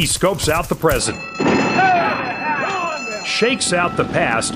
He 0.00 0.06
scopes 0.06 0.48
out 0.48 0.66
the 0.70 0.74
present, 0.74 1.18
shakes 3.26 3.74
out 3.74 3.98
the 3.98 4.06
past, 4.06 4.54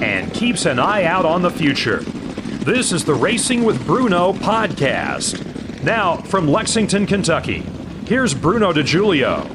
and 0.00 0.32
keeps 0.32 0.64
an 0.64 0.78
eye 0.78 1.04
out 1.04 1.26
on 1.26 1.42
the 1.42 1.50
future. 1.50 1.98
This 2.64 2.90
is 2.90 3.04
the 3.04 3.12
Racing 3.12 3.64
with 3.64 3.84
Bruno 3.84 4.32
podcast. 4.32 5.84
Now, 5.84 6.16
from 6.16 6.48
Lexington, 6.48 7.06
Kentucky, 7.06 7.62
here's 8.06 8.32
Bruno 8.32 8.72
DeJulio. 8.72 9.46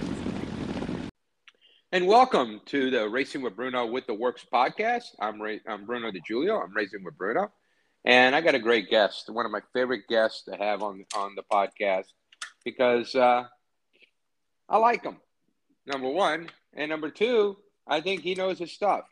And 1.92 2.06
welcome 2.06 2.62
to 2.68 2.92
the 2.92 3.10
Racing 3.10 3.42
with 3.42 3.56
Bruno 3.56 3.88
with 3.88 4.06
the 4.06 4.14
Works 4.14 4.46
podcast. 4.54 5.16
I'm, 5.20 5.42
Ra- 5.42 5.56
I'm 5.68 5.88
Bruno 5.88 6.12
DeJulio. 6.12 6.64
I'm 6.64 6.76
Racing 6.76 7.04
with 7.04 7.18
Bruno. 7.18 7.52
And 8.06 8.36
I 8.36 8.42
got 8.42 8.54
a 8.54 8.60
great 8.60 8.92
guest, 8.92 9.32
one 9.32 9.48
of 9.48 9.52
my 9.52 9.62
favorite 9.74 10.04
guests 10.08 10.44
to 10.44 10.56
have 10.56 10.84
on, 10.84 11.04
on 11.18 11.34
the 11.34 11.44
podcast 11.52 12.06
because 12.64 13.16
uh, 13.16 13.46
I 14.68 14.78
like 14.78 15.04
him, 15.04 15.18
number 15.86 16.10
one. 16.10 16.50
And 16.74 16.90
number 16.90 17.10
two, 17.10 17.58
I 17.88 18.02
think 18.02 18.22
he 18.22 18.36
knows 18.36 18.60
his 18.60 18.72
stuff. 18.72 19.06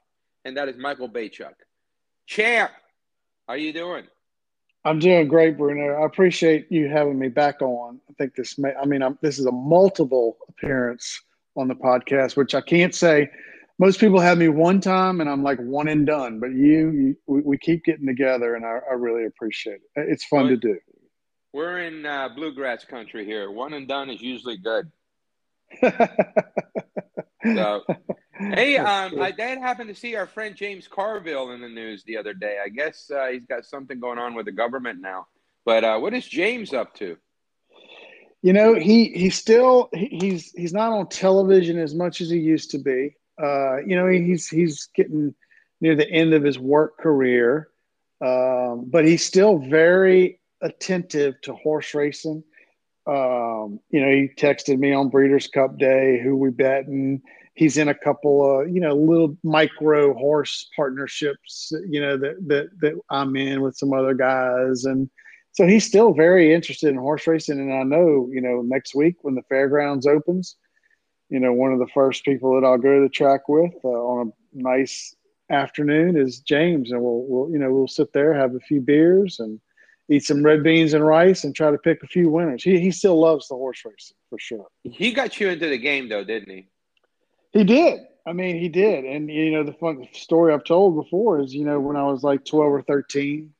And 0.45 0.57
that 0.57 0.67
is 0.67 0.77
Michael 0.77 1.09
Beychok. 1.09 1.53
Champ, 2.25 2.71
how 3.47 3.53
you 3.53 3.71
doing? 3.71 4.05
I'm 4.85 4.99
doing 4.99 5.27
great, 5.27 5.57
Bruno. 5.57 6.01
I 6.01 6.05
appreciate 6.05 6.67
you 6.69 6.89
having 6.89 7.17
me 7.17 7.29
back 7.29 7.61
on. 7.61 8.01
I 8.09 8.13
think 8.13 8.35
this 8.35 8.57
may, 8.57 8.73
I 8.73 8.85
mean, 8.85 9.01
I'm, 9.01 9.17
this 9.21 9.39
is 9.39 9.45
a 9.45 9.51
multiple 9.51 10.37
appearance 10.49 11.21
on 11.55 11.69
the 11.69 11.75
podcast, 11.75 12.35
which 12.35 12.53
I 12.53 12.61
can't 12.61 12.93
say. 12.93 13.29
Most 13.79 13.99
people 13.99 14.19
have 14.19 14.37
me 14.37 14.49
one 14.49 14.81
time 14.81 15.21
and 15.21 15.29
I'm 15.29 15.41
like 15.41 15.57
one 15.59 15.87
and 15.87 16.05
done, 16.05 16.39
but 16.39 16.51
you, 16.51 16.91
you 16.91 17.17
we, 17.27 17.41
we, 17.41 17.57
keep 17.57 17.83
getting 17.85 18.05
together 18.05 18.55
and 18.55 18.65
I, 18.65 18.79
I, 18.89 18.93
really 18.93 19.25
appreciate 19.25 19.79
it. 19.95 20.09
It's 20.09 20.23
fun 20.25 20.41
well, 20.41 20.49
to 20.49 20.57
do. 20.57 20.79
We're 21.53 21.79
in 21.79 22.05
uh, 22.05 22.29
bluegrass 22.29 22.85
country 22.85 23.25
here. 23.25 23.49
One 23.49 23.73
and 23.73 23.87
done 23.87 24.09
is 24.09 24.21
usually 24.21 24.57
good. 24.57 24.91
So, 27.43 27.83
hey, 28.37 28.77
um, 28.77 29.21
I 29.21 29.31
did 29.31 29.57
happen 29.59 29.87
to 29.87 29.95
see 29.95 30.15
our 30.15 30.27
friend 30.27 30.55
James 30.55 30.87
Carville 30.87 31.51
in 31.51 31.61
the 31.61 31.69
news 31.69 32.03
the 32.03 32.17
other 32.17 32.33
day. 32.33 32.57
I 32.63 32.69
guess 32.69 33.11
uh, 33.11 33.27
he's 33.27 33.45
got 33.45 33.65
something 33.65 33.99
going 33.99 34.19
on 34.19 34.33
with 34.33 34.45
the 34.45 34.51
government 34.51 35.01
now. 35.01 35.27
But 35.65 35.83
uh, 35.83 35.99
what 35.99 36.13
is 36.13 36.27
James 36.27 36.73
up 36.73 36.93
to? 36.95 37.17
You 38.41 38.51
know, 38.51 38.75
he 38.75 39.05
he's 39.09 39.35
still 39.35 39.89
he's 39.93 40.51
he's 40.51 40.73
not 40.73 40.91
on 40.91 41.07
television 41.07 41.79
as 41.79 41.95
much 41.95 42.19
as 42.19 42.29
he 42.29 42.39
used 42.39 42.71
to 42.71 42.77
be. 42.77 43.15
Uh, 43.41 43.77
you 43.77 43.95
know, 43.95 44.07
he's 44.07 44.49
he's 44.49 44.89
getting 44.93 45.33
near 45.79 45.95
the 45.95 46.09
end 46.09 46.33
of 46.33 46.43
his 46.43 46.59
work 46.59 46.97
career, 46.97 47.69
um, 48.21 48.85
but 48.87 49.05
he's 49.05 49.25
still 49.25 49.59
very 49.59 50.41
attentive 50.61 51.39
to 51.41 51.53
horse 51.53 51.93
racing. 51.93 52.43
Um, 53.05 53.79
you 53.89 53.99
know, 53.99 54.09
he 54.09 54.29
texted 54.37 54.79
me 54.79 54.93
on 54.93 55.09
Breeders' 55.09 55.47
Cup 55.47 55.77
Day 55.77 56.21
who 56.23 56.37
we 56.37 56.51
betting. 56.51 57.21
He's 57.55 57.77
in 57.77 57.89
a 57.89 57.93
couple 57.93 58.61
of 58.61 58.69
you 58.69 58.79
know 58.79 58.95
little 58.95 59.37
micro 59.43 60.13
horse 60.13 60.69
partnerships. 60.75 61.71
You 61.87 62.01
know 62.01 62.17
that 62.17 62.35
that 62.47 62.69
that 62.81 62.93
I'm 63.09 63.35
in 63.35 63.61
with 63.61 63.75
some 63.75 63.93
other 63.93 64.13
guys, 64.13 64.85
and 64.85 65.09
so 65.51 65.67
he's 65.67 65.85
still 65.85 66.13
very 66.13 66.53
interested 66.53 66.89
in 66.89 66.95
horse 66.95 67.27
racing. 67.27 67.59
And 67.59 67.73
I 67.73 67.83
know 67.83 68.29
you 68.31 68.41
know 68.41 68.61
next 68.61 68.95
week 68.95 69.17
when 69.21 69.35
the 69.35 69.43
fairgrounds 69.49 70.07
opens, 70.07 70.55
you 71.29 71.39
know 71.39 71.53
one 71.53 71.73
of 71.73 71.79
the 71.79 71.91
first 71.93 72.23
people 72.23 72.59
that 72.59 72.65
I'll 72.65 72.77
go 72.77 72.95
to 72.95 73.01
the 73.01 73.09
track 73.09 73.49
with 73.49 73.73
uh, 73.83 73.89
on 73.89 74.29
a 74.29 74.31
nice 74.53 75.13
afternoon 75.49 76.15
is 76.15 76.39
James, 76.39 76.91
and 76.91 77.01
we'll 77.01 77.25
we'll 77.27 77.51
you 77.51 77.59
know 77.59 77.71
we'll 77.71 77.87
sit 77.87 78.13
there 78.13 78.33
have 78.33 78.55
a 78.55 78.59
few 78.61 78.79
beers 78.79 79.39
and 79.39 79.59
eat 80.09 80.23
some 80.23 80.43
red 80.43 80.63
beans 80.63 80.93
and 80.93 81.05
rice 81.05 81.43
and 81.43 81.55
try 81.55 81.71
to 81.71 81.77
pick 81.77 82.03
a 82.03 82.07
few 82.07 82.29
winners. 82.29 82.63
He 82.63 82.79
he 82.79 82.91
still 82.91 83.19
loves 83.19 83.47
the 83.47 83.55
horse 83.55 83.81
racing 83.85 84.17
for 84.29 84.39
sure. 84.39 84.67
He 84.83 85.11
got 85.11 85.39
you 85.39 85.49
into 85.49 85.67
the 85.67 85.77
game 85.77 86.09
though, 86.09 86.23
didn't 86.23 86.49
he? 86.49 86.67
He 87.51 87.63
did. 87.63 88.01
I 88.25 88.33
mean, 88.33 88.57
he 88.57 88.69
did. 88.69 89.05
And 89.05 89.29
you 89.29 89.51
know, 89.51 89.63
the 89.63 89.73
fun 89.73 90.07
story 90.13 90.53
I've 90.53 90.63
told 90.63 90.95
before 90.95 91.39
is, 91.41 91.53
you 91.53 91.65
know, 91.65 91.79
when 91.79 91.95
I 91.95 92.03
was 92.03 92.23
like 92.23 92.45
12 92.45 92.71
or 92.71 92.81
13, 92.81 93.53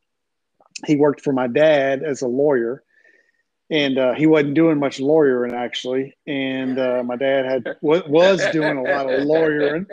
he 0.85 0.95
worked 0.95 1.22
for 1.22 1.34
my 1.34 1.47
dad 1.47 2.03
as 2.03 2.22
a 2.22 2.28
lawyer. 2.28 2.84
And 3.69 3.97
uh, 3.97 4.13
he 4.13 4.28
wasn't 4.28 4.53
doing 4.53 4.78
much 4.78 5.00
lawyering 5.00 5.53
actually, 5.53 6.16
and 6.28 6.78
uh, 6.78 7.01
my 7.03 7.16
dad 7.16 7.45
had 7.45 7.78
was 7.81 8.45
doing 8.51 8.78
a 8.78 8.84
lot 8.84 9.12
of 9.12 9.23
lawyering, 9.23 9.88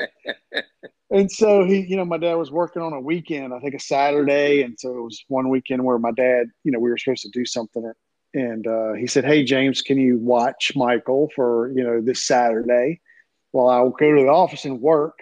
and 1.11 1.31
so 1.31 1.65
he, 1.65 1.81
you 1.81 1.97
know, 1.97 2.05
my 2.05 2.19
dad 2.19 2.35
was 2.35 2.51
working 2.51 2.83
on 2.83 2.93
a 2.93 3.01
weekend, 3.01 3.53
I 3.53 3.59
think 3.59 3.75
a 3.75 3.81
Saturday, 3.81 4.63
and 4.63 4.79
so 4.79 4.91
it 4.97 5.03
was 5.03 5.25
one 5.29 5.49
weekend 5.49 5.85
where 5.85 5.99
my 5.99 6.13
dad, 6.13 6.47
you 6.65 6.73
know, 6.73 6.79
we 6.79 6.91
were 6.91 6.99
supposed 6.99 7.23
to 7.23 7.31
do 7.31 7.45
something, 7.45 7.93
and 8.35 8.67
uh, 8.67 8.93
he 8.93 9.07
said, 9.07 9.25
"Hey 9.25 9.43
James, 9.45 9.83
can 9.83 9.99
you 9.99 10.19
watch 10.19 10.73
Michael 10.77 11.31
for 11.35 11.73
you 11.75 11.83
know 11.83 12.01
this 12.01 12.27
Saturday?" 12.27 13.01
Well, 13.53 13.69
I'll 13.69 13.91
go 13.91 14.15
to 14.15 14.23
the 14.23 14.29
office 14.29 14.65
and 14.65 14.81
work. 14.81 15.19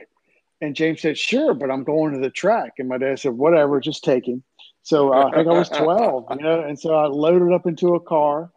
And 0.60 0.74
James 0.74 1.00
said, 1.00 1.16
"Sure, 1.16 1.54
but 1.54 1.70
I'm 1.70 1.84
going 1.84 2.12
to 2.12 2.20
the 2.20 2.30
track." 2.30 2.74
And 2.78 2.88
my 2.88 2.98
dad 2.98 3.18
said, 3.18 3.32
"Whatever, 3.32 3.80
just 3.80 4.04
take 4.04 4.26
him." 4.26 4.42
So 4.82 5.12
uh, 5.12 5.26
I 5.26 5.36
think 5.36 5.48
I 5.48 5.52
was 5.52 5.68
12, 5.68 6.26
you 6.30 6.36
know, 6.36 6.60
and 6.62 6.78
so 6.78 6.94
I 6.94 7.06
loaded 7.06 7.52
up 7.52 7.66
into 7.66 7.94
a 7.94 8.00
car 8.00 8.50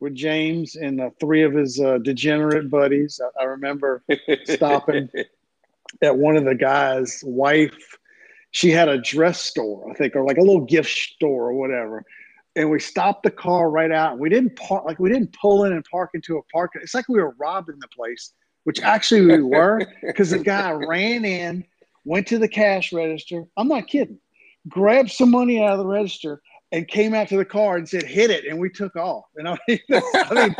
with 0.00 0.14
James 0.14 0.76
and 0.76 1.00
uh, 1.00 1.10
three 1.18 1.42
of 1.44 1.54
his 1.54 1.80
uh, 1.80 1.98
degenerate 1.98 2.68
buddies. 2.68 3.20
I, 3.22 3.42
I 3.42 3.44
remember 3.46 4.04
stopping 4.44 5.08
at 6.02 6.16
one 6.16 6.36
of 6.36 6.44
the 6.44 6.54
guys' 6.54 7.22
wife. 7.24 7.98
She 8.50 8.70
had 8.70 8.88
a 8.88 8.98
dress 8.98 9.40
store, 9.40 9.90
I 9.90 9.94
think, 9.94 10.14
or 10.14 10.24
like 10.24 10.36
a 10.36 10.42
little 10.42 10.64
gift 10.64 10.90
store 10.90 11.48
or 11.48 11.54
whatever. 11.54 12.04
And 12.54 12.70
we 12.70 12.80
stopped 12.80 13.22
the 13.22 13.30
car 13.30 13.70
right 13.70 13.90
out. 13.90 14.12
And 14.12 14.20
we 14.20 14.28
didn't 14.28 14.56
park, 14.56 14.84
like 14.84 14.98
we 14.98 15.10
didn't 15.10 15.34
pull 15.38 15.64
in 15.64 15.72
and 15.72 15.84
park 15.90 16.10
into 16.14 16.36
a 16.36 16.42
park. 16.52 16.72
It's 16.74 16.94
like 16.94 17.08
we 17.08 17.20
were 17.20 17.34
robbing 17.38 17.78
the 17.80 17.88
place, 17.88 18.32
which 18.64 18.80
actually 18.82 19.22
we 19.22 19.42
were, 19.42 19.86
because 20.02 20.30
the 20.30 20.38
guy 20.38 20.70
ran 20.70 21.24
in, 21.24 21.64
went 22.04 22.26
to 22.28 22.38
the 22.38 22.48
cash 22.48 22.92
register. 22.92 23.44
I'm 23.56 23.68
not 23.68 23.86
kidding. 23.86 24.18
Grabbed 24.68 25.10
some 25.10 25.30
money 25.30 25.62
out 25.62 25.72
of 25.72 25.78
the 25.78 25.86
register 25.86 26.42
and 26.72 26.86
came 26.86 27.14
out 27.14 27.28
to 27.28 27.36
the 27.36 27.44
car 27.44 27.76
and 27.76 27.88
said, 27.88 28.04
"Hit 28.04 28.30
it," 28.30 28.44
and 28.44 28.58
we 28.58 28.70
took 28.70 28.94
off. 28.96 29.24
And 29.36 29.48
I 29.48 29.58
mean, 29.66 29.80
I 29.90 30.34
mean, 30.34 30.54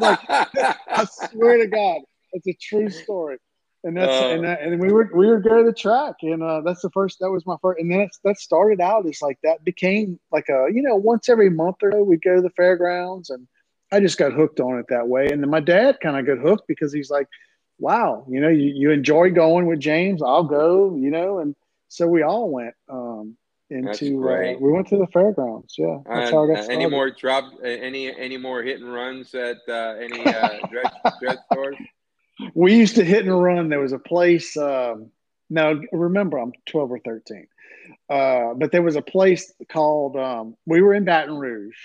like, 0.00 0.18
I 0.28 1.06
swear 1.30 1.58
to 1.58 1.66
God, 1.68 2.00
it's 2.32 2.46
a 2.48 2.54
true 2.54 2.90
story 2.90 3.38
and 3.84 3.96
that's 3.96 4.22
uh, 4.22 4.28
and, 4.28 4.44
that, 4.44 4.62
and 4.62 4.80
we 4.80 4.90
were 4.90 5.10
we 5.14 5.26
were 5.26 5.38
go 5.38 5.58
to 5.58 5.64
the 5.64 5.72
track, 5.72 6.14
and 6.22 6.42
uh, 6.42 6.62
that's 6.62 6.80
the 6.80 6.90
first. 6.90 7.18
That 7.20 7.30
was 7.30 7.46
my 7.46 7.56
first, 7.60 7.80
and 7.80 7.90
then 7.90 8.00
it's, 8.00 8.18
that 8.24 8.38
started 8.38 8.80
out 8.80 9.06
as 9.06 9.20
like 9.20 9.38
that 9.44 9.62
became 9.62 10.18
like 10.32 10.48
a 10.48 10.66
you 10.72 10.82
know 10.82 10.96
once 10.96 11.28
every 11.28 11.50
month 11.50 11.76
or 11.82 11.92
so 11.92 12.02
we'd 12.02 12.22
go 12.22 12.36
to 12.36 12.42
the 12.42 12.50
fairgrounds, 12.50 13.28
and 13.28 13.46
I 13.92 14.00
just 14.00 14.18
got 14.18 14.32
hooked 14.32 14.58
on 14.58 14.78
it 14.78 14.86
that 14.88 15.06
way. 15.06 15.28
And 15.30 15.42
then 15.42 15.50
my 15.50 15.60
dad 15.60 15.98
kind 16.02 16.16
of 16.16 16.26
got 16.26 16.42
hooked 16.42 16.66
because 16.66 16.94
he's 16.94 17.10
like, 17.10 17.28
"Wow, 17.78 18.24
you 18.28 18.40
know, 18.40 18.48
you, 18.48 18.72
you 18.74 18.90
enjoy 18.90 19.30
going 19.30 19.66
with 19.66 19.80
James, 19.80 20.22
I'll 20.22 20.44
go," 20.44 20.96
you 20.96 21.10
know, 21.10 21.38
and 21.38 21.54
so 21.88 22.08
we 22.08 22.22
all 22.22 22.50
went. 22.50 22.74
Um, 22.88 23.36
into 23.70 24.28
uh, 24.28 24.54
we 24.60 24.70
went 24.70 24.86
to 24.88 24.98
the 24.98 25.06
fairgrounds. 25.12 25.74
Yeah, 25.76 25.98
that's 26.06 26.30
how 26.30 26.44
I 26.44 26.54
got 26.54 26.64
started. 26.64 26.70
Any 26.70 26.86
more 26.86 27.10
drop? 27.10 27.52
Any 27.62 28.14
any 28.14 28.36
more 28.36 28.62
hit 28.62 28.80
and 28.80 28.92
runs 28.92 29.34
at 29.34 29.56
uh, 29.68 29.94
any 29.98 30.24
uh, 30.24 30.66
dress, 30.70 30.92
dress 31.20 31.38
stores? 31.50 31.76
We 32.54 32.74
used 32.74 32.96
to 32.96 33.04
hit 33.04 33.24
and 33.24 33.42
run. 33.42 33.68
There 33.68 33.80
was 33.80 33.92
a 33.92 33.98
place. 33.98 34.56
Um, 34.56 35.10
now 35.50 35.74
remember, 35.92 36.38
I'm 36.38 36.52
12 36.66 36.90
or 36.92 36.98
13, 36.98 37.46
uh, 38.08 38.54
but 38.54 38.72
there 38.72 38.82
was 38.82 38.96
a 38.96 39.02
place 39.02 39.52
called. 39.70 40.16
Um, 40.16 40.56
we 40.66 40.80
were 40.80 40.94
in 40.94 41.04
Baton 41.04 41.36
Rouge, 41.36 41.76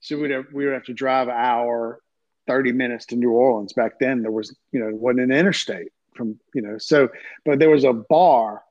so 0.00 0.18
we'd 0.18 0.30
have, 0.30 0.46
we 0.52 0.64
would 0.64 0.74
have 0.74 0.84
to 0.84 0.94
drive 0.94 1.28
an 1.28 1.34
hour, 1.36 2.00
30 2.46 2.72
minutes 2.72 3.06
to 3.06 3.16
New 3.16 3.30
Orleans. 3.30 3.72
Back 3.72 3.98
then, 3.98 4.22
there 4.22 4.30
was 4.30 4.54
you 4.72 4.80
know 4.80 4.90
wasn't 4.94 5.20
an 5.20 5.32
interstate 5.32 5.92
from 6.14 6.38
you 6.54 6.62
know 6.62 6.78
so, 6.78 7.08
but 7.44 7.58
there 7.58 7.70
was 7.70 7.84
a 7.84 7.92
bar, 7.92 8.62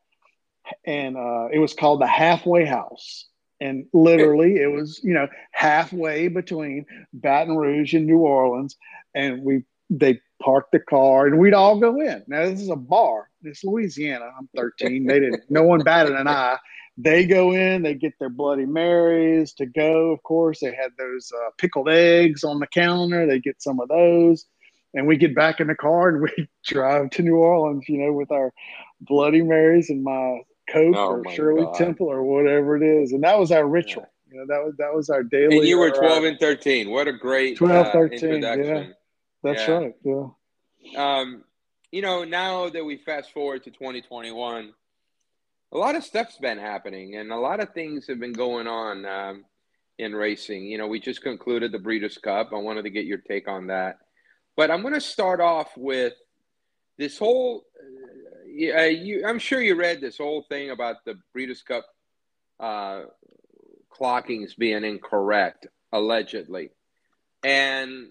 and 0.86 1.18
uh, 1.18 1.48
it 1.52 1.60
was 1.60 1.74
called 1.74 2.02
the 2.02 2.08
Halfway 2.08 2.66
House. 2.66 3.26
And 3.60 3.88
literally, 3.92 4.58
it 4.58 4.72
was 4.72 5.02
you 5.04 5.16
know 5.16 5.28
halfway 5.52 6.28
between 6.28 6.86
Baton 7.12 7.58
Rouge 7.58 7.96
and 7.96 8.06
New 8.06 8.20
Orleans, 8.20 8.78
and 9.16 9.42
we 9.42 9.64
they 9.90 10.20
park 10.42 10.68
the 10.72 10.80
car 10.80 11.28
and 11.28 11.40
we'd 11.40 11.54
all 11.54 11.80
go 11.80 12.00
in. 12.02 12.24
Now 12.28 12.46
this 12.46 12.62
is 12.62 12.70
a 12.70 12.76
bar. 12.76 13.30
It's 13.44 13.64
Louisiana. 13.64 14.30
I'm 14.38 14.50
13. 14.56 15.06
They 15.06 15.20
didn't. 15.20 15.44
No 15.50 15.64
one 15.64 15.84
batted 15.84 16.16
an 16.16 16.28
eye. 16.28 16.58
They 16.98 17.26
go 17.26 17.54
in. 17.54 17.84
They 17.84 17.94
get 17.94 18.14
their 18.20 18.30
Bloody 18.30 18.66
Marys 18.66 19.54
to 19.54 19.66
go. 19.66 20.12
Of 20.12 20.24
course, 20.24 20.60
they 20.60 20.74
had 20.74 20.92
those 20.98 21.32
uh, 21.32 21.52
pickled 21.58 21.90
eggs 21.90 22.44
on 22.44 22.60
the 22.60 22.68
counter. 22.68 23.28
They 23.28 23.40
get 23.40 23.62
some 23.62 23.80
of 23.80 23.88
those, 23.88 24.48
and 24.96 25.06
we 25.06 25.16
get 25.16 25.36
back 25.36 25.60
in 25.60 25.68
the 25.68 25.76
car 25.76 26.10
and 26.10 26.22
we 26.22 26.50
drive 26.66 27.12
to 27.12 27.22
New 27.22 27.36
Orleans. 27.36 27.88
You 27.88 28.00
know, 28.00 28.14
with 28.14 28.32
our 28.32 28.52
Bloody 29.02 29.44
Marys 29.44 29.92
and 29.92 30.04
my 30.04 30.40
Coke 30.72 30.96
oh 30.98 31.22
or 31.24 31.32
Shirley 31.34 31.66
God. 31.66 31.76
Temple 31.76 32.08
or 32.08 32.24
whatever 32.24 32.76
it 32.76 32.84
is, 32.84 33.12
and 33.12 33.24
that 33.24 33.38
was 33.38 33.52
our 33.52 33.68
ritual. 33.68 34.04
Yeah. 34.04 34.08
You 34.30 34.40
know, 34.40 34.46
that 34.48 34.66
was 34.66 34.74
that 34.78 34.94
was 34.94 35.10
our 35.10 35.24
daily. 35.24 35.60
And 35.60 35.68
you 35.68 35.78
were 35.78 35.92
12 35.92 36.24
and 36.24 36.40
13. 36.40 36.90
What 36.90 37.08
a 37.08 37.14
great 37.14 37.58
12, 37.58 37.92
13, 37.94 38.44
uh, 38.44 38.56
yeah. 38.56 38.86
That's 39.44 39.68
yeah. 39.68 39.74
right. 39.74 39.96
Yeah. 40.04 40.28
Um, 40.98 41.44
you 41.92 42.02
know, 42.02 42.24
now 42.24 42.70
that 42.70 42.84
we 42.84 42.98
fast 42.98 43.32
forward 43.32 43.64
to 43.64 43.72
2021, 43.72 44.74
a 45.72 45.78
lot 45.78 45.96
of 45.96 46.04
stuff's 46.04 46.38
been 46.38 46.58
happening 46.58 47.16
and 47.16 47.32
a 47.32 47.38
lot 47.38 47.60
of 47.60 47.74
things 47.74 48.08
have 48.08 48.20
been 48.20 48.34
going 48.34 48.68
on 48.68 49.06
um, 49.06 49.46
in 49.98 50.16
racing. 50.16 50.66
You 50.66 50.78
know, 50.78 50.88
we 50.88 51.00
just 51.00 51.22
concluded 51.22 51.72
the 51.72 51.80
Breeders' 51.80 52.18
Cup. 52.18 52.52
I 52.54 52.58
wanted 52.58 52.84
to 52.84 52.90
get 52.90 53.06
your 53.06 53.18
take 53.20 53.48
on 53.48 53.68
that. 53.68 54.00
But 54.56 54.72
I'm 54.72 54.82
going 54.82 54.94
to 54.94 55.02
start 55.02 55.40
off 55.40 55.72
with 55.78 56.14
this 56.98 57.18
whole. 57.18 57.64
Uh, 57.76 58.84
you, 58.84 59.24
I'm 59.26 59.40
sure 59.40 59.62
you 59.62 59.76
read 59.76 60.02
this 60.02 60.18
whole 60.18 60.44
thing 60.50 60.72
about 60.72 61.06
the 61.06 61.20
Breeders' 61.32 61.62
Cup 61.62 61.86
uh, 62.60 63.04
clockings 63.90 64.56
being 64.58 64.84
incorrect, 64.84 65.68
allegedly, 65.92 66.72
and 67.44 68.08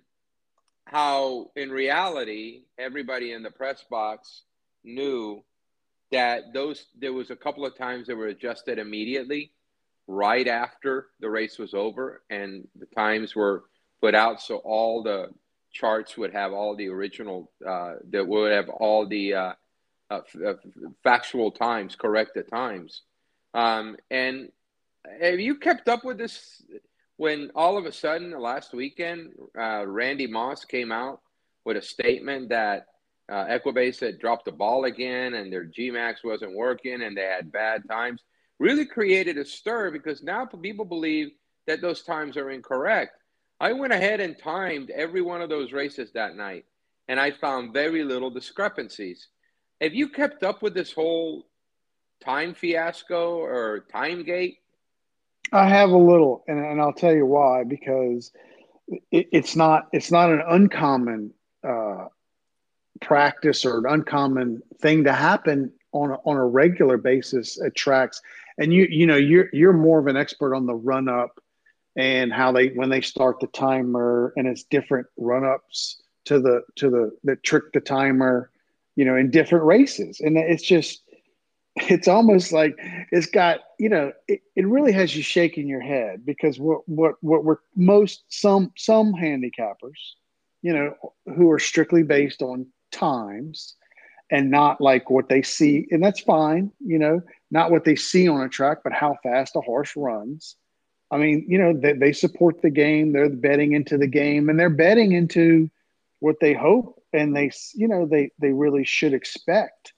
how 0.86 1.50
in 1.56 1.70
reality 1.70 2.62
everybody 2.78 3.32
in 3.32 3.42
the 3.42 3.50
press 3.50 3.84
box 3.90 4.42
knew 4.84 5.42
that 6.12 6.52
those 6.52 6.86
there 6.98 7.12
was 7.12 7.30
a 7.30 7.36
couple 7.36 7.66
of 7.66 7.76
times 7.76 8.06
that 8.06 8.16
were 8.16 8.28
adjusted 8.28 8.78
immediately 8.78 9.52
right 10.06 10.46
after 10.46 11.08
the 11.20 11.28
race 11.28 11.58
was 11.58 11.74
over 11.74 12.22
and 12.30 12.66
the 12.78 12.86
times 12.86 13.34
were 13.34 13.64
put 14.00 14.14
out. 14.14 14.40
So 14.40 14.56
all 14.58 15.02
the 15.02 15.30
charts 15.72 16.16
would 16.16 16.32
have 16.32 16.52
all 16.52 16.76
the 16.76 16.88
original 16.88 17.50
uh, 17.66 17.94
that 18.10 18.26
would 18.26 18.52
have 18.52 18.68
all 18.68 19.06
the 19.06 19.34
uh, 19.34 19.52
uh, 20.10 20.20
uh 20.46 20.54
factual 21.02 21.50
times 21.50 21.96
corrected 21.96 22.48
times. 22.48 23.02
Um, 23.52 23.96
and 24.10 24.52
have 25.20 25.40
you 25.40 25.56
kept 25.56 25.88
up 25.88 26.04
with 26.04 26.18
this 26.18 26.62
when 27.16 27.50
all 27.54 27.78
of 27.78 27.86
a 27.86 27.92
sudden 27.92 28.38
last 28.38 28.74
weekend 28.74 29.32
uh, 29.58 29.86
randy 29.86 30.26
moss 30.26 30.64
came 30.64 30.92
out 30.92 31.20
with 31.64 31.76
a 31.76 31.82
statement 31.82 32.48
that 32.50 32.86
uh, 33.28 33.44
Equibase 33.46 34.00
had 34.00 34.18
dropped 34.18 34.44
the 34.44 34.52
ball 34.52 34.84
again 34.84 35.34
and 35.34 35.52
their 35.52 35.64
GMAX 35.64 36.16
wasn't 36.22 36.54
working 36.54 37.02
and 37.02 37.16
they 37.16 37.22
had 37.22 37.50
bad 37.50 37.82
times. 37.88 38.22
Really 38.58 38.86
created 38.86 39.36
a 39.36 39.44
stir 39.44 39.90
because 39.90 40.22
now 40.22 40.46
people 40.46 40.84
believe 40.84 41.32
that 41.66 41.80
those 41.80 42.02
times 42.02 42.36
are 42.36 42.50
incorrect. 42.50 43.16
I 43.58 43.72
went 43.72 43.92
ahead 43.92 44.20
and 44.20 44.38
timed 44.38 44.90
every 44.90 45.22
one 45.22 45.40
of 45.42 45.48
those 45.48 45.72
races 45.72 46.12
that 46.12 46.36
night 46.36 46.66
and 47.08 47.18
I 47.18 47.32
found 47.32 47.72
very 47.72 48.04
little 48.04 48.30
discrepancies. 48.30 49.28
Have 49.80 49.94
you 49.94 50.08
kept 50.08 50.42
up 50.42 50.62
with 50.62 50.74
this 50.74 50.92
whole 50.92 51.46
time 52.24 52.54
fiasco 52.54 53.38
or 53.38 53.86
time 53.92 54.24
gate? 54.24 54.58
I 55.52 55.68
have 55.68 55.90
a 55.90 55.96
little, 55.96 56.44
and, 56.48 56.58
and 56.58 56.80
I'll 56.80 56.92
tell 56.92 57.14
you 57.14 57.26
why. 57.26 57.64
Because 57.64 58.32
it, 59.10 59.28
it's 59.32 59.56
not 59.56 59.88
it's 59.92 60.10
not 60.10 60.30
an 60.30 60.42
uncommon 60.46 61.32
uh, 61.66 62.06
practice 63.00 63.64
or 63.64 63.78
an 63.78 63.86
uncommon 63.88 64.62
thing 64.80 65.04
to 65.04 65.12
happen 65.12 65.72
on 65.92 66.10
a, 66.10 66.14
on 66.24 66.36
a 66.36 66.44
regular 66.44 66.96
basis 66.96 67.60
at 67.62 67.74
tracks. 67.74 68.20
And 68.58 68.72
you 68.72 68.86
you 68.90 69.06
know 69.06 69.16
you're 69.16 69.48
you're 69.52 69.72
more 69.72 69.98
of 69.98 70.06
an 70.06 70.16
expert 70.16 70.54
on 70.54 70.66
the 70.66 70.74
run 70.74 71.08
up 71.08 71.40
and 71.96 72.32
how 72.32 72.52
they 72.52 72.68
when 72.68 72.90
they 72.90 73.00
start 73.00 73.40
the 73.40 73.46
timer 73.48 74.32
and 74.36 74.46
it's 74.46 74.64
different 74.64 75.06
run 75.16 75.44
ups 75.44 76.02
to 76.26 76.40
the 76.40 76.62
to 76.76 76.90
the 76.90 77.16
that 77.24 77.42
trick 77.42 77.72
the 77.72 77.80
timer, 77.80 78.50
you 78.96 79.04
know, 79.04 79.16
in 79.16 79.30
different 79.30 79.64
races. 79.64 80.20
And 80.20 80.36
it's 80.36 80.62
just 80.62 81.02
it's 81.88 82.08
almost 82.08 82.52
like 82.52 82.74
it's 83.12 83.26
got 83.26 83.60
you 83.78 83.88
know 83.88 84.10
it, 84.28 84.40
it 84.54 84.66
really 84.66 84.92
has 84.92 85.14
you 85.14 85.22
shaking 85.22 85.68
your 85.68 85.80
head 85.80 86.24
because 86.24 86.58
what 86.58 86.80
what 86.88 87.16
what 87.20 87.44
we're 87.44 87.58
most 87.74 88.24
some 88.28 88.72
some 88.76 89.12
handicappers 89.12 90.14
you 90.62 90.72
know 90.72 90.94
who 91.36 91.50
are 91.50 91.58
strictly 91.58 92.02
based 92.02 92.40
on 92.40 92.66
times 92.92 93.74
and 94.30 94.50
not 94.50 94.80
like 94.80 95.10
what 95.10 95.28
they 95.28 95.42
see 95.42 95.86
and 95.90 96.02
that's 96.02 96.20
fine 96.20 96.72
you 96.80 96.98
know 96.98 97.20
not 97.50 97.70
what 97.70 97.84
they 97.84 97.94
see 97.94 98.26
on 98.26 98.40
a 98.40 98.48
track 98.48 98.78
but 98.82 98.92
how 98.92 99.16
fast 99.22 99.54
a 99.54 99.60
horse 99.60 99.92
runs. 99.96 100.56
I 101.10 101.18
mean 101.18 101.44
you 101.46 101.58
know 101.58 101.78
they, 101.78 101.92
they 101.92 102.12
support 102.12 102.62
the 102.62 102.70
game 102.70 103.12
they're 103.12 103.28
betting 103.28 103.72
into 103.74 103.98
the 103.98 104.06
game 104.06 104.48
and 104.48 104.58
they're 104.58 104.70
betting 104.70 105.12
into 105.12 105.70
what 106.20 106.36
they 106.40 106.54
hope 106.54 107.02
and 107.12 107.36
they 107.36 107.50
you 107.74 107.86
know 107.86 108.06
they 108.06 108.30
they 108.40 108.52
really 108.52 108.84
should 108.84 109.12
expect 109.12 109.92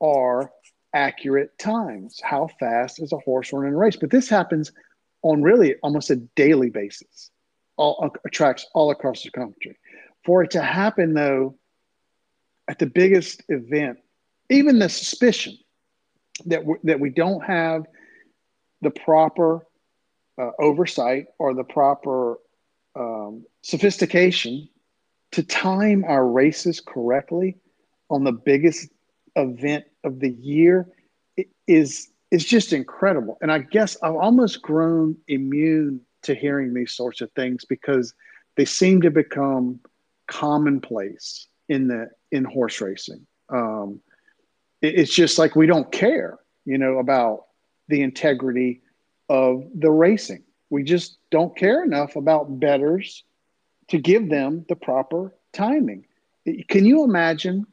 are 0.00 0.50
accurate 0.94 1.58
times 1.58 2.20
how 2.22 2.48
fast 2.58 3.00
is 3.02 3.12
a 3.12 3.18
horse 3.18 3.52
running 3.52 3.74
a 3.74 3.76
race. 3.76 3.96
But 3.96 4.10
this 4.10 4.28
happens 4.28 4.72
on 5.22 5.42
really 5.42 5.76
almost 5.82 6.10
a 6.10 6.16
daily 6.16 6.70
basis 6.70 7.30
all 7.76 7.98
uh, 8.02 8.28
tracks 8.30 8.66
all 8.74 8.90
across 8.90 9.22
the 9.22 9.30
country. 9.30 9.78
For 10.24 10.42
it 10.42 10.50
to 10.50 10.62
happen 10.62 11.14
though 11.14 11.56
at 12.68 12.78
the 12.78 12.86
biggest 12.86 13.42
event, 13.48 13.98
even 14.50 14.78
the 14.78 14.88
suspicion 14.88 15.56
that 16.46 16.64
we, 16.64 16.74
that 16.84 17.00
we 17.00 17.10
don't 17.10 17.42
have 17.42 17.86
the 18.82 18.90
proper 18.90 19.66
uh, 20.36 20.50
oversight 20.60 21.26
or 21.38 21.54
the 21.54 21.64
proper 21.64 22.38
um, 22.94 23.44
sophistication 23.62 24.68
to 25.32 25.42
time 25.42 26.04
our 26.06 26.26
races 26.26 26.80
correctly 26.80 27.56
on 28.10 28.24
the 28.24 28.32
biggest 28.32 28.88
event 29.38 29.84
of 30.04 30.20
the 30.20 30.30
year 30.30 30.88
is 31.66 32.08
is 32.30 32.44
just 32.44 32.72
incredible. 32.72 33.38
And 33.40 33.50
I 33.50 33.60
guess 33.60 33.96
I've 34.02 34.14
almost 34.14 34.60
grown 34.60 35.16
immune 35.28 36.00
to 36.22 36.34
hearing 36.34 36.74
these 36.74 36.92
sorts 36.92 37.20
of 37.20 37.30
things 37.32 37.64
because 37.64 38.12
they 38.56 38.64
seem 38.64 39.00
to 39.02 39.10
become 39.10 39.80
commonplace 40.26 41.48
in 41.68 41.88
the 41.88 42.10
in 42.32 42.44
horse 42.44 42.80
racing. 42.80 43.26
Um, 43.48 44.00
it, 44.82 44.98
it's 44.98 45.14
just 45.14 45.38
like 45.38 45.56
we 45.56 45.66
don't 45.66 45.90
care, 45.90 46.38
you 46.64 46.78
know, 46.78 46.98
about 46.98 47.46
the 47.88 48.02
integrity 48.02 48.82
of 49.28 49.64
the 49.74 49.90
racing. 49.90 50.44
We 50.70 50.82
just 50.82 51.16
don't 51.30 51.56
care 51.56 51.82
enough 51.82 52.16
about 52.16 52.60
betters 52.60 53.24
to 53.88 53.98
give 53.98 54.28
them 54.28 54.66
the 54.68 54.76
proper 54.76 55.34
timing. 55.52 56.04
Can 56.68 56.84
you 56.84 57.04
imagine 57.04 57.66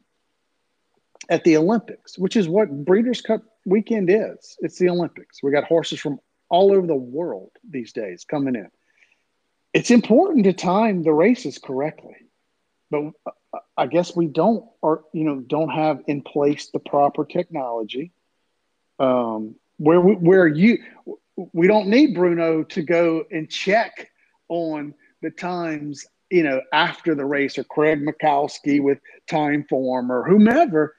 at 1.28 1.44
the 1.44 1.56
Olympics, 1.56 2.18
which 2.18 2.36
is 2.36 2.48
what 2.48 2.84
Breeders' 2.84 3.20
Cup 3.20 3.42
weekend 3.64 4.10
is? 4.10 4.56
It's 4.60 4.78
the 4.78 4.88
Olympics. 4.88 5.42
We 5.42 5.50
got 5.50 5.64
horses 5.64 6.00
from 6.00 6.20
all 6.48 6.72
over 6.72 6.86
the 6.86 6.94
world 6.94 7.50
these 7.68 7.92
days 7.92 8.24
coming 8.24 8.54
in. 8.54 8.70
It's 9.72 9.90
important 9.90 10.44
to 10.44 10.52
time 10.52 11.02
the 11.02 11.12
races 11.12 11.58
correctly, 11.58 12.16
but 12.90 13.12
I 13.76 13.86
guess 13.86 14.14
we 14.16 14.26
don't 14.26 14.64
or 14.80 15.04
you 15.12 15.24
know 15.24 15.40
don't 15.40 15.68
have 15.70 16.02
in 16.06 16.22
place 16.22 16.70
the 16.70 16.78
proper 16.78 17.24
technology. 17.24 18.12
Um, 18.98 19.56
where 19.76 20.00
we, 20.00 20.14
where 20.14 20.46
you 20.46 20.78
we 21.52 21.66
don't 21.66 21.88
need 21.88 22.14
Bruno 22.14 22.62
to 22.62 22.82
go 22.82 23.24
and 23.30 23.50
check 23.50 24.10
on 24.48 24.94
the 25.20 25.30
times 25.30 26.06
you 26.30 26.42
know 26.42 26.62
after 26.72 27.14
the 27.14 27.26
race 27.26 27.58
or 27.58 27.64
Craig 27.64 28.00
Milkowski 28.00 28.80
with 28.82 28.98
Timeform 29.30 30.10
or 30.10 30.26
whomever. 30.26 30.95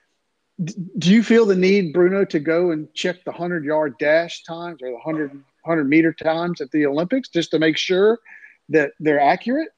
Do 0.64 1.12
you 1.12 1.22
feel 1.22 1.46
the 1.46 1.56
need, 1.56 1.94
Bruno, 1.94 2.26
to 2.26 2.40
go 2.40 2.72
and 2.72 2.92
check 2.94 3.24
the 3.24 3.32
hundred 3.32 3.64
yard 3.64 3.96
dash 4.00 4.44
times 4.44 4.82
or 4.82 4.90
the 4.90 4.96
100, 4.96 5.32
100 5.32 5.84
meter 5.84 6.12
times 6.12 6.62
at 6.62 6.72
the 6.72 6.86
Olympics 6.86 7.30
just 7.30 7.52
to 7.52 7.60
make 7.60 7.78
sure 7.78 8.20
that 8.70 8.92
they're 9.00 9.20
accurate? 9.20 9.70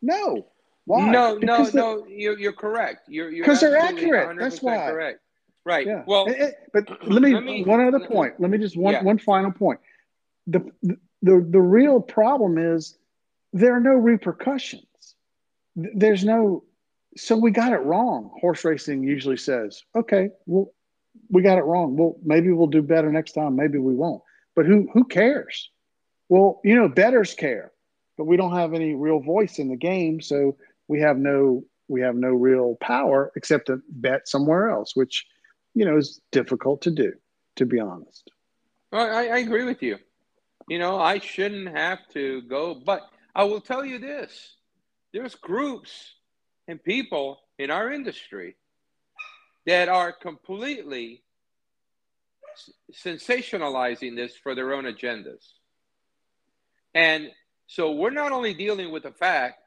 No, 0.00 0.46
why? 0.86 1.10
No, 1.10 1.38
because 1.38 1.74
no, 1.74 1.96
no. 1.96 2.06
You're, 2.06 2.38
you're 2.38 2.52
correct. 2.52 3.08
You're 3.08 3.30
because 3.30 3.60
they're 3.60 3.78
accurate. 3.78 4.38
That's 4.38 4.62
why. 4.62 4.90
Correct. 4.90 5.20
Right. 5.64 5.86
Yeah. 5.86 6.04
Well, 6.06 6.26
it, 6.26 6.38
it, 6.38 6.54
but 6.72 7.08
let 7.08 7.22
me, 7.22 7.32
let 7.34 7.42
me, 7.42 7.64
one 7.64 7.80
other 7.80 8.06
point. 8.06 8.38
Let 8.38 8.50
me 8.50 8.58
just 8.58 8.76
one 8.76 8.92
yeah. 8.92 9.02
one 9.02 9.18
final 9.18 9.50
point. 9.50 9.80
The 10.46 10.60
the 10.82 10.98
the 11.40 11.60
real 11.60 12.00
problem 12.00 12.58
is 12.58 12.98
there 13.54 13.74
are 13.74 13.80
no 13.80 13.94
repercussions. 13.94 14.84
There's 15.74 16.24
no. 16.24 16.64
So 17.16 17.36
we 17.36 17.50
got 17.50 17.72
it 17.72 17.78
wrong. 17.78 18.30
Horse 18.40 18.64
racing 18.64 19.04
usually 19.04 19.36
says, 19.36 19.82
"Okay, 19.94 20.30
well, 20.46 20.72
we 21.30 21.42
got 21.42 21.58
it 21.58 21.64
wrong. 21.64 21.96
Well, 21.96 22.16
maybe 22.24 22.50
we'll 22.52 22.66
do 22.66 22.82
better 22.82 23.10
next 23.12 23.32
time. 23.32 23.56
Maybe 23.56 23.78
we 23.78 23.94
won't." 23.94 24.22
But 24.56 24.66
who 24.66 24.88
who 24.92 25.04
cares? 25.04 25.70
Well, 26.28 26.60
you 26.64 26.74
know, 26.74 26.88
betters 26.88 27.34
care, 27.34 27.72
but 28.16 28.24
we 28.24 28.36
don't 28.36 28.56
have 28.56 28.74
any 28.74 28.94
real 28.94 29.20
voice 29.20 29.58
in 29.58 29.68
the 29.68 29.76
game, 29.76 30.20
so 30.20 30.56
we 30.88 31.00
have 31.00 31.18
no 31.18 31.64
we 31.88 32.00
have 32.00 32.16
no 32.16 32.30
real 32.30 32.76
power 32.80 33.30
except 33.36 33.66
to 33.66 33.80
bet 33.88 34.26
somewhere 34.26 34.70
else, 34.70 34.96
which 34.96 35.26
you 35.74 35.84
know 35.84 35.96
is 35.96 36.20
difficult 36.32 36.82
to 36.82 36.90
do, 36.90 37.12
to 37.56 37.66
be 37.66 37.78
honest. 37.78 38.30
Well, 38.90 39.06
I, 39.06 39.26
I 39.26 39.38
agree 39.38 39.64
with 39.64 39.82
you. 39.82 39.98
You 40.68 40.78
know, 40.78 40.98
I 40.98 41.18
shouldn't 41.18 41.68
have 41.68 42.06
to 42.10 42.42
go, 42.42 42.74
but 42.74 43.02
I 43.34 43.44
will 43.44 43.60
tell 43.60 43.84
you 43.84 43.98
this: 43.98 44.56
there's 45.12 45.34
groups 45.34 46.14
and 46.68 46.82
people 46.82 47.40
in 47.58 47.70
our 47.70 47.92
industry 47.92 48.56
that 49.66 49.88
are 49.88 50.12
completely 50.12 51.22
sensationalizing 52.92 54.14
this 54.14 54.36
for 54.36 54.54
their 54.54 54.72
own 54.72 54.84
agendas. 54.84 55.44
And 56.94 57.30
so 57.66 57.92
we're 57.92 58.10
not 58.10 58.32
only 58.32 58.54
dealing 58.54 58.92
with 58.92 59.02
the 59.02 59.10
fact 59.10 59.58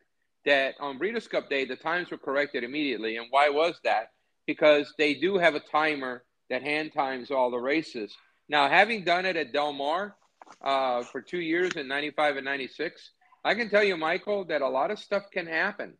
that 0.45 0.75
on 0.79 0.97
Breeders' 0.97 1.27
Cup 1.27 1.49
Day, 1.49 1.65
the 1.65 1.75
times 1.75 2.09
were 2.09 2.17
corrected 2.17 2.63
immediately. 2.63 3.17
And 3.17 3.27
why 3.29 3.49
was 3.49 3.75
that? 3.83 4.11
Because 4.45 4.93
they 4.97 5.13
do 5.13 5.37
have 5.37 5.55
a 5.55 5.59
timer 5.59 6.23
that 6.49 6.61
hand 6.61 6.93
times 6.93 7.31
all 7.31 7.51
the 7.51 7.57
races. 7.57 8.15
Now, 8.47 8.69
having 8.69 9.03
done 9.03 9.25
it 9.25 9.35
at 9.35 9.51
Del 9.51 9.73
Mar 9.73 10.15
uh, 10.61 11.03
for 11.03 11.21
two 11.21 11.41
years 11.41 11.73
in 11.73 11.87
95 11.87 12.37
and 12.37 12.45
96, 12.45 13.11
I 13.43 13.55
can 13.55 13.69
tell 13.69 13.83
you, 13.83 13.97
Michael, 13.97 14.45
that 14.45 14.61
a 14.61 14.69
lot 14.69 14.89
of 14.89 14.99
stuff 14.99 15.23
can 15.31 15.47
happen. 15.47 15.93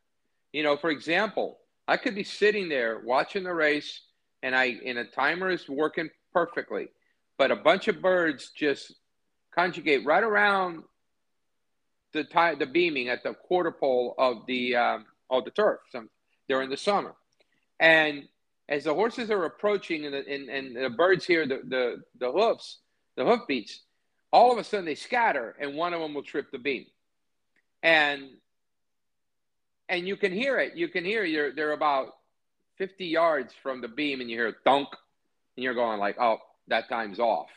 You 0.53 0.63
know, 0.63 0.77
for 0.77 0.89
example, 0.89 1.59
I 1.87 1.97
could 1.97 2.15
be 2.15 2.23
sitting 2.23 2.69
there 2.69 3.01
watching 3.03 3.43
the 3.43 3.53
race 3.53 4.01
and 4.43 4.55
I 4.55 4.77
and 4.85 4.97
a 4.97 5.05
timer 5.05 5.49
is 5.49 5.67
working 5.67 6.09
perfectly, 6.33 6.89
but 7.37 7.51
a 7.51 7.55
bunch 7.55 7.87
of 7.87 8.01
birds 8.01 8.51
just 8.55 8.93
conjugate 9.53 10.05
right 10.05 10.23
around 10.23 10.83
the 12.13 12.23
tie, 12.23 12.55
the 12.55 12.65
beaming 12.65 13.09
at 13.09 13.23
the 13.23 13.33
quarter 13.33 13.71
pole 13.71 14.15
of 14.17 14.45
the 14.47 14.75
um, 14.75 15.05
of 15.29 15.45
the 15.45 15.51
turf 15.51 15.79
some, 15.91 16.09
during 16.47 16.69
the 16.69 16.77
summer, 16.77 17.15
and 17.79 18.23
as 18.69 18.83
the 18.83 18.93
horses 18.93 19.31
are 19.31 19.45
approaching 19.45 20.05
and 20.05 20.13
the, 20.13 20.27
and, 20.27 20.49
and 20.49 20.75
the 20.75 20.89
birds 20.89 21.25
hear 21.25 21.47
the, 21.47 21.61
the 21.67 22.03
the 22.19 22.31
hoofs, 22.31 22.79
the 23.15 23.25
hoof 23.25 23.41
beats, 23.47 23.81
all 24.31 24.51
of 24.51 24.57
a 24.57 24.63
sudden 24.63 24.85
they 24.85 24.95
scatter 24.95 25.55
and 25.59 25.75
one 25.75 25.93
of 25.93 26.01
them 26.01 26.13
will 26.13 26.23
trip 26.23 26.51
the 26.51 26.59
beam, 26.59 26.85
and 27.83 28.29
and 29.89 30.07
you 30.07 30.17
can 30.17 30.31
hear 30.31 30.59
it. 30.59 30.75
You 30.75 30.87
can 30.87 31.05
hear 31.05 31.23
you're 31.23 31.53
they're 31.53 31.73
about 31.73 32.13
50 32.77 33.05
yards 33.05 33.53
from 33.63 33.81
the 33.81 33.87
beam 33.87 34.21
and 34.21 34.29
you 34.29 34.37
hear 34.37 34.49
a 34.49 34.55
thunk 34.63 34.89
and 35.55 35.63
you're 35.63 35.73
going 35.73 35.99
like, 35.99 36.17
oh, 36.19 36.37
that 36.67 36.89
time's 36.89 37.19
off. 37.19 37.49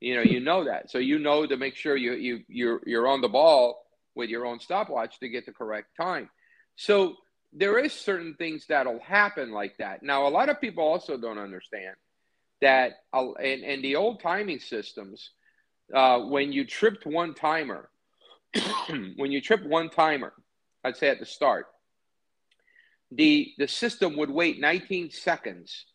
You 0.00 0.16
know, 0.16 0.22
you 0.22 0.40
know 0.40 0.64
that. 0.64 0.90
So 0.90 0.98
you 0.98 1.18
know 1.18 1.46
to 1.46 1.56
make 1.56 1.76
sure 1.76 1.96
you 1.96 2.12
you 2.14 2.40
you're 2.48 2.80
you're 2.86 3.08
on 3.08 3.20
the 3.20 3.28
ball 3.28 3.82
with 4.14 4.30
your 4.30 4.46
own 4.46 4.60
stopwatch 4.60 5.18
to 5.20 5.28
get 5.28 5.46
the 5.46 5.52
correct 5.52 5.88
time. 6.00 6.28
So 6.76 7.16
there 7.52 7.78
is 7.78 7.92
certain 7.92 8.34
things 8.34 8.66
that'll 8.68 9.00
happen 9.00 9.52
like 9.52 9.76
that. 9.78 10.02
Now, 10.02 10.26
a 10.26 10.30
lot 10.30 10.48
of 10.48 10.60
people 10.60 10.84
also 10.84 11.16
don't 11.16 11.38
understand 11.38 11.96
that 12.60 12.92
And 13.12 13.62
in 13.62 13.82
the 13.82 13.96
old 13.96 14.20
timing 14.20 14.60
systems, 14.60 15.30
uh, 15.94 16.20
when 16.20 16.52
you 16.52 16.64
tripped 16.64 17.06
one 17.06 17.34
timer, 17.34 17.88
when 19.16 19.30
you 19.30 19.40
trip 19.40 19.64
one 19.64 19.90
timer, 19.90 20.32
I'd 20.86 20.96
say 20.96 21.08
at 21.08 21.18
the 21.18 21.26
start, 21.26 21.66
the, 23.10 23.52
the 23.58 23.66
system 23.66 24.16
would 24.16 24.30
wait 24.30 24.60
19 24.60 25.10
seconds 25.10 25.86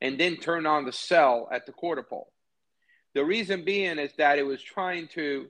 and 0.00 0.18
then 0.20 0.36
turn 0.36 0.66
on 0.66 0.84
the 0.84 0.92
cell 0.92 1.48
at 1.50 1.66
the 1.66 1.72
quarter 1.72 2.02
pole. 2.02 2.32
The 3.14 3.24
reason 3.24 3.64
being 3.64 3.98
is 3.98 4.12
that 4.18 4.38
it 4.38 4.46
was 4.46 4.62
trying 4.62 5.08
to 5.14 5.46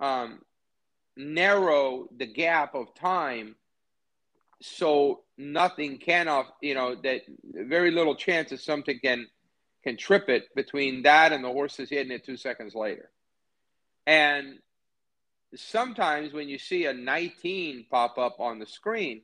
um, 0.00 0.40
narrow 1.16 2.08
the 2.16 2.26
gap 2.26 2.74
of 2.74 2.94
time 2.94 3.56
so 4.62 5.20
nothing 5.36 5.98
can 5.98 6.28
off 6.28 6.46
you 6.60 6.74
know 6.74 6.94
that 6.94 7.22
very 7.52 7.90
little 7.90 8.14
chance 8.14 8.50
that 8.50 8.60
something 8.60 8.98
can 9.02 9.26
can 9.82 9.96
trip 9.96 10.28
it 10.28 10.44
between 10.54 11.02
that 11.02 11.32
and 11.32 11.42
the 11.42 11.48
horses 11.48 11.90
hitting 11.90 12.12
it 12.12 12.24
two 12.24 12.36
seconds 12.36 12.74
later 12.74 13.10
and 14.06 14.58
sometimes 15.54 16.32
when 16.32 16.48
you 16.48 16.58
see 16.58 16.86
a 16.86 16.92
19 16.92 17.86
pop 17.90 18.18
up 18.18 18.40
on 18.40 18.58
the 18.58 18.66
screen 18.66 19.22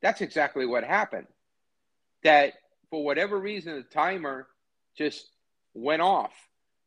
that's 0.00 0.20
exactly 0.20 0.66
what 0.66 0.84
happened. 0.84 1.26
That 2.22 2.54
for 2.90 3.04
whatever 3.04 3.38
reason, 3.38 3.74
the 3.74 3.82
timer 3.82 4.46
just 4.96 5.28
went 5.74 6.02
off. 6.02 6.32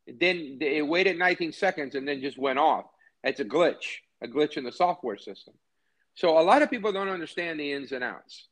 then 0.08 0.58
it 0.60 0.86
waited 0.86 1.18
19 1.18 1.54
seconds 1.54 1.96
and 1.96 2.08
then 2.08 2.22
just 2.22 2.38
went 2.38 2.60
off. 2.60 2.86
It's 3.24 3.40
a 3.40 3.46
glitch, 3.46 4.00
a 4.22 4.28
glitch 4.28 4.58
in 4.58 4.64
the 4.64 4.72
software 4.72 5.18
system. 5.18 5.54
So 6.16 6.40
a 6.40 6.42
lot 6.42 6.62
of 6.62 6.70
people 6.70 6.92
don't 6.92 7.08
understand 7.10 7.60
the 7.60 7.72
ins 7.72 7.92
and 7.92 8.04
outs. 8.04 8.48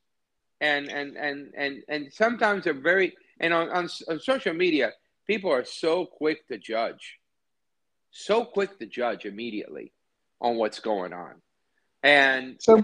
And 0.61 0.89
and 0.89 1.17
and 1.17 1.53
and 1.55 1.83
and 1.87 2.13
sometimes 2.13 2.65
they're 2.65 2.73
very 2.73 3.15
and 3.39 3.53
on, 3.53 3.69
on, 3.69 3.89
on 4.09 4.19
social 4.19 4.53
media, 4.53 4.91
people 5.25 5.51
are 5.51 5.63
so 5.63 6.05
quick 6.05 6.47
to 6.47 6.57
judge. 6.57 7.17
So 8.11 8.43
quick 8.43 8.77
to 8.79 8.85
judge 8.85 9.25
immediately 9.25 9.93
on 10.41 10.57
what's 10.57 10.79
going 10.79 11.13
on. 11.13 11.35
And 12.03 12.55
so 12.59 12.83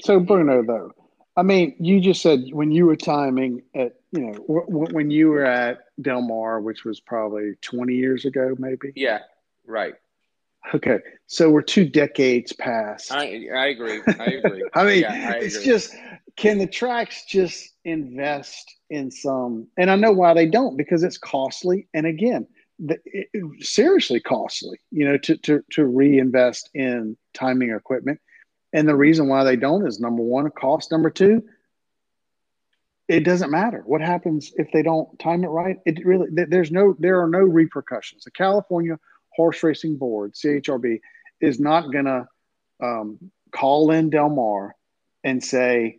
so 0.00 0.20
Bruno 0.20 0.62
though, 0.62 0.92
I 1.36 1.42
mean, 1.42 1.76
you 1.78 2.00
just 2.00 2.22
said 2.22 2.44
when 2.52 2.70
you 2.70 2.86
were 2.86 2.96
timing 2.96 3.62
at, 3.74 3.94
you 4.12 4.20
know, 4.20 4.32
w- 4.32 4.86
when 4.92 5.10
you 5.10 5.28
were 5.28 5.44
at 5.44 5.84
Del 6.00 6.20
Mar, 6.22 6.60
which 6.60 6.84
was 6.84 7.00
probably 7.00 7.54
20 7.62 7.94
years 7.94 8.24
ago, 8.24 8.54
maybe. 8.58 8.92
Yeah, 8.94 9.20
right. 9.66 9.94
Okay, 10.74 10.98
so 11.26 11.50
we're 11.50 11.62
two 11.62 11.88
decades 11.88 12.52
past. 12.52 13.10
I, 13.10 13.48
I 13.52 13.66
agree. 13.68 14.00
I 14.18 14.24
agree. 14.26 14.64
I 14.74 14.84
mean, 14.84 15.00
yeah, 15.00 15.30
I 15.30 15.32
it's 15.38 15.56
agree. 15.56 15.66
just 15.66 15.94
can 16.36 16.58
the 16.58 16.66
tracks 16.66 17.24
just 17.24 17.70
invest 17.84 18.72
in 18.88 19.10
some? 19.10 19.66
And 19.76 19.90
I 19.90 19.96
know 19.96 20.12
why 20.12 20.34
they 20.34 20.46
don't 20.46 20.76
because 20.76 21.02
it's 21.02 21.18
costly. 21.18 21.88
And 21.94 22.06
again, 22.06 22.46
the, 22.84 22.98
it, 23.04 23.64
seriously 23.64 24.20
costly. 24.20 24.78
You 24.90 25.06
know, 25.06 25.18
to 25.18 25.36
to 25.38 25.64
to 25.72 25.84
reinvest 25.86 26.70
in 26.74 27.16
timing 27.34 27.70
equipment 27.70 28.20
and 28.72 28.88
the 28.88 28.96
reason 28.96 29.28
why 29.28 29.44
they 29.44 29.56
don't 29.56 29.86
is 29.86 30.00
number 30.00 30.22
one, 30.22 30.50
cost. 30.50 30.90
Number 30.90 31.10
two, 31.10 31.44
it 33.08 33.20
doesn't 33.20 33.50
matter 33.50 33.82
what 33.84 34.00
happens 34.00 34.52
if 34.56 34.68
they 34.72 34.82
don't 34.82 35.18
time 35.18 35.44
it 35.44 35.48
right. 35.48 35.76
It 35.84 36.04
really 36.04 36.28
there's 36.32 36.70
no 36.70 36.96
there 36.98 37.22
are 37.22 37.28
no 37.28 37.40
repercussions. 37.40 38.24
The 38.24 38.30
California 38.30 38.98
Horse 39.34 39.62
Racing 39.62 39.96
Board 39.96 40.32
(CHRB) 40.32 41.00
is 41.40 41.60
not 41.60 41.92
going 41.92 42.06
to 42.06 42.26
um, 42.82 43.18
call 43.50 43.90
in 43.90 44.08
Del 44.08 44.30
Mar 44.30 44.74
and 45.22 45.44
say, 45.44 45.98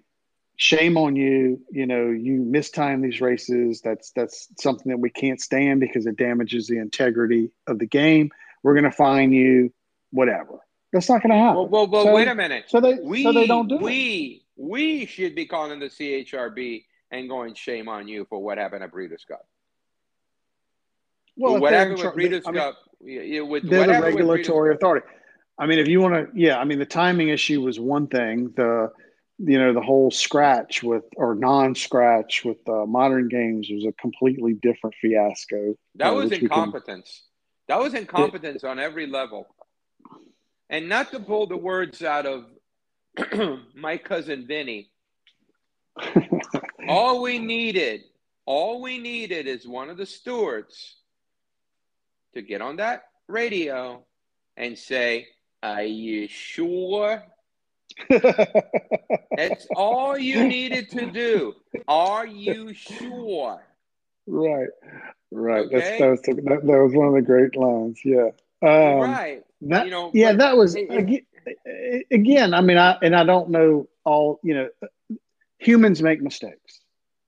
"Shame 0.57 0.97
on 0.97 1.15
you! 1.15 1.61
You 1.71 1.85
know 1.85 2.09
you 2.09 2.41
mistimed 2.41 3.03
these 3.03 3.21
races. 3.21 3.81
That's 3.81 4.11
that's 4.11 4.49
something 4.59 4.89
that 4.91 4.99
we 4.99 5.09
can't 5.09 5.41
stand 5.41 5.79
because 5.79 6.05
it 6.05 6.17
damages 6.17 6.67
the 6.67 6.77
integrity 6.77 7.51
of 7.67 7.79
the 7.79 7.87
game. 7.87 8.31
We're 8.61 8.73
going 8.73 8.83
to 8.85 8.91
fine 8.91 9.31
you, 9.31 9.73
whatever." 10.11 10.59
That's 10.91 11.09
not 11.09 11.23
going 11.23 11.31
to 11.31 11.37
happen. 11.37 11.55
Well, 11.55 11.67
well, 11.69 11.87
well 11.87 12.03
so, 12.05 12.13
wait 12.13 12.27
a 12.27 12.35
minute. 12.35 12.65
So 12.67 12.79
they, 12.79 12.93
we, 13.01 13.23
so 13.23 13.33
they 13.33 13.47
don't 13.47 13.67
do 13.67 13.77
we, 13.77 14.43
it. 14.55 14.63
We 14.63 15.07
should 15.07 15.33
be 15.33 15.47
calling 15.47 15.79
the 15.79 15.87
CHRB 15.87 16.85
and 17.09 17.27
going, 17.27 17.55
shame 17.55 17.89
on 17.89 18.07
you 18.07 18.25
for 18.29 18.39
what 18.39 18.59
happened 18.59 18.83
at 18.83 18.91
Breeders' 18.91 19.25
Cup. 19.27 19.47
Well, 21.35 21.59
what 21.59 21.73
happened 21.73 21.97
with 21.97 22.13
Breeders' 22.13 22.43
Cup? 22.43 22.77
mean, 23.01 23.47
with 23.47 23.69
they're 23.69 23.87
the 23.87 24.01
regulatory 24.01 24.75
authority. 24.75 25.05
I 25.57 25.65
mean, 25.65 25.79
if 25.79 25.87
you 25.87 26.01
want 26.01 26.13
to, 26.13 26.39
yeah. 26.39 26.57
I 26.57 26.63
mean, 26.63 26.79
the 26.79 26.85
timing 26.85 27.29
issue 27.29 27.61
was 27.61 27.79
one 27.79 28.07
thing. 28.07 28.53
The 28.55 28.91
you 29.45 29.59
know 29.59 29.73
the 29.73 29.81
whole 29.81 30.09
scratch 30.09 30.83
with 30.83 31.03
or 31.17 31.35
non-scratch 31.35 32.45
with 32.45 32.57
uh, 32.67 32.85
modern 32.85 33.27
games 33.27 33.69
was 33.69 33.85
a 33.85 33.91
completely 33.93 34.53
different 34.53 34.95
fiasco. 35.01 35.75
That 35.95 36.11
uh, 36.11 36.15
was 36.15 36.31
incompetence. 36.31 37.23
Can, 37.67 37.75
that 37.75 37.83
was 37.83 37.93
incompetence 37.93 38.63
it, 38.63 38.67
on 38.67 38.79
every 38.79 39.07
level. 39.07 39.47
And 40.69 40.87
not 40.87 41.11
to 41.11 41.19
pull 41.19 41.47
the 41.47 41.57
words 41.57 42.01
out 42.01 42.25
of 42.25 42.45
my 43.75 43.97
cousin 43.97 44.47
Vinny. 44.47 44.89
all 46.87 47.21
we 47.21 47.37
needed, 47.37 48.01
all 48.45 48.81
we 48.81 48.97
needed 48.97 49.47
is 49.47 49.67
one 49.67 49.89
of 49.89 49.97
the 49.97 50.05
stewards 50.05 50.95
to 52.33 52.41
get 52.41 52.61
on 52.61 52.77
that 52.77 53.03
radio 53.27 54.03
and 54.57 54.77
say, 54.77 55.27
Are 55.61 55.83
you 55.83 56.27
sure? 56.27 57.23
That's 58.09 59.67
all 59.75 60.17
you 60.17 60.47
needed 60.47 60.89
to 60.91 61.05
do. 61.11 61.55
Are 61.87 62.25
you 62.25 62.73
sure? 62.73 63.63
Right, 64.25 64.67
right. 65.31 65.65
Okay? 65.65 65.75
That's, 65.75 65.99
that, 65.99 66.09
was, 66.09 66.21
that, 66.21 66.61
that 66.63 66.83
was 66.83 66.93
one 66.93 67.07
of 67.07 67.13
the 67.13 67.21
great 67.21 67.55
lines. 67.55 67.99
Yeah. 68.03 68.29
Um, 68.61 68.99
right. 68.99 69.43
That, 69.61 69.85
you 69.85 69.91
know, 69.91 70.11
yeah, 70.13 70.31
but, 70.31 70.39
that 70.39 70.57
was 70.57 70.75
again, 70.75 71.25
again. 72.11 72.53
I 72.53 72.61
mean, 72.61 72.77
I 72.77 72.97
and 73.01 73.15
I 73.15 73.23
don't 73.23 73.49
know 73.49 73.87
all. 74.03 74.39
You 74.43 74.53
know, 74.55 75.17
humans 75.57 76.01
make 76.01 76.21
mistakes, 76.21 76.79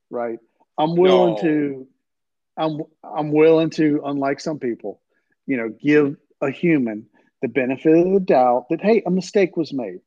right? 0.09 0.39
I'm 0.77 0.95
willing 0.95 1.35
no. 1.35 1.41
to. 1.41 1.87
I'm 2.57 2.81
I'm 3.03 3.31
willing 3.31 3.69
to, 3.71 4.01
unlike 4.05 4.39
some 4.39 4.59
people, 4.59 5.01
you 5.45 5.57
know, 5.57 5.69
give 5.69 6.15
a 6.41 6.49
human 6.49 7.07
the 7.41 7.47
benefit 7.47 7.97
of 7.97 8.13
the 8.13 8.19
doubt 8.19 8.67
that 8.69 8.81
hey, 8.81 9.03
a 9.05 9.11
mistake 9.11 9.57
was 9.57 9.73
made. 9.73 9.99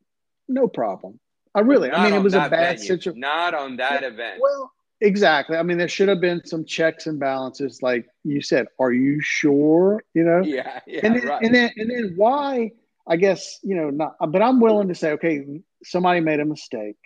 No 0.48 0.68
problem. 0.68 1.20
I 1.54 1.60
really, 1.60 1.90
I 1.90 2.04
mean, 2.04 2.14
it 2.14 2.22
was 2.22 2.34
a 2.34 2.48
bad 2.48 2.78
situation. 2.78 3.20
Not 3.20 3.54
on 3.54 3.76
that 3.76 4.02
yeah, 4.02 4.08
event. 4.08 4.40
Well, 4.40 4.72
Exactly. 5.00 5.56
I 5.56 5.62
mean, 5.62 5.78
there 5.78 5.88
should 5.88 6.08
have 6.08 6.20
been 6.20 6.44
some 6.44 6.64
checks 6.64 7.06
and 7.06 7.20
balances, 7.20 7.82
like 7.82 8.06
you 8.24 8.40
said. 8.40 8.66
Are 8.80 8.92
you 8.92 9.20
sure? 9.20 10.02
You 10.14 10.24
know. 10.24 10.42
Yeah. 10.42 10.80
yeah 10.86 11.00
and 11.04 11.16
then, 11.16 11.26
right. 11.26 11.42
and 11.42 11.54
then, 11.54 11.70
and 11.76 11.90
then, 11.90 12.12
why? 12.16 12.72
I 13.06 13.16
guess 13.16 13.60
you 13.62 13.76
know. 13.76 13.90
Not, 13.90 14.16
but 14.32 14.42
I'm 14.42 14.60
willing 14.60 14.88
to 14.88 14.94
say, 14.94 15.12
okay, 15.12 15.60
somebody 15.84 16.20
made 16.20 16.40
a 16.40 16.44
mistake. 16.44 16.96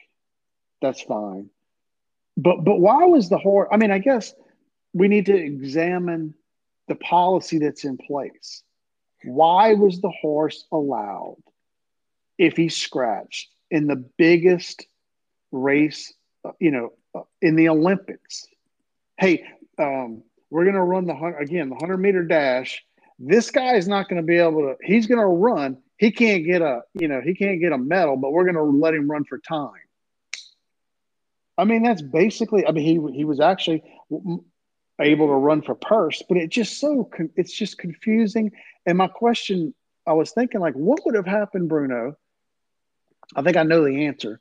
That's 0.81 1.03
fine. 1.03 1.51
But 2.37 2.65
but 2.65 2.81
why 2.81 3.05
was 3.05 3.29
the 3.29 3.39
horse? 3.39 3.69
I 3.71 3.77
mean, 3.77 3.91
I 3.91 3.99
guess 3.99 4.35
we 4.95 5.09
need 5.09 5.27
to 5.27 5.37
examine 5.37 6.35
the 6.89 6.95
policy 6.95 7.59
that's 7.59 7.85
in 7.85 7.99
place. 7.99 8.63
Why 9.25 9.75
was 9.75 10.01
the 10.01 10.13
horse 10.21 10.65
allowed 10.73 11.43
if 12.43 12.57
he 12.57 12.69
scratched 12.69 13.51
in 13.71 13.87
the 13.87 13.95
biggest 14.19 14.85
race, 15.53 16.13
you 16.59 16.73
know, 16.73 16.93
in 17.41 17.55
the 17.55 17.69
Olympics. 17.69 18.47
Hey, 19.17 19.45
um, 19.79 20.25
we're 20.51 20.65
going 20.65 20.75
to 20.75 20.83
run 20.83 21.07
the 21.07 21.15
again 21.41 21.71
the 21.71 21.77
hundred 21.77 21.99
meter 21.99 22.25
dash. 22.25 22.83
This 23.21 23.53
guy 23.53 23.77
is 23.77 23.87
not 23.87 24.09
going 24.09 24.21
to 24.21 24.27
be 24.27 24.39
able 24.39 24.63
to. 24.63 24.75
He's 24.83 25.07
going 25.07 25.21
to 25.21 25.27
run. 25.27 25.79
He 25.99 26.11
can't 26.11 26.45
get 26.45 26.63
a 26.63 26.81
you 26.95 27.07
know 27.07 27.21
he 27.21 27.37
can't 27.37 27.61
get 27.61 27.71
a 27.71 27.79
medal, 27.79 28.17
but 28.17 28.33
we're 28.33 28.45
going 28.45 28.57
to 28.57 28.65
let 28.65 28.93
him 28.93 29.09
run 29.09 29.25
for 29.25 29.39
time. 29.39 29.71
I 31.57 31.63
mean, 31.63 31.85
that's 31.85 32.03
basically. 32.03 32.67
I 32.67 32.73
mean, 32.73 32.85
he 32.85 33.19
he 33.19 33.25
was 33.25 33.39
actually 33.39 33.85
able 35.01 35.29
to 35.29 35.35
run 35.35 35.63
for 35.63 35.77
purse, 35.77 36.25
but 36.29 36.39
it's 36.39 36.55
just 36.55 36.81
so 36.81 37.09
it's 37.37 37.53
just 37.53 37.79
confusing. 37.79 38.51
And 38.85 38.99
my 38.99 39.07
question, 39.07 39.75
I 40.09 40.15
was 40.15 40.33
thinking, 40.33 40.61
like, 40.61 40.75
what 40.75 41.03
would 41.07 41.15
have 41.15 41.27
happened, 41.27 41.69
Bruno? 41.69 42.17
I 43.35 43.43
think 43.43 43.57
I 43.57 43.63
know 43.63 43.85
the 43.85 44.07
answer, 44.07 44.41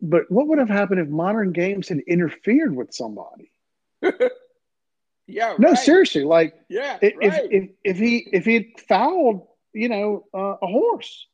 but 0.00 0.30
what 0.30 0.46
would 0.48 0.58
have 0.58 0.68
happened 0.68 1.00
if 1.00 1.08
modern 1.08 1.52
games 1.52 1.88
had 1.88 2.00
interfered 2.00 2.74
with 2.74 2.92
somebody? 2.92 3.50
yeah. 5.26 5.54
No, 5.58 5.70
right. 5.70 5.78
seriously. 5.78 6.24
Like, 6.24 6.54
yeah. 6.68 6.98
If, 7.00 7.16
right. 7.16 7.48
if, 7.50 7.70
if 7.84 7.98
he 7.98 8.28
if 8.32 8.44
he 8.44 8.54
had 8.54 8.66
fouled, 8.88 9.46
you 9.72 9.88
know, 9.88 10.26
uh, 10.34 10.56
a 10.62 10.66
horse, 10.66 11.26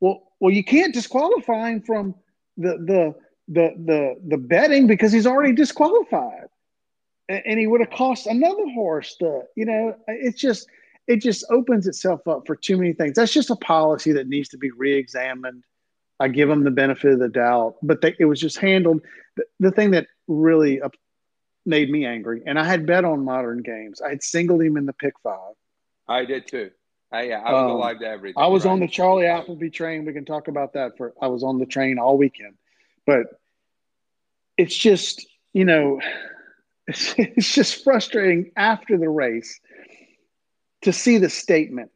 well, 0.00 0.32
well, 0.40 0.52
you 0.52 0.64
can't 0.64 0.94
disqualify 0.94 1.70
him 1.70 1.82
from 1.82 2.14
the 2.56 2.76
the 2.78 3.14
the 3.48 3.74
the 3.84 4.20
the 4.28 4.36
betting 4.38 4.86
because 4.86 5.12
he's 5.12 5.26
already 5.26 5.52
disqualified, 5.52 6.48
and, 7.28 7.42
and 7.46 7.60
he 7.60 7.66
would 7.66 7.80
have 7.80 7.90
cost 7.90 8.26
another 8.26 8.66
horse. 8.74 9.16
The 9.18 9.46
you 9.56 9.66
know, 9.66 9.96
it's 10.06 10.40
just 10.40 10.68
it 11.06 11.16
just 11.16 11.44
opens 11.50 11.86
itself 11.86 12.26
up 12.26 12.46
for 12.46 12.56
too 12.56 12.78
many 12.78 12.92
things. 12.92 13.16
That's 13.16 13.32
just 13.32 13.50
a 13.50 13.56
policy 13.56 14.12
that 14.12 14.28
needs 14.28 14.48
to 14.50 14.58
be 14.58 14.70
reexamined. 14.70 15.64
I 16.24 16.28
give 16.28 16.48
them 16.48 16.64
the 16.64 16.70
benefit 16.70 17.12
of 17.12 17.18
the 17.18 17.28
doubt, 17.28 17.76
but 17.82 18.00
they, 18.00 18.16
it 18.18 18.24
was 18.24 18.40
just 18.40 18.56
handled. 18.56 19.02
The, 19.36 19.44
the 19.60 19.70
thing 19.70 19.90
that 19.90 20.06
really 20.26 20.80
made 21.66 21.90
me 21.90 22.06
angry, 22.06 22.42
and 22.46 22.58
I 22.58 22.64
had 22.64 22.86
bet 22.86 23.04
on 23.04 23.26
modern 23.26 23.60
games. 23.62 24.00
I 24.00 24.08
had 24.08 24.22
singled 24.22 24.62
him 24.62 24.78
in 24.78 24.86
the 24.86 24.94
pick 24.94 25.12
five. 25.22 25.52
I 26.08 26.24
did 26.24 26.46
too. 26.46 26.70
I, 27.12 27.24
yeah, 27.24 27.40
I 27.40 27.52
was 27.52 27.64
Um, 27.64 27.70
alive 27.72 27.98
to 27.98 28.06
everything. 28.06 28.42
I 28.42 28.46
was 28.46 28.64
right. 28.64 28.72
on 28.72 28.80
the 28.80 28.88
Charlie 28.88 29.26
Appleby 29.26 29.68
train. 29.68 30.06
We 30.06 30.14
can 30.14 30.24
talk 30.24 30.48
about 30.48 30.72
that 30.72 30.96
for. 30.96 31.12
I 31.20 31.26
was 31.26 31.42
on 31.42 31.58
the 31.58 31.66
train 31.66 31.98
all 31.98 32.16
weekend, 32.16 32.54
but 33.06 33.26
it's 34.56 34.74
just 34.74 35.26
you 35.52 35.66
know, 35.66 36.00
it's, 36.86 37.14
it's 37.18 37.54
just 37.54 37.84
frustrating 37.84 38.50
after 38.56 38.96
the 38.96 39.10
race 39.10 39.60
to 40.82 40.92
see 40.92 41.18
the 41.18 41.28
statement 41.28 41.90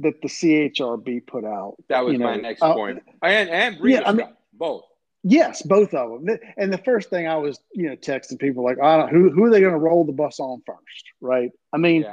that 0.00 0.20
the 0.22 0.28
CHRB 0.28 1.26
put 1.26 1.44
out. 1.44 1.76
That 1.88 2.04
was 2.04 2.12
you 2.12 2.18
know, 2.18 2.26
my 2.26 2.36
next 2.36 2.62
uh, 2.62 2.74
point. 2.74 3.02
And 3.22 3.48
and 3.50 3.78
Breeders' 3.78 4.02
yeah, 4.02 4.08
I 4.08 4.12
mean- 4.12 4.26
Cup, 4.26 4.38
both. 4.52 4.84
Yes, 5.24 5.62
both 5.62 5.94
of 5.94 6.24
them. 6.24 6.38
And 6.56 6.72
the 6.72 6.78
first 6.78 7.10
thing 7.10 7.26
I 7.26 7.36
was, 7.36 7.58
you 7.74 7.88
know, 7.88 7.96
texting 7.96 8.38
people 8.38 8.62
like, 8.62 8.80
I 8.80 8.96
don't, 8.96 9.08
who 9.10 9.30
who 9.30 9.44
are 9.44 9.50
they 9.50 9.60
going 9.60 9.72
to 9.72 9.78
roll 9.78 10.04
the 10.04 10.12
bus 10.12 10.38
on 10.38 10.62
first, 10.64 11.04
right? 11.20 11.50
I 11.72 11.76
mean, 11.76 12.06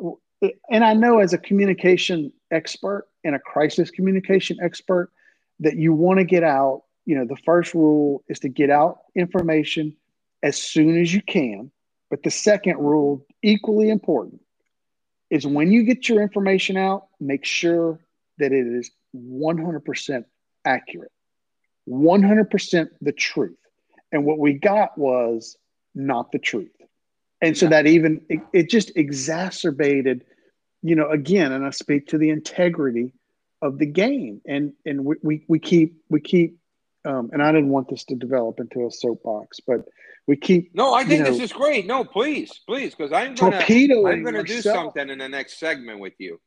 Yeah. 0.00 0.50
and 0.70 0.84
I 0.84 0.94
know 0.94 1.18
as 1.18 1.32
a 1.32 1.38
communication 1.38 2.32
expert 2.52 3.08
and 3.24 3.34
a 3.34 3.38
crisis 3.40 3.90
communication 3.90 4.58
expert 4.62 5.10
that 5.58 5.76
you 5.76 5.92
want 5.92 6.18
to 6.20 6.24
get 6.24 6.44
out. 6.44 6.84
You 7.04 7.16
know, 7.16 7.24
the 7.24 7.36
first 7.44 7.74
rule 7.74 8.22
is 8.28 8.38
to 8.40 8.48
get 8.48 8.70
out 8.70 9.00
information 9.16 9.96
as 10.44 10.56
soon 10.56 11.00
as 11.00 11.12
you 11.12 11.20
can. 11.20 11.70
But 12.10 12.22
the 12.22 12.30
second 12.30 12.78
rule, 12.78 13.26
equally 13.42 13.90
important, 13.90 14.40
is 15.32 15.46
when 15.46 15.72
you 15.72 15.82
get 15.82 16.10
your 16.10 16.20
information 16.20 16.76
out, 16.76 17.06
make 17.18 17.46
sure 17.46 17.98
that 18.36 18.52
it 18.52 18.66
is 18.66 18.90
100% 19.16 20.24
accurate, 20.66 21.10
100% 21.88 22.88
the 23.00 23.12
truth. 23.12 23.56
And 24.12 24.26
what 24.26 24.38
we 24.38 24.52
got 24.52 24.98
was 24.98 25.56
not 25.94 26.32
the 26.32 26.38
truth. 26.38 26.76
And 27.40 27.56
so 27.56 27.66
that 27.68 27.86
even, 27.86 28.20
it, 28.28 28.40
it 28.52 28.68
just 28.68 28.92
exacerbated, 28.94 30.26
you 30.82 30.96
know, 30.96 31.08
again, 31.08 31.50
and 31.50 31.64
I 31.64 31.70
speak 31.70 32.08
to 32.08 32.18
the 32.18 32.28
integrity 32.28 33.14
of 33.62 33.78
the 33.78 33.86
game. 33.86 34.42
And, 34.46 34.74
and 34.84 35.02
we, 35.02 35.16
we, 35.22 35.44
we 35.48 35.58
keep, 35.58 35.96
we 36.10 36.20
keep, 36.20 36.58
um, 37.04 37.30
and 37.32 37.42
I 37.42 37.52
didn't 37.52 37.70
want 37.70 37.88
this 37.88 38.04
to 38.04 38.14
develop 38.14 38.60
into 38.60 38.86
a 38.86 38.90
soapbox, 38.90 39.60
but 39.60 39.84
we 40.26 40.36
keep 40.36 40.74
No, 40.74 40.94
I 40.94 41.04
think 41.04 41.26
you 41.26 41.32
this 41.32 41.40
is 41.40 41.52
great. 41.52 41.86
No, 41.86 42.04
please, 42.04 42.60
please, 42.66 42.94
because 42.94 43.12
I'm 43.12 43.34
gonna 43.34 43.58
torpedoing 43.58 44.18
I'm 44.18 44.22
gonna 44.24 44.44
do 44.44 44.60
something 44.60 45.08
in 45.08 45.18
the 45.18 45.28
next 45.28 45.58
segment 45.58 46.00
with 46.00 46.14
you. 46.18 46.40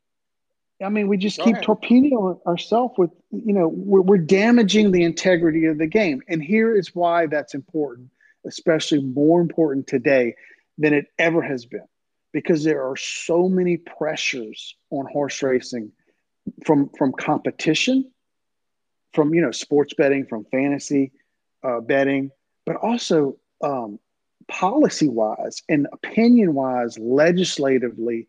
I 0.83 0.89
mean, 0.89 1.07
we 1.07 1.17
just 1.17 1.37
Go 1.37 1.45
keep 1.45 1.53
ahead. 1.55 1.63
torpedoing 1.63 2.39
ourselves 2.45 2.95
with, 2.97 3.11
you 3.31 3.53
know, 3.53 3.69
we're, 3.69 4.01
we're 4.01 4.17
damaging 4.17 4.91
the 4.91 5.03
integrity 5.03 5.65
of 5.65 5.77
the 5.77 5.87
game. 5.87 6.21
And 6.27 6.43
here 6.43 6.75
is 6.75 6.93
why 6.93 7.27
that's 7.27 7.53
important, 7.53 8.09
especially 8.45 9.01
more 9.01 9.39
important 9.39 9.87
today 9.87 10.35
than 10.77 10.93
it 10.93 11.05
ever 11.17 11.41
has 11.41 11.65
been, 11.65 11.87
because 12.33 12.65
there 12.65 12.83
are 12.83 12.97
so 12.97 13.47
many 13.47 13.77
pressures 13.77 14.75
on 14.89 15.05
horse 15.05 15.41
racing 15.41 15.91
from 16.65 16.89
from 16.97 17.13
competition, 17.13 18.11
from 19.15 19.33
you 19.33 19.41
know 19.41 19.51
sports 19.51 19.93
betting, 19.93 20.25
from 20.25 20.45
fantasy 20.51 21.11
uh, 21.63 21.79
betting, 21.79 22.29
but 22.65 22.75
also 22.75 23.37
um, 23.63 23.99
policy 24.47 25.07
wise 25.07 25.63
and 25.69 25.87
opinion 25.93 26.53
wise, 26.53 26.99
legislatively 26.99 28.27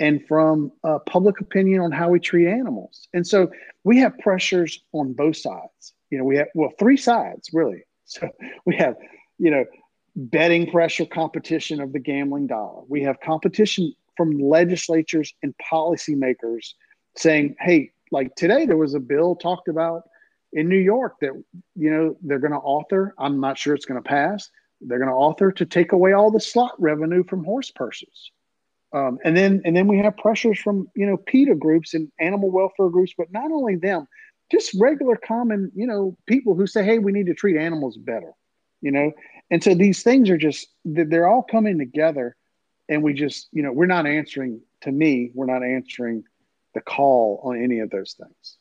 and 0.00 0.24
from 0.26 0.70
uh, 0.84 0.98
public 1.00 1.40
opinion 1.40 1.80
on 1.80 1.90
how 1.90 2.08
we 2.08 2.20
treat 2.20 2.46
animals. 2.46 3.08
And 3.12 3.26
so 3.26 3.50
we 3.84 3.98
have 3.98 4.16
pressures 4.18 4.80
on 4.92 5.12
both 5.12 5.36
sides. 5.36 5.92
You 6.10 6.18
know, 6.18 6.24
we 6.24 6.36
have, 6.36 6.48
well, 6.54 6.70
three 6.78 6.96
sides 6.96 7.50
really. 7.52 7.82
So 8.10 8.26
we 8.64 8.74
have, 8.76 8.96
you 9.38 9.50
know, 9.50 9.66
betting 10.16 10.70
pressure 10.70 11.04
competition 11.04 11.78
of 11.78 11.92
the 11.92 11.98
gambling 11.98 12.46
dollar. 12.46 12.82
We 12.88 13.02
have 13.02 13.20
competition 13.20 13.92
from 14.16 14.38
legislatures 14.38 15.34
and 15.42 15.54
policymakers 15.70 16.72
saying, 17.16 17.56
hey, 17.60 17.92
like 18.10 18.34
today 18.34 18.64
there 18.64 18.78
was 18.78 18.94
a 18.94 18.98
bill 18.98 19.36
talked 19.36 19.68
about 19.68 20.08
in 20.52 20.68
New 20.68 20.78
York 20.78 21.16
that, 21.20 21.32
you 21.74 21.90
know, 21.90 22.16
they're 22.22 22.38
going 22.38 22.52
to 22.52 22.58
author, 22.58 23.14
I'm 23.18 23.40
not 23.40 23.58
sure 23.58 23.74
it's 23.74 23.84
going 23.84 24.02
to 24.02 24.08
pass, 24.08 24.50
they're 24.80 24.98
going 24.98 25.10
to 25.10 25.14
author 25.14 25.52
to 25.52 25.66
take 25.66 25.92
away 25.92 26.12
all 26.12 26.30
the 26.30 26.40
slot 26.40 26.72
revenue 26.78 27.24
from 27.24 27.44
horse 27.44 27.70
purses. 27.70 28.30
Um, 28.92 29.18
and 29.24 29.36
then 29.36 29.60
and 29.64 29.76
then 29.76 29.86
we 29.86 29.98
have 29.98 30.16
pressures 30.16 30.58
from 30.58 30.88
you 30.94 31.06
know 31.06 31.18
PETA 31.18 31.56
groups 31.56 31.92
and 31.92 32.10
animal 32.18 32.50
welfare 32.50 32.88
groups, 32.88 33.12
but 33.18 33.30
not 33.30 33.50
only 33.50 33.76
them, 33.76 34.06
just 34.50 34.74
regular 34.80 35.16
common 35.16 35.70
you 35.74 35.86
know 35.86 36.16
people 36.26 36.54
who 36.54 36.66
say, 36.66 36.84
hey, 36.84 36.98
we 36.98 37.12
need 37.12 37.26
to 37.26 37.34
treat 37.34 37.58
animals 37.58 37.98
better, 37.98 38.32
you 38.80 38.90
know. 38.90 39.12
And 39.50 39.62
so 39.62 39.74
these 39.74 40.02
things 40.02 40.30
are 40.30 40.38
just 40.38 40.68
they're 40.86 41.28
all 41.28 41.42
coming 41.42 41.78
together, 41.78 42.34
and 42.88 43.02
we 43.02 43.12
just 43.12 43.48
you 43.52 43.62
know 43.62 43.72
we're 43.72 43.86
not 43.86 44.06
answering. 44.06 44.62
To 44.82 44.92
me, 44.92 45.32
we're 45.34 45.46
not 45.46 45.64
answering 45.64 46.22
the 46.72 46.80
call 46.80 47.40
on 47.42 47.62
any 47.62 47.80
of 47.80 47.90
those 47.90 48.14
things. 48.14 48.56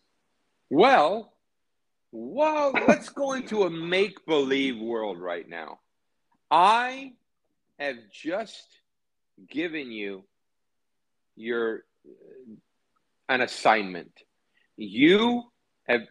Well, 0.69 1.31
well, 2.19 2.71
let's 2.87 3.09
go 3.09 3.33
into 3.33 3.63
a 3.63 3.69
make 3.69 4.25
believe 4.25 4.79
world 4.79 5.19
right 5.19 5.47
now. 5.47 5.79
I 6.49 7.13
have 7.77 7.97
just 8.11 8.65
given 9.47 9.91
you 9.91 10.23
your 11.35 11.83
uh, 12.07 12.55
an 13.29 13.41
assignment. 13.41 14.11
You 14.77 15.43
have 15.87 16.01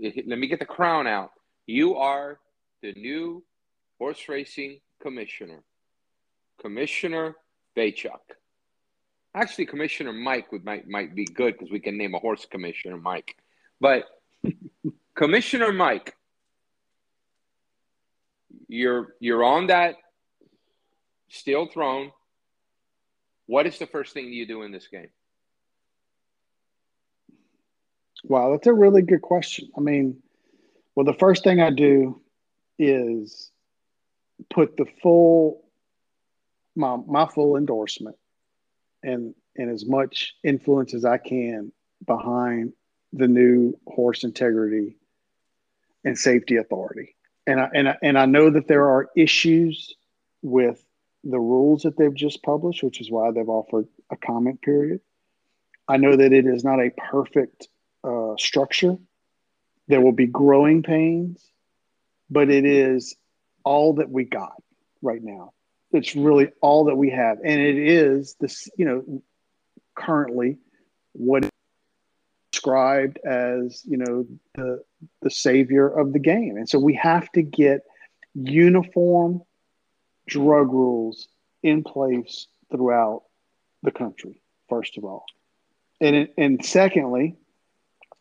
let 0.00 0.38
me 0.38 0.46
get 0.46 0.60
the 0.60 0.66
crown 0.66 1.08
out. 1.08 1.30
You 1.66 1.96
are 1.96 2.38
the 2.80 2.92
new 2.92 3.42
horse 3.98 4.28
racing 4.28 4.78
commissioner. 5.02 5.64
Commissioner 6.60 7.34
Beychok. 7.76 8.20
Actually, 9.34 9.66
Commissioner 9.66 10.12
Mike 10.12 10.52
would 10.52 10.64
might 10.64 10.86
might 10.86 11.16
be 11.16 11.24
good 11.24 11.54
because 11.54 11.72
we 11.72 11.80
can 11.80 11.98
name 11.98 12.14
a 12.14 12.20
horse 12.20 12.46
commissioner 12.48 12.96
Mike. 12.96 13.36
But 13.80 14.04
Commissioner 15.16 15.72
Mike, 15.72 16.14
you're 18.68 19.14
you're 19.18 19.42
on 19.42 19.68
that 19.68 19.96
steel 21.30 21.66
throne. 21.72 22.12
What 23.46 23.66
is 23.66 23.78
the 23.78 23.86
first 23.86 24.12
thing 24.12 24.30
you 24.30 24.46
do 24.46 24.62
in 24.62 24.72
this 24.72 24.88
game? 24.88 25.08
Wow, 28.24 28.50
that's 28.50 28.66
a 28.66 28.74
really 28.74 29.02
good 29.02 29.22
question. 29.22 29.70
I 29.76 29.80
mean, 29.80 30.22
well, 30.94 31.06
the 31.06 31.14
first 31.14 31.44
thing 31.44 31.60
I 31.60 31.70
do 31.70 32.20
is 32.78 33.50
put 34.50 34.76
the 34.76 34.86
full 35.02 35.64
my 36.74 36.96
my 37.06 37.26
full 37.26 37.56
endorsement 37.56 38.16
and 39.02 39.34
and 39.56 39.70
as 39.70 39.86
much 39.86 40.34
influence 40.44 40.92
as 40.92 41.06
I 41.06 41.16
can 41.16 41.72
behind 42.06 42.74
the 43.14 43.28
new 43.28 43.78
horse 43.86 44.22
integrity 44.22 44.98
and 46.06 46.16
safety 46.16 46.56
authority. 46.56 47.16
And 47.46 47.60
I 47.60 47.68
and 47.74 47.88
I, 47.90 47.96
and 48.00 48.18
I 48.18 48.26
know 48.26 48.48
that 48.48 48.68
there 48.68 48.88
are 48.88 49.10
issues 49.16 49.94
with 50.40 50.82
the 51.24 51.38
rules 51.38 51.82
that 51.82 51.98
they've 51.98 52.14
just 52.14 52.42
published, 52.42 52.82
which 52.82 53.00
is 53.00 53.10
why 53.10 53.32
they've 53.32 53.48
offered 53.48 53.88
a 54.10 54.16
comment 54.16 54.62
period. 54.62 55.00
I 55.88 55.96
know 55.98 56.16
that 56.16 56.32
it 56.32 56.46
is 56.46 56.64
not 56.64 56.80
a 56.80 56.90
perfect 56.90 57.68
uh, 58.04 58.34
structure. 58.38 58.96
There 59.88 60.00
will 60.00 60.12
be 60.12 60.26
growing 60.26 60.82
pains, 60.82 61.44
but 62.30 62.50
it 62.50 62.64
is 62.64 63.16
all 63.64 63.94
that 63.94 64.08
we 64.08 64.24
got 64.24 64.62
right 65.02 65.22
now. 65.22 65.52
It's 65.92 66.14
really 66.14 66.50
all 66.60 66.84
that 66.84 66.96
we 66.96 67.10
have, 67.10 67.38
and 67.44 67.60
it 67.60 67.78
is 67.78 68.36
this. 68.40 68.68
You 68.76 68.84
know, 68.84 69.22
currently, 69.96 70.58
what 71.12 71.48
described 72.66 73.18
as 73.24 73.82
you 73.84 73.96
know 73.96 74.26
the 74.54 74.82
the 75.22 75.30
savior 75.30 75.88
of 75.88 76.12
the 76.12 76.18
game, 76.18 76.56
and 76.56 76.68
so 76.68 76.78
we 76.78 76.94
have 76.94 77.30
to 77.32 77.42
get 77.42 77.82
uniform 78.34 79.42
drug 80.28 80.72
rules 80.72 81.28
in 81.62 81.84
place 81.84 82.46
throughout 82.70 83.22
the 83.82 83.90
country, 83.90 84.42
first 84.68 84.98
of 84.98 85.04
all. 85.04 85.24
And, 86.00 86.28
and 86.36 86.64
secondly, 86.64 87.36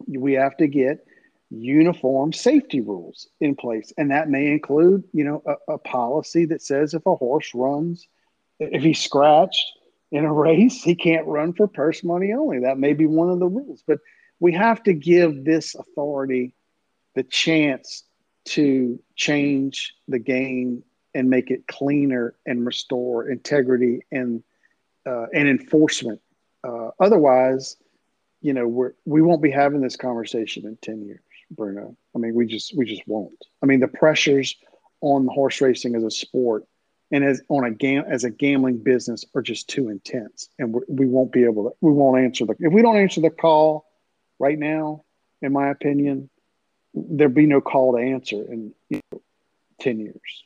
we 0.07 0.33
have 0.33 0.55
to 0.57 0.67
get 0.67 1.05
uniform 1.49 2.31
safety 2.31 2.79
rules 2.79 3.27
in 3.41 3.55
place. 3.55 3.91
And 3.97 4.11
that 4.11 4.29
may 4.29 4.47
include, 4.51 5.03
you 5.13 5.23
know, 5.23 5.43
a, 5.45 5.73
a 5.73 5.77
policy 5.79 6.45
that 6.45 6.61
says 6.61 6.93
if 6.93 7.05
a 7.05 7.15
horse 7.15 7.51
runs, 7.53 8.07
if 8.59 8.83
he's 8.83 9.03
scratched 9.03 9.65
in 10.11 10.23
a 10.23 10.31
race, 10.31 10.81
he 10.81 10.95
can't 10.95 11.27
run 11.27 11.53
for 11.53 11.67
purse 11.67 12.03
money 12.03 12.31
only. 12.31 12.59
That 12.59 12.77
may 12.77 12.93
be 12.93 13.07
one 13.07 13.29
of 13.29 13.39
the 13.39 13.47
rules. 13.47 13.83
But 13.85 13.99
we 14.39 14.53
have 14.53 14.83
to 14.83 14.93
give 14.93 15.45
this 15.45 15.75
authority 15.75 16.53
the 17.15 17.23
chance 17.23 18.03
to 18.45 18.99
change 19.15 19.95
the 20.07 20.19
game 20.19 20.83
and 21.13 21.29
make 21.29 21.49
it 21.49 21.65
cleaner 21.67 22.35
and 22.45 22.65
restore 22.65 23.29
integrity 23.29 24.01
and 24.11 24.43
uh, 25.07 25.27
and 25.33 25.47
enforcement. 25.47 26.19
Uh, 26.63 26.89
otherwise, 26.99 27.77
you 28.41 28.53
know, 28.53 28.67
we're 28.67 28.93
we 29.05 29.21
won't 29.21 29.41
be 29.41 29.51
having 29.51 29.81
this 29.81 29.95
conversation 29.95 30.65
in 30.65 30.77
ten 30.81 31.03
years, 31.03 31.21
Bruno. 31.49 31.95
I 32.15 32.19
mean, 32.19 32.35
we 32.35 32.45
just 32.45 32.75
we 32.77 32.85
just 32.85 33.07
won't. 33.07 33.45
I 33.63 33.65
mean, 33.65 33.79
the 33.79 33.87
pressures 33.87 34.55
on 35.01 35.27
horse 35.27 35.61
racing 35.61 35.95
as 35.95 36.03
a 36.03 36.11
sport 36.11 36.65
and 37.11 37.23
as 37.23 37.41
on 37.49 37.63
a 37.63 37.71
game 37.71 38.03
as 38.07 38.23
a 38.23 38.29
gambling 38.29 38.77
business 38.83 39.23
are 39.35 39.41
just 39.41 39.69
too 39.69 39.89
intense, 39.89 40.49
and 40.59 40.75
we 40.87 41.05
not 41.05 41.31
be 41.31 41.45
able 41.45 41.69
to. 41.69 41.75
We 41.81 41.93
won't 41.93 42.19
answer 42.19 42.45
the 42.45 42.55
if 42.59 42.73
we 42.73 42.81
don't 42.81 42.97
answer 42.97 43.21
the 43.21 43.29
call 43.29 43.84
right 44.39 44.57
now. 44.57 45.03
In 45.41 45.53
my 45.53 45.69
opinion, 45.69 46.29
there'd 46.93 47.33
be 47.33 47.45
no 47.45 47.61
call 47.61 47.93
to 47.93 47.99
answer 47.99 48.51
in 48.51 48.73
you 48.89 49.01
know, 49.11 49.21
ten 49.79 49.99
years. 49.99 50.43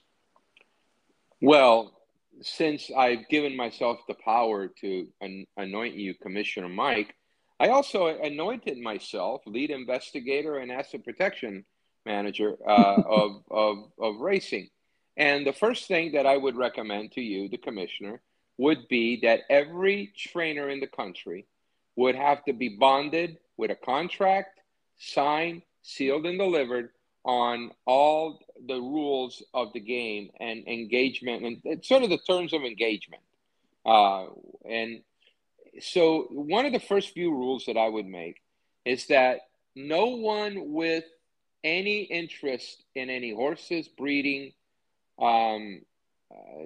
Well, 1.41 1.93
since 2.41 2.89
I've 2.95 3.28
given 3.30 3.56
myself 3.56 3.99
the 4.08 4.15
power 4.15 4.67
to 4.82 5.08
an- 5.21 5.45
anoint 5.58 5.95
you 5.95 6.13
Commissioner 6.13 6.69
Mike, 6.69 7.15
I 7.60 7.69
also 7.69 8.08
anointed 8.08 8.78
myself 8.80 9.41
lead 9.45 9.69
investigator 9.69 10.58
and 10.58 10.71
asset 10.71 11.04
protection 11.04 11.65
manager 12.06 12.58
uh, 12.67 13.02
of, 13.06 13.43
of, 13.52 13.78
of 13.99 14.19
racing. 14.19 14.69
And 15.17 15.45
the 15.45 15.54
first 15.54 15.88
thing 15.88 16.13
that 16.13 16.25
I 16.25 16.38
would 16.38 16.56
recommend 16.56 17.12
to 17.13 17.21
you, 17.21 17.49
the 17.49 17.58
commissioner, 17.58 18.21
would 18.58 18.88
be 18.88 19.19
that 19.21 19.41
every 19.49 20.13
trainer 20.17 20.69
in 20.69 20.80
the 20.80 20.88
country 20.88 21.45
would 21.99 22.15
have 22.15 22.43
to 22.45 22.53
be 22.53 22.69
bonded 22.69 23.38
with 23.57 23.71
a 23.71 23.75
contract, 23.75 24.62
signed, 24.97 25.62
sealed, 25.81 26.25
and 26.25 26.39
delivered 26.39 26.91
on 27.25 27.71
all 27.85 28.39
the 28.67 28.79
rules 28.79 29.43
of 29.53 29.73
the 29.73 29.81
game 29.81 30.29
and 30.39 30.65
engagement 30.65 31.43
and 31.43 31.62
it's 31.65 31.89
sort 31.89 32.03
of 32.03 32.09
the 32.09 32.17
terms 32.19 32.53
of 32.53 32.62
engagement. 32.63 33.21
Uh, 33.85 34.27
and 34.63 35.01
so, 35.81 36.27
one 36.31 36.65
of 36.65 36.71
the 36.71 36.79
first 36.79 37.13
few 37.13 37.31
rules 37.31 37.65
that 37.65 37.75
I 37.75 37.89
would 37.89 38.07
make 38.07 38.38
is 38.85 39.07
that 39.07 39.41
no 39.75 40.05
one 40.15 40.71
with 40.71 41.03
any 41.65 42.03
interest 42.03 42.81
in 42.95 43.09
any 43.09 43.33
horses 43.33 43.89
breeding, 43.89 44.53
um, 45.21 45.81
uh, 46.31 46.63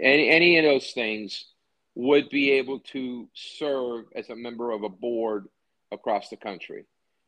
any 0.00 0.30
any 0.30 0.58
of 0.58 0.64
those 0.64 0.92
things 0.92 1.46
would 1.98 2.28
be 2.28 2.52
able 2.52 2.78
to 2.78 3.28
serve 3.34 4.04
as 4.14 4.30
a 4.30 4.36
member 4.36 4.70
of 4.70 4.84
a 4.84 4.88
board 4.88 5.48
across 5.90 6.28
the 6.28 6.36
country. 6.36 6.84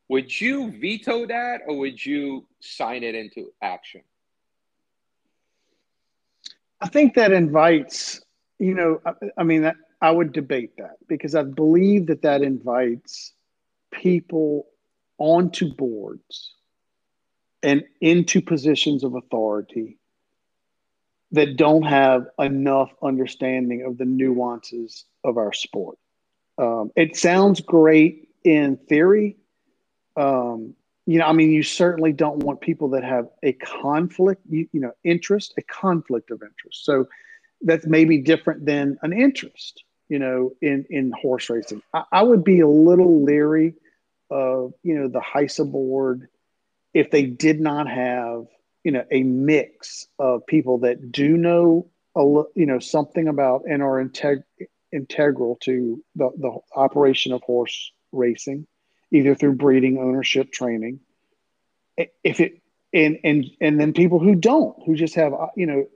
Would 0.08 0.40
you 0.40 0.70
veto 0.70 1.26
that 1.26 1.62
or 1.66 1.76
would 1.78 2.06
you 2.06 2.46
sign 2.60 3.02
it 3.02 3.16
into 3.16 3.52
action? 3.60 4.02
I 6.80 6.86
think 6.86 7.14
that 7.14 7.32
invites, 7.32 8.20
you 8.60 8.74
know, 8.74 9.00
I, 9.04 9.12
I 9.38 9.42
mean, 9.42 9.62
that, 9.62 9.74
I 10.00 10.12
would 10.12 10.32
debate 10.32 10.76
that 10.78 10.98
because 11.08 11.34
I 11.34 11.42
believe 11.42 12.06
that 12.06 12.22
that 12.22 12.42
invites 12.42 13.32
people 13.90 14.68
onto 15.18 15.74
boards 15.74 16.54
and 17.64 17.82
into 18.00 18.40
positions 18.40 19.02
of 19.02 19.16
authority 19.16 19.98
that 21.32 21.56
don't 21.56 21.82
have 21.82 22.26
enough 22.38 22.90
understanding 23.02 23.84
of 23.84 23.98
the 23.98 24.04
nuances 24.04 25.04
of 25.24 25.36
our 25.36 25.52
sport. 25.52 25.96
Um, 26.58 26.90
it 26.96 27.16
sounds 27.16 27.60
great 27.60 28.28
in 28.44 28.76
theory, 28.76 29.36
um, 30.16 30.74
you 31.06 31.18
know, 31.18 31.26
I 31.26 31.32
mean, 31.32 31.50
you 31.50 31.62
certainly 31.62 32.12
don't 32.12 32.38
want 32.38 32.60
people 32.60 32.90
that 32.90 33.04
have 33.04 33.28
a 33.42 33.52
conflict, 33.54 34.42
you, 34.48 34.68
you 34.72 34.80
know, 34.80 34.92
interest, 35.02 35.54
a 35.58 35.62
conflict 35.62 36.30
of 36.30 36.42
interest. 36.42 36.84
So 36.84 37.08
that's 37.62 37.86
maybe 37.86 38.18
different 38.18 38.66
than 38.66 38.98
an 39.02 39.12
interest, 39.12 39.82
you 40.08 40.18
know, 40.18 40.52
in 40.60 40.86
in 40.90 41.12
horse 41.20 41.50
racing. 41.50 41.82
I, 41.94 42.04
I 42.12 42.22
would 42.22 42.44
be 42.44 42.60
a 42.60 42.68
little 42.68 43.24
leery 43.24 43.74
of, 44.30 44.74
you 44.82 44.94
know, 44.94 45.08
the 45.08 45.20
HISA 45.20 45.70
board 45.70 46.28
if 46.94 47.10
they 47.10 47.24
did 47.24 47.60
not 47.60 47.88
have, 47.88 48.46
you 48.84 48.92
know, 48.92 49.04
a 49.10 49.22
mix 49.22 50.06
of 50.18 50.46
people 50.46 50.78
that 50.78 51.12
do 51.12 51.36
know, 51.36 51.88
a, 52.16 52.22
you 52.54 52.66
know, 52.66 52.78
something 52.78 53.28
about 53.28 53.62
and 53.68 53.82
are 53.82 54.02
integ- 54.02 54.44
integral 54.92 55.56
to 55.62 56.02
the, 56.16 56.30
the 56.38 56.58
operation 56.74 57.32
of 57.32 57.42
horse 57.42 57.92
racing 58.12 58.66
either 59.12 59.34
through 59.34 59.54
breeding, 59.54 59.98
ownership, 59.98 60.52
training. 60.52 61.00
If 62.24 62.40
it 62.40 62.60
and 62.92 63.18
and 63.24 63.44
and 63.60 63.80
then 63.80 63.92
people 63.92 64.18
who 64.18 64.34
don't, 64.34 64.76
who 64.86 64.96
just 64.96 65.14
have 65.14 65.32
uh, 65.32 65.48
you 65.56 65.66
know 65.66 65.86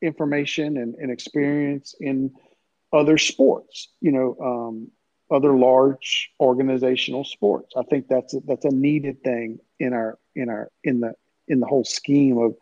information 0.00 0.76
and, 0.76 0.94
and 0.94 1.10
experience 1.10 1.94
in 1.98 2.32
other 2.92 3.18
sports, 3.18 3.88
you 4.00 4.12
know, 4.12 4.36
um, 4.42 4.90
other 5.30 5.56
large 5.56 6.30
organizational 6.40 7.24
sports. 7.24 7.74
I 7.76 7.82
think 7.82 8.06
that's 8.08 8.34
a, 8.34 8.40
that's 8.46 8.64
a 8.64 8.70
needed 8.70 9.22
thing 9.22 9.58
in 9.78 9.92
our 9.92 10.18
in 10.34 10.48
our 10.48 10.70
in 10.84 11.00
the 11.00 11.14
in 11.48 11.60
the 11.60 11.66
whole 11.66 11.84
scheme 11.84 12.38
of 12.38 12.56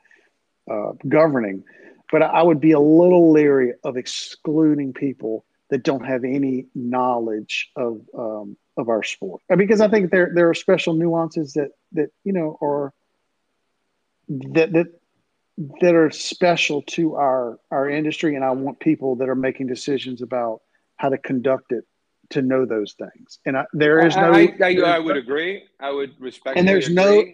uh, 0.71 0.93
governing. 1.09 1.65
But 2.11 2.23
I 2.23 2.43
would 2.43 2.61
be 2.61 2.73
a 2.73 2.81
little 2.81 3.33
leery 3.33 3.73
of 3.85 3.97
excluding 3.97 4.93
people 4.93 5.45
that 5.71 5.83
don't 5.83 6.05
have 6.05 6.23
any 6.25 6.67
knowledge 6.75 7.71
of 7.77 8.01
um, 8.17 8.57
of 8.77 8.89
our 8.89 9.03
sport 9.03 9.43
because 9.57 9.81
I 9.81 9.89
think 9.89 10.11
there 10.11 10.31
there 10.35 10.49
are 10.49 10.55
special 10.55 10.95
nuances 10.95 11.55
that 11.55 11.71
that 11.93 12.11
you 12.25 12.33
know 12.33 12.59
are 12.63 12.93
that 14.29 14.73
that 14.73 14.87
that 15.81 15.95
are 15.95 16.11
special 16.11 16.83
to 16.83 17.15
our 17.15 17.59
our 17.71 17.89
industry, 17.89 18.35
and 18.35 18.45
I 18.45 18.51
want 18.51 18.79
people 18.81 19.17
that 19.17 19.29
are 19.29 19.35
making 19.35 19.67
decisions 19.67 20.23
about 20.23 20.61
how 20.97 21.09
to 21.09 21.19
conduct 21.19 21.73
it 21.73 21.85
to 22.31 22.43
know 22.43 22.67
those 22.67 22.95
things. 22.95 23.39
And 23.47 23.57
I, 23.57 23.65
there 23.73 24.05
is 24.07 24.17
no. 24.17 24.33
I, 24.33 24.55
I, 24.63 24.77
I 24.85 24.99
would 24.99 25.17
agree. 25.17 25.65
I 25.81 25.91
would 25.91 26.21
respect. 26.21 26.59
And 26.59 26.69
there's 26.69 26.91
no 26.91 27.25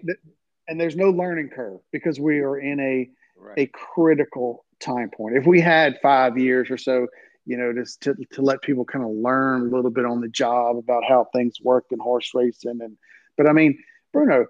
and 0.68 0.80
there's 0.80 0.96
no 0.96 1.10
learning 1.10 1.50
curve 1.54 1.80
because 1.92 2.20
we 2.20 2.40
are 2.40 2.58
in 2.58 2.80
a 2.80 3.10
right. 3.38 3.58
a 3.58 3.66
critical 3.66 4.64
time 4.80 5.10
point. 5.10 5.36
If 5.36 5.46
we 5.46 5.60
had 5.60 5.98
five 6.02 6.38
years 6.38 6.70
or 6.70 6.78
so, 6.78 7.06
you 7.44 7.56
know, 7.56 7.72
just 7.72 8.00
to, 8.02 8.14
to 8.32 8.42
let 8.42 8.62
people 8.62 8.84
kind 8.84 9.04
of 9.04 9.10
learn 9.10 9.62
a 9.62 9.76
little 9.76 9.90
bit 9.90 10.04
on 10.04 10.20
the 10.20 10.28
job 10.28 10.76
about 10.76 11.02
how 11.08 11.26
things 11.34 11.56
work 11.62 11.86
in 11.90 11.98
horse 11.98 12.30
racing. 12.34 12.78
And, 12.80 12.96
but 13.36 13.48
I 13.48 13.52
mean, 13.52 13.78
Bruno, 14.12 14.46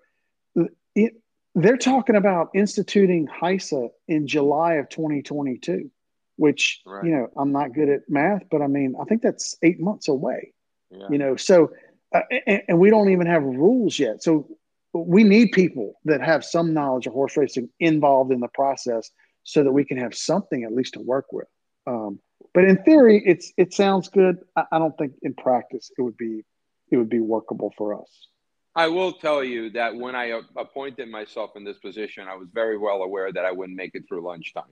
it, 0.94 1.14
they're 1.54 1.76
talking 1.76 2.16
about 2.16 2.50
instituting 2.54 3.28
HISA 3.28 3.88
in 4.08 4.26
July 4.26 4.74
of 4.74 4.88
2022, 4.88 5.90
which, 6.36 6.80
right. 6.86 7.04
you 7.04 7.12
know, 7.12 7.28
I'm 7.36 7.52
not 7.52 7.74
good 7.74 7.88
at 7.88 8.00
math, 8.08 8.42
but 8.50 8.62
I 8.62 8.66
mean, 8.66 8.94
I 9.00 9.04
think 9.04 9.22
that's 9.22 9.56
eight 9.62 9.80
months 9.80 10.08
away, 10.08 10.52
yeah. 10.90 11.06
you 11.10 11.18
know, 11.18 11.36
so, 11.36 11.72
uh, 12.14 12.20
and, 12.46 12.62
and 12.68 12.78
we 12.78 12.90
don't 12.90 13.10
even 13.10 13.26
have 13.26 13.42
rules 13.42 13.98
yet. 13.98 14.22
So 14.22 14.48
we 14.92 15.24
need 15.24 15.52
people 15.52 15.94
that 16.04 16.20
have 16.20 16.44
some 16.44 16.74
knowledge 16.74 17.06
of 17.06 17.12
horse 17.12 17.36
racing 17.36 17.68
involved 17.80 18.32
in 18.32 18.40
the 18.40 18.48
process 18.48 19.10
so 19.44 19.64
that 19.64 19.72
we 19.72 19.84
can 19.84 19.96
have 19.96 20.14
something 20.14 20.64
at 20.64 20.72
least 20.72 20.94
to 20.94 21.00
work 21.00 21.26
with. 21.32 21.48
Um, 21.86 22.20
but 22.54 22.64
in 22.64 22.82
theory, 22.84 23.22
it's 23.24 23.52
it 23.56 23.72
sounds 23.72 24.08
good. 24.08 24.38
I, 24.56 24.64
I 24.72 24.78
don't 24.78 24.96
think 24.98 25.14
in 25.22 25.34
practice 25.34 25.90
it 25.96 26.02
would 26.02 26.16
be 26.16 26.44
it 26.90 26.96
would 26.96 27.08
be 27.08 27.20
workable 27.20 27.72
for 27.76 28.00
us. 28.00 28.28
I 28.74 28.88
will 28.88 29.12
tell 29.12 29.44
you 29.44 29.70
that 29.70 29.94
when 29.94 30.14
I 30.14 30.40
appointed 30.56 31.10
myself 31.10 31.50
in 31.56 31.64
this 31.64 31.78
position, 31.78 32.26
I 32.28 32.36
was 32.36 32.48
very 32.52 32.78
well 32.78 33.02
aware 33.02 33.30
that 33.32 33.44
I 33.44 33.52
wouldn't 33.52 33.76
make 33.76 33.94
it 33.94 34.04
through 34.08 34.24
lunchtime. 34.24 34.64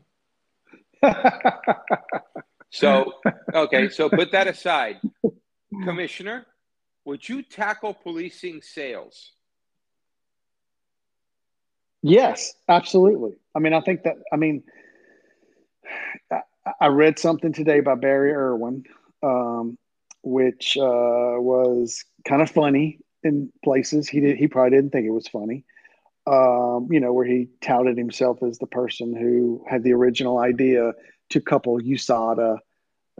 so, 2.70 3.12
okay, 3.52 3.90
so 3.90 4.08
put 4.08 4.32
that 4.32 4.46
aside. 4.46 5.00
Commissioner, 5.84 6.46
would 7.04 7.28
you 7.28 7.42
tackle 7.42 7.92
policing 7.92 8.62
sales? 8.62 9.32
Yes, 12.02 12.54
absolutely. 12.68 13.32
I 13.54 13.58
mean, 13.58 13.74
I 13.74 13.80
think 13.80 14.04
that, 14.04 14.16
I 14.32 14.36
mean, 14.36 14.62
I 16.80 16.86
read 16.86 17.18
something 17.18 17.52
today 17.52 17.80
by 17.80 17.94
Barry 17.94 18.32
Irwin, 18.32 18.84
um, 19.22 19.76
which 20.22 20.76
uh, 20.76 21.36
was 21.38 22.04
kind 22.24 22.42
of 22.42 22.50
funny 22.50 23.00
in 23.22 23.50
places. 23.64 24.08
He 24.08 24.20
did. 24.20 24.36
He 24.36 24.46
probably 24.48 24.76
didn't 24.76 24.90
think 24.90 25.06
it 25.06 25.10
was 25.10 25.28
funny, 25.28 25.64
um, 26.26 26.88
you 26.90 27.00
know, 27.00 27.12
where 27.12 27.26
he 27.26 27.48
touted 27.60 27.98
himself 27.98 28.42
as 28.42 28.58
the 28.58 28.66
person 28.66 29.14
who 29.14 29.64
had 29.68 29.82
the 29.82 29.92
original 29.92 30.38
idea 30.38 30.92
to 31.30 31.40
couple 31.40 31.78
USADA, 31.78 32.58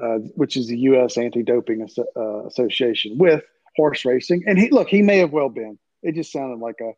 uh, 0.02 0.18
which 0.36 0.56
is 0.56 0.68
the 0.68 0.78
U.S. 0.78 1.18
Anti-Doping 1.18 1.86
uh, 2.16 2.46
Association, 2.46 3.18
with 3.18 3.42
horse 3.76 4.04
racing. 4.04 4.44
And 4.46 4.58
he 4.58 4.70
look, 4.70 4.88
he 4.88 5.02
may 5.02 5.18
have 5.18 5.32
well 5.32 5.48
been. 5.48 5.78
It 6.02 6.14
just 6.14 6.32
sounded 6.32 6.58
like 6.60 6.76
a, 6.80 6.92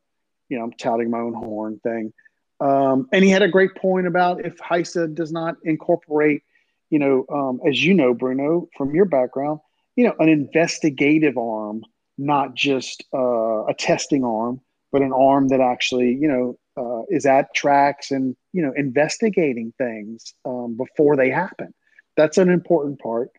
you 0.53 0.59
know, 0.59 0.65
I'm 0.65 0.73
touting 0.73 1.09
my 1.09 1.19
own 1.19 1.33
horn 1.33 1.81
thing. 1.83 2.13
Um, 2.61 3.09
and 3.11 3.25
he 3.25 3.31
had 3.31 3.41
a 3.41 3.49
great 3.49 3.75
point 3.75 4.07
about 4.07 4.45
if 4.45 4.59
HISA 4.59 5.15
does 5.15 5.33
not 5.33 5.57
incorporate, 5.65 6.43
you 6.91 6.99
know, 6.99 7.25
um, 7.33 7.59
as 7.67 7.83
you 7.83 7.95
know, 7.95 8.13
Bruno, 8.13 8.69
from 8.77 8.95
your 8.95 9.07
background, 9.07 9.61
you 9.97 10.05
know, 10.05 10.15
an 10.19 10.29
investigative 10.29 11.39
arm, 11.39 11.83
not 12.19 12.55
just 12.55 13.03
uh, 13.15 13.65
a 13.65 13.73
testing 13.79 14.25
arm, 14.25 14.61
but 14.93 15.01
an 15.01 15.15
arm 15.15 15.49
that 15.49 15.61
actually, 15.61 16.13
you 16.13 16.29
know, 16.29 16.59
uh, 16.77 17.03
is 17.09 17.25
at 17.25 17.55
tracks 17.55 18.11
and 18.11 18.37
you 18.53 18.63
know 18.63 18.73
investigating 18.77 19.73
things 19.79 20.35
um, 20.45 20.77
before 20.77 21.17
they 21.17 21.31
happen. 21.31 21.73
That's 22.17 22.37
an 22.37 22.51
important 22.51 23.01
part. 23.01 23.31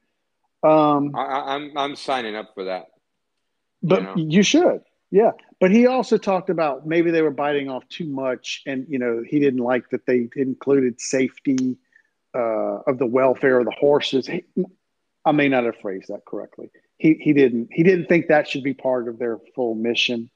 Um, 0.63 1.15
I, 1.15 1.55
am 1.55 1.71
I'm, 1.71 1.77
I'm 1.77 1.95
signing 1.95 2.35
up 2.35 2.53
for 2.55 2.63
that. 2.65 2.87
But 3.83 4.01
you, 4.01 4.05
know? 4.05 4.13
you 4.15 4.43
should, 4.43 4.81
yeah. 5.11 5.31
But 5.63 5.71
he 5.71 5.87
also 5.87 6.17
talked 6.17 6.49
about 6.49 6.85
maybe 6.85 7.09
they 7.09 7.21
were 7.21 7.31
biting 7.31 7.69
off 7.69 7.87
too 7.87 8.09
much, 8.09 8.63
and 8.65 8.85
you 8.89 8.99
know 8.99 9.23
he 9.25 9.39
didn't 9.39 9.61
like 9.61 9.89
that 9.91 10.05
they 10.05 10.27
included 10.35 10.99
safety 10.99 11.77
uh, 12.35 12.79
of 12.85 12.97
the 12.97 13.05
welfare 13.05 13.59
of 13.59 13.65
the 13.65 13.71
horses. 13.71 14.27
He, 14.27 14.43
I 15.23 15.31
may 15.31 15.47
not 15.47 15.63
have 15.63 15.77
phrased 15.81 16.09
that 16.09 16.25
correctly. 16.27 16.69
He 16.97 17.13
he 17.13 17.31
didn't 17.31 17.69
he 17.71 17.81
didn't 17.81 18.07
think 18.07 18.27
that 18.27 18.45
should 18.45 18.63
be 18.65 18.73
part 18.73 19.07
of 19.07 19.19
their 19.19 19.39
full 19.55 19.75
mission. 19.75 20.29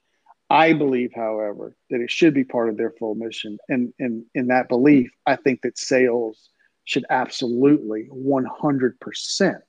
I 0.49 0.71
believe, 0.71 1.11
however, 1.13 1.75
that 1.89 1.99
it 1.99 2.09
should 2.09 2.33
be 2.33 2.45
part 2.45 2.69
of 2.69 2.77
their 2.77 2.93
full 2.97 3.15
mission. 3.15 3.57
And 3.67 3.93
in 3.99 4.25
in 4.33 4.47
that 4.47 4.69
belief, 4.69 5.11
I 5.25 5.35
think 5.35 5.61
that 5.63 5.77
sales 5.77 6.49
should 6.85 7.03
absolutely 7.09 8.07
100% 8.13 9.59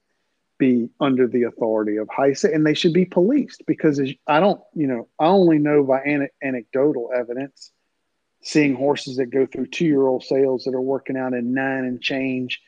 be 0.58 0.90
under 1.00 1.26
the 1.26 1.44
authority 1.44 1.96
of 1.96 2.08
HISA 2.08 2.52
and 2.52 2.66
they 2.66 2.74
should 2.74 2.92
be 2.92 3.04
policed 3.04 3.62
because 3.66 4.00
I 4.26 4.40
don't, 4.40 4.60
you 4.74 4.86
know, 4.86 5.08
I 5.18 5.26
only 5.26 5.58
know 5.58 5.84
by 5.84 6.00
an- 6.00 6.28
anecdotal 6.42 7.10
evidence 7.16 7.72
seeing 8.42 8.74
horses 8.74 9.16
that 9.16 9.26
go 9.26 9.46
through 9.46 9.66
two 9.66 9.86
year 9.86 10.06
old 10.06 10.22
sales 10.24 10.64
that 10.64 10.74
are 10.74 10.80
working 10.80 11.16
out 11.16 11.32
in 11.32 11.54
nine 11.54 11.84
and 11.84 12.00
change 12.00 12.60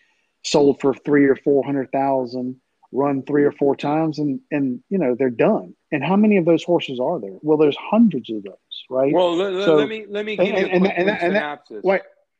sold 0.44 0.80
for 0.80 0.94
three 0.94 1.26
or 1.26 1.36
400,000 1.36 2.60
run 2.92 3.22
three 3.22 3.44
or 3.44 3.52
four 3.52 3.76
times 3.76 4.18
and 4.18 4.40
and 4.50 4.80
you 4.88 4.98
know 4.98 5.14
they're 5.16 5.30
done. 5.30 5.74
And 5.92 6.02
how 6.02 6.16
many 6.16 6.38
of 6.38 6.44
those 6.44 6.64
horses 6.64 6.98
are 6.98 7.20
there? 7.20 7.36
Well 7.42 7.56
there's 7.56 7.76
hundreds 7.76 8.30
of 8.30 8.42
those 8.42 8.54
right? 8.88 9.12
Well 9.12 9.36
let, 9.36 9.64
so, 9.64 9.76
let 9.76 9.88
me 9.88 10.06
let 10.08 10.24
me 10.24 10.36
give 10.36 10.46
and, 10.46 10.58
you 10.58 10.64
a 10.64 10.68
and, 10.68 10.80
quick 10.80 10.94
and, 10.96 11.08
and, 11.08 11.36
that, 11.36 11.68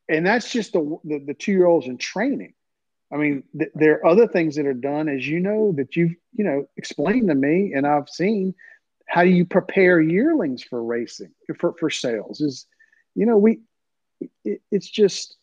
and 0.09 0.27
that's 0.27 0.51
just 0.53 0.73
the 0.73 0.99
the, 1.05 1.19
the 1.21 1.35
two 1.35 1.53
year 1.53 1.67
olds 1.67 1.87
in 1.87 1.99
training 1.99 2.55
i 3.13 3.17
mean 3.17 3.43
th- 3.57 3.71
there 3.75 3.95
are 3.95 4.07
other 4.07 4.27
things 4.27 4.57
that 4.57 4.67
are 4.67 4.75
done 4.75 5.09
as 5.09 5.27
you 5.27 5.41
know 5.41 5.73
that 5.73 5.97
you've 5.97 6.15
you 6.33 6.45
know 6.45 6.67
explained 6.77 7.29
to 7.29 7.35
me 7.35 7.73
and 7.75 7.87
i've 7.87 8.09
seen 8.09 8.55
how 9.07 9.25
do 9.25 9.31
you 9.31 9.45
prepare 9.45 10.01
yearlings 10.01 10.63
for 10.63 10.83
racing 10.83 11.33
for, 11.59 11.75
for 11.75 11.91
sales 11.91 12.41
is 12.41 12.67
you 13.15 13.27
know 13.27 13.37
we 13.37 13.61
it, 14.45 14.63
it's 14.71 14.89
just 14.89 15.37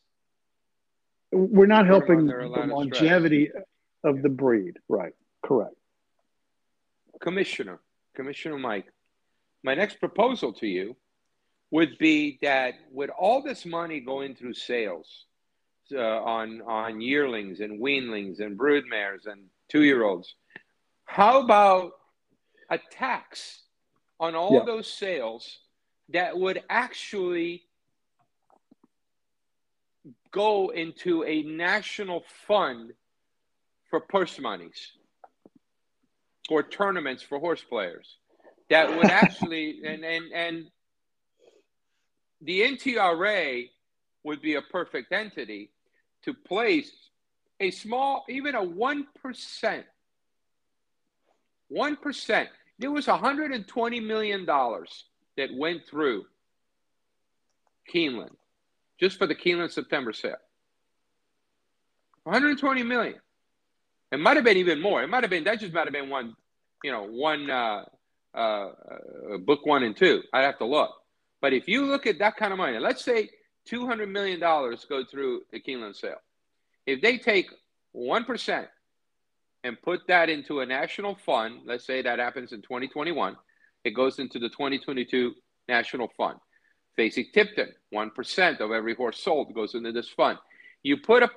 we're 1.32 1.66
not 1.66 1.88
helping 1.88 2.26
the 2.26 2.34
longevity 2.70 3.52
of 4.04 4.22
the 4.22 4.30
breed. 4.30 4.78
Right. 4.88 5.14
Correct. 5.44 5.76
Commissioner, 7.20 7.80
Commissioner 8.16 8.58
Mike, 8.58 8.86
my 9.64 9.74
next 9.74 10.00
proposal 10.00 10.54
to 10.54 10.68
you 10.68 10.96
would 11.72 11.98
be 11.98 12.40
that 12.42 12.76
with 12.92 13.10
all 13.10 13.42
this 13.42 13.66
money 13.66 14.00
going 14.00 14.36
through 14.36 14.54
sales 14.54 15.26
uh, 15.94 16.00
on 16.00 16.62
on 16.62 17.02
yearlings 17.02 17.60
and 17.60 17.82
weanlings 17.82 18.40
and 18.40 18.58
broodmares 18.58 19.26
and 19.26 19.44
two 19.70 19.84
year 19.84 20.04
olds, 20.04 20.36
how 21.06 21.42
about 21.42 21.92
a 22.70 22.80
tax 22.92 23.62
on 24.20 24.36
all 24.36 24.54
yeah. 24.54 24.66
those 24.66 24.92
sales 24.92 25.60
that 26.10 26.38
would 26.38 26.64
actually 26.70 27.64
go 30.32 30.70
into 30.70 31.24
a 31.24 31.44
national 31.44 32.24
fund 32.48 32.94
for 33.90 34.00
purse 34.00 34.40
monies 34.40 34.92
or 36.50 36.64
tournaments 36.64 37.24
for 37.24 37.40
horse 37.40 37.64
players 37.64 38.18
that 38.70 38.96
would 38.96 39.06
actually 39.10 39.82
and 39.86 40.04
and 40.04 40.32
and 40.34 40.66
the 42.42 42.62
NTRA 42.62 43.70
would 44.24 44.42
be 44.42 44.56
a 44.56 44.62
perfect 44.62 45.12
entity 45.12 45.72
to 46.24 46.34
place 46.34 46.92
a 47.60 47.72
small 47.72 48.26
even 48.30 48.56
a 48.56 48.62
1% 48.62 49.84
1% 51.72 52.48
there 52.80 52.92
was 52.92 53.08
120 53.08 54.00
million 54.00 54.46
dollars 54.46 55.06
that 55.36 55.50
went 55.54 55.86
through 55.86 56.26
Keeneland 57.94 58.36
just 59.00 59.18
for 59.18 59.28
the 59.28 59.36
Keeneland 59.36 59.72
September 59.72 60.14
sale 60.14 60.36
120 62.24 62.84
million 62.84 63.20
it 64.12 64.20
might 64.20 64.38
have 64.38 64.46
been 64.46 64.58
even 64.58 64.82
more. 64.82 65.04
It 65.04 65.08
might 65.08 65.24
have 65.24 65.30
been 65.30 65.44
that 65.44 65.60
just 65.60 65.74
might 65.74 65.86
have 65.86 65.94
been 65.94 66.10
one, 66.10 66.36
you 66.84 66.92
know, 66.92 67.04
one 67.04 67.50
uh, 67.50 67.84
uh, 68.34 68.38
uh, 68.40 69.38
book 69.46 69.66
one 69.66 69.84
and 69.84 69.96
two. 69.96 70.24
I'd 70.34 70.44
have 70.44 70.58
to 70.60 70.66
look. 70.66 70.92
But 71.42 71.54
if 71.54 71.68
you 71.68 71.86
look 71.86 72.08
at 72.08 72.20
that 72.20 72.38
kind 72.38 72.52
of 72.52 72.58
money, 72.58 72.80
let's 72.80 73.04
say 73.04 73.30
two 73.68 73.86
hundred 73.86 74.10
million 74.10 74.40
dollars 74.40 74.86
go 74.88 75.04
through 75.04 75.42
the 75.52 75.60
Keeneland 75.60 75.96
sale. 75.96 76.22
If 76.86 77.02
they 77.02 77.18
take 77.18 77.50
one 77.92 78.24
percent 78.24 78.68
and 79.64 79.82
put 79.82 80.08
that 80.08 80.30
into 80.30 80.62
a 80.62 80.66
national 80.66 81.16
fund, 81.16 81.62
let's 81.66 81.86
say 81.86 82.02
that 82.02 82.20
happens 82.20 82.54
in 82.54 82.62
2021, 82.62 83.36
it 83.84 83.92
goes 83.92 84.20
into 84.20 84.40
the 84.40 84.50
2022 84.50 85.34
national 85.68 86.10
fund. 86.16 86.38
Fasig-Tipton, 86.98 87.74
1% 87.94 88.60
of 88.60 88.72
every 88.72 88.96
horse 88.96 89.20
sold 89.22 89.54
goes 89.54 89.76
into 89.76 89.92
this 89.92 90.10
fund. 90.10 90.38
You 90.84 90.98
put 90.98 91.22
up 91.22 91.32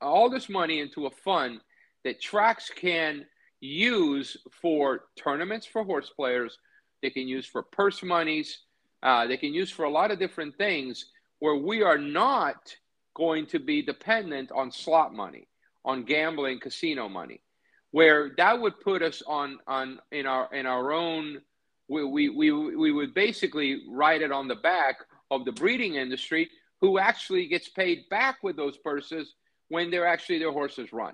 all 0.00 0.30
this 0.30 0.48
money 0.48 0.80
into 0.80 1.06
a 1.06 1.10
fund 1.10 1.60
that 2.04 2.20
tracks 2.20 2.70
can 2.74 3.26
use 3.60 4.36
for 4.50 5.04
tournaments 5.16 5.66
for 5.66 5.84
horse 5.84 6.10
players. 6.14 6.58
They 7.02 7.10
can 7.10 7.26
use 7.26 7.46
for 7.46 7.62
purse 7.62 8.02
monies. 8.02 8.60
Uh, 9.02 9.26
they 9.26 9.36
can 9.36 9.52
use 9.52 9.70
for 9.70 9.84
a 9.84 9.90
lot 9.90 10.10
of 10.10 10.18
different 10.18 10.56
things 10.56 11.06
where 11.44 11.56
we 11.56 11.82
are 11.82 11.98
not 11.98 12.74
going 13.12 13.44
to 13.44 13.58
be 13.58 13.82
dependent 13.82 14.50
on 14.50 14.72
slot 14.72 15.12
money, 15.12 15.46
on 15.84 16.02
gambling 16.02 16.58
casino 16.58 17.06
money, 17.06 17.42
where 17.90 18.32
that 18.38 18.58
would 18.58 18.80
put 18.80 19.02
us 19.02 19.22
on 19.26 19.58
on 19.66 19.98
in 20.10 20.24
our 20.24 20.48
in 20.54 20.64
our 20.64 20.90
own. 20.90 21.42
We, 21.86 22.02
we, 22.02 22.30
we, 22.30 22.50
we 22.50 22.92
would 22.92 23.12
basically 23.12 23.82
write 23.90 24.22
it 24.22 24.32
on 24.32 24.48
the 24.48 24.54
back 24.54 24.96
of 25.30 25.44
the 25.44 25.52
breeding 25.52 25.96
industry 25.96 26.48
who 26.80 26.98
actually 26.98 27.46
gets 27.46 27.68
paid 27.68 28.08
back 28.08 28.36
with 28.42 28.56
those 28.56 28.78
purses 28.78 29.34
when 29.68 29.90
they're 29.90 30.06
actually 30.06 30.38
their 30.38 30.50
horses 30.50 30.94
run. 30.94 31.12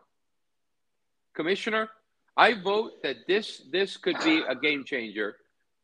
Commissioner, 1.35 1.91
I 2.37 2.55
vote 2.55 3.03
that 3.03 3.17
this 3.27 3.63
this 3.73 3.97
could 3.97 4.17
be 4.23 4.45
a 4.49 4.55
game 4.55 4.85
changer 4.85 5.35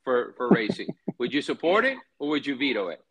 for 0.05 0.35
for 0.37 0.49
racing. 0.51 0.87
would 1.19 1.35
you 1.35 1.43
support 1.43 1.85
it 1.85 1.99
or 2.21 2.29
would 2.29 2.47
you 2.47 2.55
veto 2.55 2.91
it? 2.91 3.06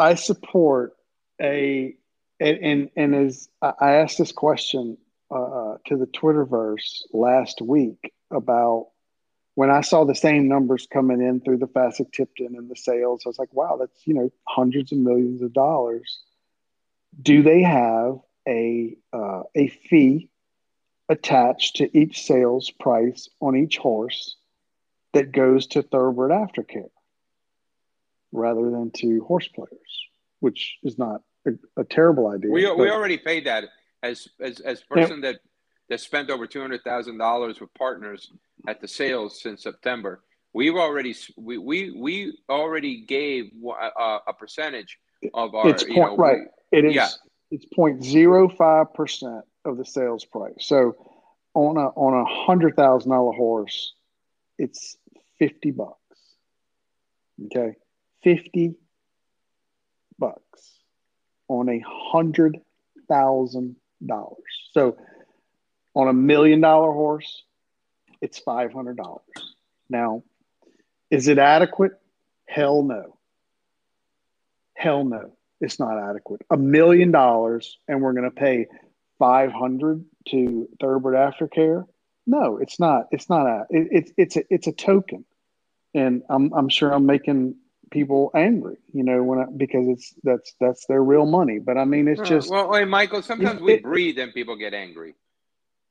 I 0.00 0.14
support 0.14 0.96
a 1.42 1.94
and 2.40 2.58
and, 2.58 2.90
and 2.96 3.14
as 3.14 3.50
I 3.60 3.96
asked 3.96 4.16
this 4.16 4.32
question 4.32 4.96
uh, 5.30 5.74
to 5.86 5.96
the 5.98 6.06
Twitterverse 6.06 7.02
last 7.12 7.60
week 7.60 8.14
about 8.30 8.88
when 9.56 9.70
I 9.70 9.82
saw 9.82 10.04
the 10.04 10.14
same 10.14 10.48
numbers 10.48 10.88
coming 10.90 11.20
in 11.20 11.40
through 11.40 11.58
the 11.58 11.66
Fasig-Tipton 11.66 12.56
and 12.56 12.70
the 12.70 12.76
sales, 12.76 13.22
I 13.26 13.28
was 13.28 13.38
like, 13.38 13.52
wow, 13.52 13.76
that's 13.78 14.06
you 14.06 14.14
know 14.14 14.32
hundreds 14.48 14.90
of 14.90 14.98
millions 14.98 15.42
of 15.42 15.52
dollars. 15.52 16.20
Do 17.20 17.42
they 17.42 17.60
have 17.60 18.20
a 18.48 18.96
uh, 19.12 19.42
a 19.54 19.68
fee 19.68 20.30
attached 21.10 21.76
to 21.76 21.98
each 21.98 22.22
sales 22.24 22.70
price 22.70 23.28
on 23.42 23.54
each 23.54 23.76
horse 23.76 24.36
that 25.12 25.30
goes 25.30 25.66
to 25.66 25.82
thoroughbred 25.82 26.30
aftercare 26.30 26.88
rather 28.32 28.70
than 28.70 28.90
to 28.96 29.24
horse 29.24 29.48
players, 29.48 30.08
which 30.40 30.78
is 30.82 30.98
not 30.98 31.22
a, 31.46 31.52
a 31.80 31.84
terrible 31.84 32.28
idea. 32.28 32.50
We, 32.50 32.70
we 32.72 32.90
already 32.90 33.18
paid 33.18 33.46
that 33.46 33.64
as 34.02 34.28
as 34.40 34.60
as 34.60 34.82
person 34.82 35.22
yeah. 35.22 35.32
that 35.32 35.40
that 35.88 36.00
spent 36.00 36.30
over 36.30 36.46
two 36.46 36.60
hundred 36.60 36.82
thousand 36.84 37.18
dollars 37.18 37.60
with 37.60 37.72
partners 37.74 38.30
at 38.66 38.80
the 38.80 38.88
sales 38.88 39.40
since 39.42 39.62
September. 39.62 40.22
We've 40.52 40.76
already 40.76 41.14
we 41.36 41.58
we, 41.58 41.90
we 41.90 42.38
already 42.48 43.02
gave 43.02 43.50
a, 43.64 44.18
a 44.28 44.32
percentage 44.32 44.98
of 45.34 45.54
our. 45.54 45.68
It's 45.68 45.84
point, 45.84 45.96
you 45.96 46.02
know, 46.02 46.16
right. 46.16 46.42
It 46.72 46.84
is. 46.84 46.94
Yeah. 46.94 47.08
It's 47.52 47.66
0.05 47.76 48.94
percent 48.94 49.44
of 49.64 49.76
the 49.76 49.84
sales 49.84 50.24
price. 50.24 50.54
So 50.60 50.94
on 51.54 51.76
a 51.76 51.88
on 51.88 52.14
a 52.14 52.24
hundred 52.24 52.76
thousand 52.76 53.10
dollar 53.10 53.32
horse, 53.32 53.94
it's 54.58 54.96
fifty 55.38 55.70
bucks. 55.70 55.96
Okay, 57.46 57.74
fifty 58.22 58.74
bucks 60.18 60.70
on 61.48 61.68
a 61.68 61.82
hundred 61.86 62.60
thousand 63.08 63.76
dollars. 64.04 64.36
So 64.72 64.96
on 65.94 66.08
a 66.08 66.12
million 66.12 66.60
dollar 66.60 66.92
horse, 66.92 67.42
it's 68.20 68.38
five 68.38 68.72
hundred 68.72 68.96
dollars. 68.96 69.54
Now, 69.88 70.22
is 71.10 71.28
it 71.28 71.38
adequate? 71.38 71.92
Hell 72.46 72.82
no. 72.82 73.16
Hell 74.74 75.04
no, 75.04 75.36
it's 75.60 75.78
not 75.78 75.98
adequate. 75.98 76.40
A 76.50 76.56
million 76.56 77.10
dollars, 77.10 77.78
and 77.86 78.00
we're 78.00 78.14
going 78.14 78.24
to 78.24 78.30
pay 78.30 78.66
five 79.18 79.52
hundred 79.52 80.04
to 80.28 80.68
Thoroughbred 80.80 81.14
Aftercare. 81.14 81.86
No, 82.26 82.56
it's 82.56 82.80
not. 82.80 83.08
It's 83.10 83.28
not 83.28 83.46
a. 83.46 83.66
It, 83.68 83.88
it's 83.90 84.12
it's 84.16 84.36
a 84.36 84.44
it's 84.48 84.66
a 84.68 84.72
token, 84.72 85.24
and 85.92 86.22
I'm 86.30 86.52
I'm 86.54 86.68
sure 86.70 86.90
I'm 86.92 87.04
making 87.04 87.56
people 87.90 88.30
angry. 88.34 88.76
You 88.92 89.04
know 89.04 89.22
when 89.22 89.38
I, 89.40 89.44
because 89.56 89.88
it's 89.88 90.14
that's 90.22 90.54
that's 90.60 90.86
their 90.86 91.02
real 91.02 91.26
money. 91.26 91.58
But 91.58 91.78
I 91.78 91.84
mean, 91.84 92.08
it's 92.08 92.28
just 92.28 92.50
well, 92.50 92.68
wait, 92.68 92.88
Michael. 92.88 93.22
Sometimes 93.22 93.60
it, 93.60 93.64
we 93.64 93.72
it, 93.74 93.82
breathe 93.82 94.18
and 94.18 94.32
people 94.32 94.56
get 94.56 94.74
angry. 94.74 95.14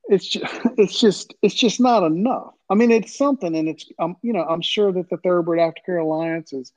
It's 0.05 0.27
just 0.27 0.45
it's 0.77 0.99
just 0.99 1.33
it's 1.41 1.55
just 1.55 1.79
not 1.79 2.03
enough. 2.03 2.53
I 2.69 2.75
mean, 2.75 2.91
it's 2.91 3.17
something, 3.17 3.55
and 3.55 3.67
it's 3.67 3.85
um 3.99 4.15
you 4.21 4.33
know 4.33 4.43
I'm 4.43 4.62
sure 4.62 4.91
that 4.91 5.09
the 5.09 5.17
Thoroughbred 5.17 5.59
Aftercare 5.59 6.01
Alliance 6.01 6.53
is 6.53 6.71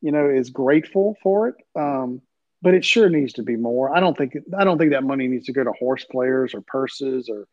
you 0.00 0.12
know 0.12 0.28
is 0.28 0.50
grateful 0.50 1.16
for 1.22 1.48
it. 1.48 1.54
Um, 1.76 2.22
but 2.62 2.74
it 2.74 2.84
sure 2.84 3.08
needs 3.08 3.32
to 3.34 3.42
be 3.42 3.56
more. 3.56 3.94
I 3.94 4.00
don't 4.00 4.16
think 4.16 4.36
I 4.56 4.64
don't 4.64 4.78
think 4.78 4.92
that 4.92 5.04
money 5.04 5.26
needs 5.26 5.46
to 5.46 5.52
go 5.52 5.64
to 5.64 5.72
horse 5.72 6.04
players 6.04 6.54
or 6.54 6.60
purses 6.60 7.28
or 7.28 7.46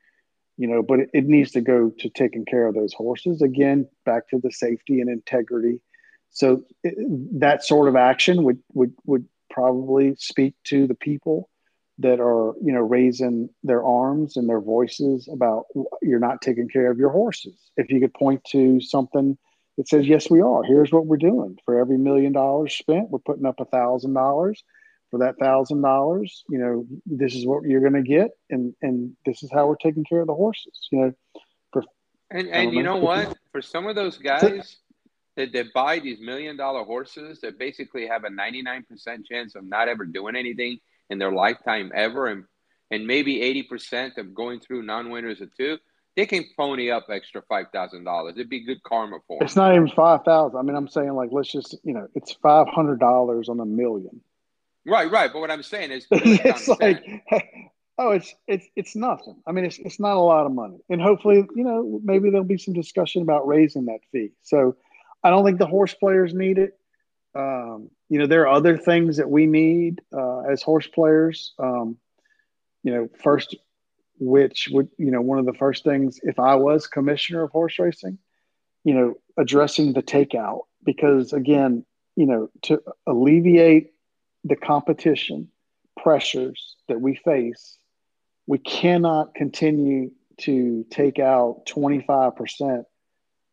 you 0.59 0.67
know, 0.67 0.83
but 0.83 0.99
it, 0.99 1.09
it 1.13 1.25
needs 1.25 1.51
to 1.51 1.61
go 1.61 1.89
to 1.99 2.09
taking 2.09 2.43
care 2.43 2.67
of 2.67 2.75
those 2.75 2.93
horses 2.93 3.41
again, 3.41 3.87
back 4.05 4.27
to 4.29 4.39
the 4.43 4.51
safety 4.51 4.99
and 4.99 5.09
integrity. 5.09 5.81
So 6.31 6.63
that 6.85 7.63
sort 7.63 7.87
of 7.87 7.95
action 7.95 8.43
would 8.43 8.59
would 8.73 8.93
would 9.05 9.25
probably 9.49 10.15
speak 10.17 10.53
to 10.65 10.87
the 10.87 10.95
people 10.95 11.49
that 11.97 12.19
are 12.19 12.53
you 12.61 12.71
know 12.71 12.81
raising 12.81 13.49
their 13.63 13.83
arms 13.83 14.37
and 14.37 14.47
their 14.47 14.61
voices 14.61 15.27
about 15.31 15.65
you're 16.01 16.19
not 16.19 16.41
taking 16.41 16.69
care 16.69 16.91
of 16.91 16.97
your 16.97 17.09
horses. 17.09 17.71
If 17.77 17.89
you 17.89 17.99
could 17.99 18.13
point 18.13 18.43
to 18.51 18.79
something 18.79 19.37
that 19.77 19.87
says 19.87 20.07
yes, 20.07 20.29
we 20.29 20.41
are. 20.41 20.63
Here's 20.63 20.91
what 20.91 21.05
we're 21.05 21.17
doing. 21.17 21.57
For 21.65 21.79
every 21.79 21.97
million 21.97 22.31
dollars 22.31 22.75
spent, 22.75 23.09
we're 23.09 23.19
putting 23.19 23.45
up 23.45 23.59
a 23.59 23.65
thousand 23.65 24.13
dollars 24.13 24.63
for 25.09 25.19
that 25.19 25.37
thousand 25.39 25.81
dollars, 25.81 26.43
you 26.49 26.59
know, 26.59 26.85
this 27.05 27.33
is 27.33 27.45
what 27.45 27.63
you're 27.63 27.81
going 27.81 27.93
to 27.93 28.03
get, 28.03 28.31
and 28.49 28.75
and 28.81 29.15
this 29.25 29.43
is 29.43 29.49
how 29.51 29.67
we're 29.67 29.75
taking 29.75 30.03
care 30.03 30.21
of 30.21 30.27
the 30.27 30.35
horses. 30.35 30.87
You 30.91 30.99
know, 30.99 31.13
for, 31.73 31.83
and 32.29 32.47
and 32.49 32.73
you 32.73 32.83
know 32.83 32.97
what? 32.97 33.35
For 33.51 33.61
some 33.61 33.87
of 33.87 33.95
those 33.95 34.17
guys 34.17 34.77
that, 35.39 35.53
that 35.53 35.73
buy 35.73 35.99
these 35.99 36.19
million 36.19 36.57
dollar 36.57 36.83
horses 36.83 37.39
that 37.41 37.57
basically 37.57 38.07
have 38.07 38.25
a 38.25 38.29
99% 38.29 38.83
chance 39.25 39.55
of 39.55 39.63
not 39.63 39.87
ever 39.87 40.05
doing 40.05 40.35
anything 40.35 40.79
in 41.09 41.17
their 41.17 41.31
lifetime 41.31 41.91
ever, 41.95 42.27
and 42.27 42.43
and 42.91 43.05
maybe 43.05 43.39
80% 43.69 44.17
of 44.17 44.33
going 44.33 44.59
through 44.59 44.81
non-winners 44.81 45.41
of 45.41 45.55
two, 45.55 45.77
they 46.15 46.25
can 46.25 46.43
pony 46.57 46.89
up 46.89 47.05
extra 47.09 47.41
five 47.47 47.67
thousand 47.71 48.03
dollars. 48.03 48.33
It'd 48.35 48.49
be 48.49 48.65
good 48.65 48.83
karma 48.83 49.19
for 49.27 49.39
them. 49.39 49.45
It's 49.45 49.55
not 49.55 49.73
even 49.73 49.87
five 49.87 50.23
thousand. 50.23 50.59
I 50.59 50.63
mean, 50.63 50.75
I'm 50.75 50.87
saying 50.87 51.13
like 51.13 51.29
let's 51.31 51.51
just 51.51 51.75
you 51.83 51.93
know, 51.93 52.07
it's 52.13 52.33
five 52.33 52.67
hundred 52.67 52.99
dollars 52.99 53.47
on 53.47 53.59
a 53.59 53.65
million. 53.65 54.21
Right, 54.85 55.09
right. 55.09 55.31
But 55.31 55.39
what 55.39 55.51
I'm 55.51 55.63
saying 55.63 55.91
is, 55.91 56.07
it's 56.11 56.67
like, 56.67 57.05
oh, 57.97 58.11
it's 58.11 58.33
it's 58.47 58.65
it's 58.75 58.95
nothing. 58.95 59.41
I 59.47 59.51
mean, 59.51 59.65
it's 59.65 59.77
it's 59.79 59.99
not 59.99 60.17
a 60.17 60.19
lot 60.19 60.45
of 60.45 60.51
money, 60.51 60.79
and 60.89 61.01
hopefully, 61.01 61.47
you 61.55 61.63
know, 61.63 62.01
maybe 62.03 62.29
there'll 62.29 62.43
be 62.43 62.57
some 62.57 62.73
discussion 62.73 63.21
about 63.21 63.47
raising 63.47 63.85
that 63.85 63.99
fee. 64.11 64.31
So, 64.41 64.75
I 65.23 65.29
don't 65.29 65.45
think 65.45 65.59
the 65.59 65.67
horse 65.67 65.93
players 65.93 66.33
need 66.33 66.57
it. 66.57 66.77
Um, 67.35 67.89
you 68.09 68.19
know, 68.19 68.27
there 68.27 68.47
are 68.47 68.55
other 68.55 68.77
things 68.77 69.17
that 69.17 69.29
we 69.29 69.45
need 69.45 70.01
uh, 70.13 70.41
as 70.41 70.61
horse 70.61 70.87
players. 70.87 71.53
Um, 71.59 71.97
you 72.83 72.93
know, 72.93 73.09
first, 73.21 73.55
which 74.19 74.69
would 74.71 74.89
you 74.97 75.11
know 75.11 75.21
one 75.21 75.39
of 75.39 75.45
the 75.45 75.53
first 75.53 75.83
things 75.83 76.19
if 76.23 76.39
I 76.39 76.55
was 76.55 76.87
commissioner 76.87 77.43
of 77.43 77.51
horse 77.51 77.77
racing, 77.77 78.17
you 78.83 78.93
know, 78.93 79.15
addressing 79.37 79.93
the 79.93 80.03
takeout 80.03 80.61
because 80.83 81.33
again, 81.33 81.85
you 82.15 82.25
know, 82.25 82.49
to 82.63 82.81
alleviate 83.05 83.91
the 84.43 84.55
competition 84.55 85.49
pressures 86.01 86.75
that 86.87 86.99
we 86.99 87.15
face, 87.15 87.77
we 88.47 88.57
cannot 88.57 89.35
continue 89.35 90.11
to 90.37 90.85
take 90.89 91.19
out 91.19 91.65
25% 91.67 92.83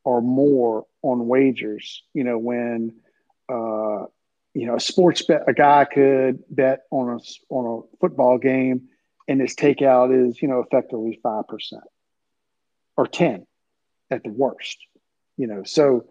or 0.06 0.22
more 0.22 0.86
on 1.02 1.26
wagers. 1.26 2.04
You 2.14 2.22
know, 2.22 2.38
when, 2.38 2.94
uh, 3.48 4.06
you 4.54 4.66
know, 4.66 4.76
a 4.76 4.80
sports 4.80 5.22
bet, 5.22 5.42
a 5.48 5.52
guy 5.52 5.84
could 5.84 6.44
bet 6.48 6.84
on 6.92 7.18
a, 7.18 7.18
on 7.52 7.82
a 7.82 7.96
football 7.98 8.38
game 8.38 8.88
and 9.26 9.40
his 9.40 9.56
takeout 9.56 10.28
is, 10.28 10.40
you 10.40 10.46
know, 10.46 10.60
effectively 10.60 11.18
5% 11.24 11.44
or 12.96 13.06
10 13.08 13.46
at 14.10 14.22
the 14.22 14.30
worst, 14.30 14.78
you 15.36 15.48
know, 15.48 15.64
so, 15.64 16.06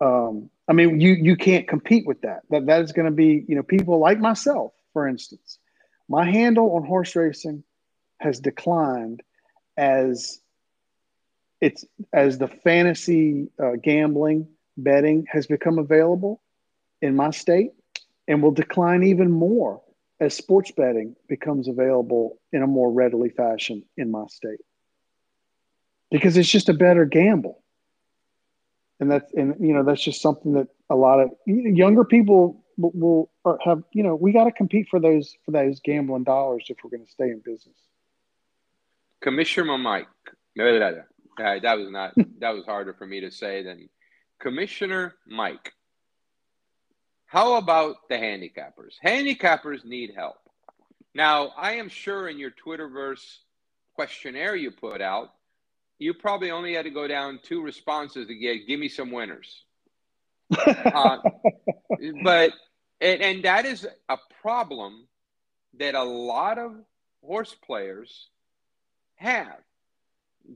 um, 0.00 0.50
I 0.68 0.74
mean, 0.74 1.00
you 1.00 1.12
you 1.12 1.34
can't 1.36 1.66
compete 1.66 2.06
with 2.06 2.20
that. 2.22 2.40
That 2.50 2.66
that 2.66 2.82
is 2.82 2.92
going 2.92 3.06
to 3.06 3.10
be, 3.10 3.44
you 3.48 3.56
know, 3.56 3.62
people 3.62 3.98
like 3.98 4.18
myself, 4.20 4.72
for 4.92 5.08
instance. 5.08 5.58
My 6.08 6.30
handle 6.30 6.76
on 6.76 6.84
horse 6.84 7.16
racing 7.16 7.64
has 8.20 8.38
declined 8.38 9.22
as 9.78 10.40
it's 11.60 11.84
as 12.12 12.38
the 12.38 12.48
fantasy 12.48 13.48
uh, 13.62 13.72
gambling 13.82 14.48
betting 14.76 15.26
has 15.30 15.46
become 15.46 15.78
available 15.78 16.40
in 17.02 17.16
my 17.16 17.30
state, 17.30 17.72
and 18.26 18.42
will 18.42 18.50
decline 18.50 19.02
even 19.02 19.30
more 19.30 19.82
as 20.20 20.34
sports 20.34 20.70
betting 20.72 21.14
becomes 21.28 21.68
available 21.68 22.38
in 22.52 22.62
a 22.62 22.66
more 22.66 22.90
readily 22.90 23.30
fashion 23.30 23.84
in 23.96 24.10
my 24.10 24.26
state. 24.26 24.60
Because 26.10 26.36
it's 26.36 26.48
just 26.48 26.68
a 26.68 26.74
better 26.74 27.04
gamble. 27.04 27.62
And 29.00 29.10
that's 29.10 29.32
and 29.32 29.54
you 29.60 29.74
know 29.74 29.84
that's 29.84 30.02
just 30.02 30.20
something 30.20 30.54
that 30.54 30.68
a 30.90 30.96
lot 30.96 31.20
of 31.20 31.30
younger 31.46 32.04
people 32.04 32.64
will, 32.76 32.90
will 32.94 33.58
have 33.64 33.82
you 33.92 34.02
know 34.02 34.16
we 34.16 34.32
got 34.32 34.44
to 34.44 34.52
compete 34.52 34.88
for 34.90 34.98
those 34.98 35.36
for 35.44 35.52
those 35.52 35.80
gambling 35.80 36.24
dollars 36.24 36.66
if 36.68 36.78
we're 36.82 36.90
going 36.90 37.04
to 37.04 37.10
stay 37.10 37.30
in 37.30 37.40
business. 37.44 37.76
Commissioner 39.20 39.78
mike 39.78 40.08
that 41.38 41.78
was 41.78 41.90
not 41.90 42.12
that 42.38 42.54
was 42.54 42.64
harder 42.64 42.92
for 42.92 43.06
me 43.06 43.20
to 43.20 43.30
say 43.30 43.62
than 43.62 43.88
commissioner 44.38 45.14
mike 45.26 45.72
how 47.26 47.54
about 47.54 48.08
the 48.08 48.16
handicappers 48.16 48.94
handicappers 49.04 49.84
need 49.84 50.12
help 50.14 50.38
now 51.14 51.52
i 51.56 51.72
am 51.72 51.88
sure 51.88 52.28
in 52.28 52.38
your 52.38 52.50
twitterverse 52.50 53.38
questionnaire 53.94 54.54
you 54.54 54.70
put 54.70 55.00
out 55.00 55.30
you 55.98 56.14
probably 56.14 56.50
only 56.50 56.74
had 56.74 56.84
to 56.84 56.90
go 56.90 57.08
down 57.08 57.40
two 57.42 57.62
responses 57.62 58.28
to 58.28 58.34
get 58.34 58.66
give 58.66 58.78
me 58.78 58.88
some 58.88 59.10
winners. 59.10 59.64
uh, 60.66 61.18
but 62.22 62.52
and, 63.00 63.20
and 63.20 63.44
that 63.44 63.66
is 63.66 63.86
a 64.08 64.16
problem 64.40 65.06
that 65.78 65.94
a 65.94 66.02
lot 66.02 66.58
of 66.58 66.72
horse 67.22 67.54
players 67.54 68.28
have. 69.16 69.58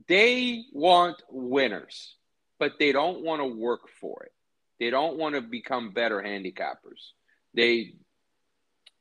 They 0.07 0.65
want 0.71 1.21
winners, 1.29 2.15
but 2.59 2.73
they 2.79 2.91
don't 2.91 3.21
want 3.21 3.41
to 3.41 3.47
work 3.47 3.89
for 3.99 4.23
it. 4.23 4.31
They 4.79 4.89
don't 4.89 5.17
want 5.17 5.35
to 5.35 5.41
become 5.41 5.91
better 5.91 6.21
handicappers. 6.21 7.11
They 7.53 7.93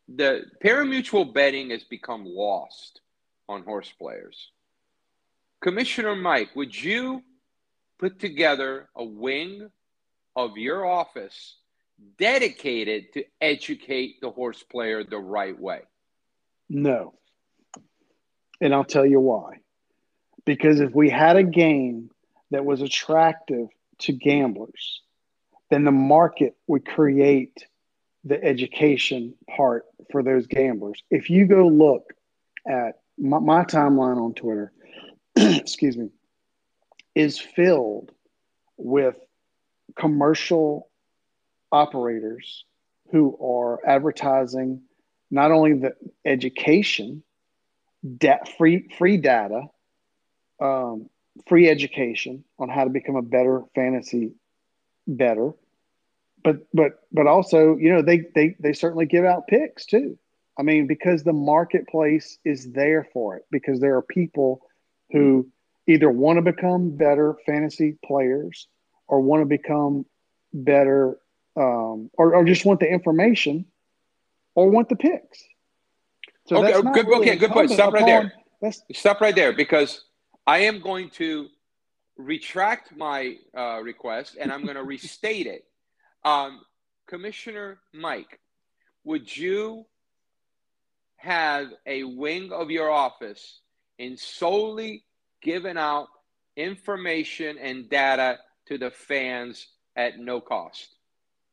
the 0.09 0.45
parimutuel 0.63 1.33
betting 1.33 1.71
has 1.71 1.85
become 1.85 2.25
lost 2.27 3.01
on 3.49 3.63
horse 3.63 3.91
players. 3.99 4.51
Commissioner 5.61 6.17
Mike, 6.17 6.55
would 6.55 6.81
you 6.81 7.23
put 7.99 8.19
together 8.19 8.89
a 8.97 9.05
wing 9.05 9.71
of 10.35 10.57
your 10.57 10.85
office 10.85 11.57
dedicated 12.19 13.13
to 13.15 13.25
educate 13.41 14.21
the 14.21 14.31
horse 14.31 14.63
player 14.63 15.05
the 15.05 15.19
right 15.19 15.59
way? 15.59 15.81
No. 16.69 17.15
And 18.61 18.75
I'll 18.75 18.85
tell 18.85 19.07
you 19.07 19.21
why. 19.21 19.61
Because 20.45 20.81
if 20.81 20.95
we 20.95 21.09
had 21.09 21.37
a 21.37 21.43
game 21.43 22.11
that 22.51 22.65
was 22.65 22.83
attractive 22.83 23.69
to 24.01 24.13
gamblers, 24.13 25.01
then 25.71 25.85
the 25.85 25.93
market 25.93 26.57
would 26.67 26.85
create 26.85 27.67
the 28.25 28.43
education 28.43 29.35
part 29.49 29.85
for 30.11 30.23
those 30.23 30.47
gamblers. 30.47 31.03
If 31.11 31.31
you 31.31 31.47
go 31.47 31.67
look 31.67 32.13
at 32.67 33.01
my, 33.19 33.39
my 33.39 33.65
timeline 33.65 34.17
on 34.17 34.35
Twitter, 34.35 34.73
excuse 35.37 35.97
me, 35.97 36.11
is 37.15 37.39
filled 37.39 38.13
with 38.77 39.17
commercial 39.97 40.89
operators 41.71 42.65
who 43.11 43.37
are 43.43 43.87
advertising 43.87 44.83
not 45.31 45.51
only 45.51 45.75
the 45.75 45.95
education, 46.25 47.23
da- 48.19 48.45
free 48.59 48.89
free 48.99 49.17
data, 49.17 49.63
um, 50.63 51.09
free 51.47 51.69
education 51.69 52.45
on 52.59 52.69
how 52.69 52.85
to 52.85 52.91
become 52.91 53.17
a 53.17 53.23
better 53.23 53.63
fantasy 53.75 54.33
better, 55.07 55.53
but 56.45 56.59
but 56.73 57.01
but 57.13 57.27
also, 57.27 57.77
you 57.77 57.93
know, 57.93 58.03
they 58.03 58.25
they 58.35 58.57
they 58.61 58.73
certainly 58.73 59.07
give 59.07 59.25
out 59.25 59.49
picks 59.49 59.87
too. 59.87 60.19
I 60.59 60.63
mean, 60.63 60.87
because 60.87 61.23
the 61.23 61.33
marketplace 61.33 62.39
is 62.45 62.71
there 62.73 63.09
for 63.13 63.37
it. 63.37 63.47
Because 63.51 63.81
there 63.81 63.97
are 63.97 64.03
people 64.03 64.63
who 65.11 65.49
either 65.87 66.11
want 66.11 66.37
to 66.37 66.43
become 66.43 66.91
better 66.91 67.37
fantasy 67.47 67.97
players 68.05 68.69
or 69.09 69.21
want 69.21 69.43
to 69.43 69.47
become 69.47 70.07
better 70.53 71.19
um, 71.57 72.11
or, 72.15 72.35
or 72.35 72.45
just 72.45 72.65
want 72.65 72.81
the 72.81 72.91
information 72.91 73.67
or 74.55 74.71
want 74.71 74.89
the 74.89 74.97
picks. 74.97 75.43
So 76.47 76.57
okay, 76.57 76.73
good, 76.93 77.07
really 77.07 77.31
okay, 77.31 77.37
good 77.37 77.51
point. 77.51 77.71
Stop 77.71 77.95
right 77.95 78.07
there. 78.07 78.73
Stop 78.93 79.21
right 79.21 79.35
there 79.35 79.53
because 79.53 80.05
I 80.47 80.61
am 80.61 80.81
going 80.81 81.11
to 81.11 81.49
retract 82.17 82.97
my 82.97 83.37
uh, 83.57 83.81
request 83.83 84.37
and 84.41 84.53
I'm 84.53 84.65
going 84.65 84.77
to 84.77 84.83
restate 84.83 85.47
it. 85.47 85.65
Um, 86.25 86.61
Commissioner 87.07 87.79
Mike, 87.93 88.41
would 89.05 89.35
you 89.35 89.87
have 91.17 91.69
a 91.87 92.05
wing 92.05 92.53
of 92.53 92.71
your 92.71 92.91
office 92.91 93.61
in 93.99 94.17
solely 94.17 95.05
giving 95.43 95.77
out 95.77 96.09
information 96.57 97.59
and 97.59 97.89
data 97.89 98.39
to 98.67 98.79
the 98.79 98.91
fans 98.91 99.69
at 99.97 100.19
no 100.19 100.41
cost? 100.41 100.89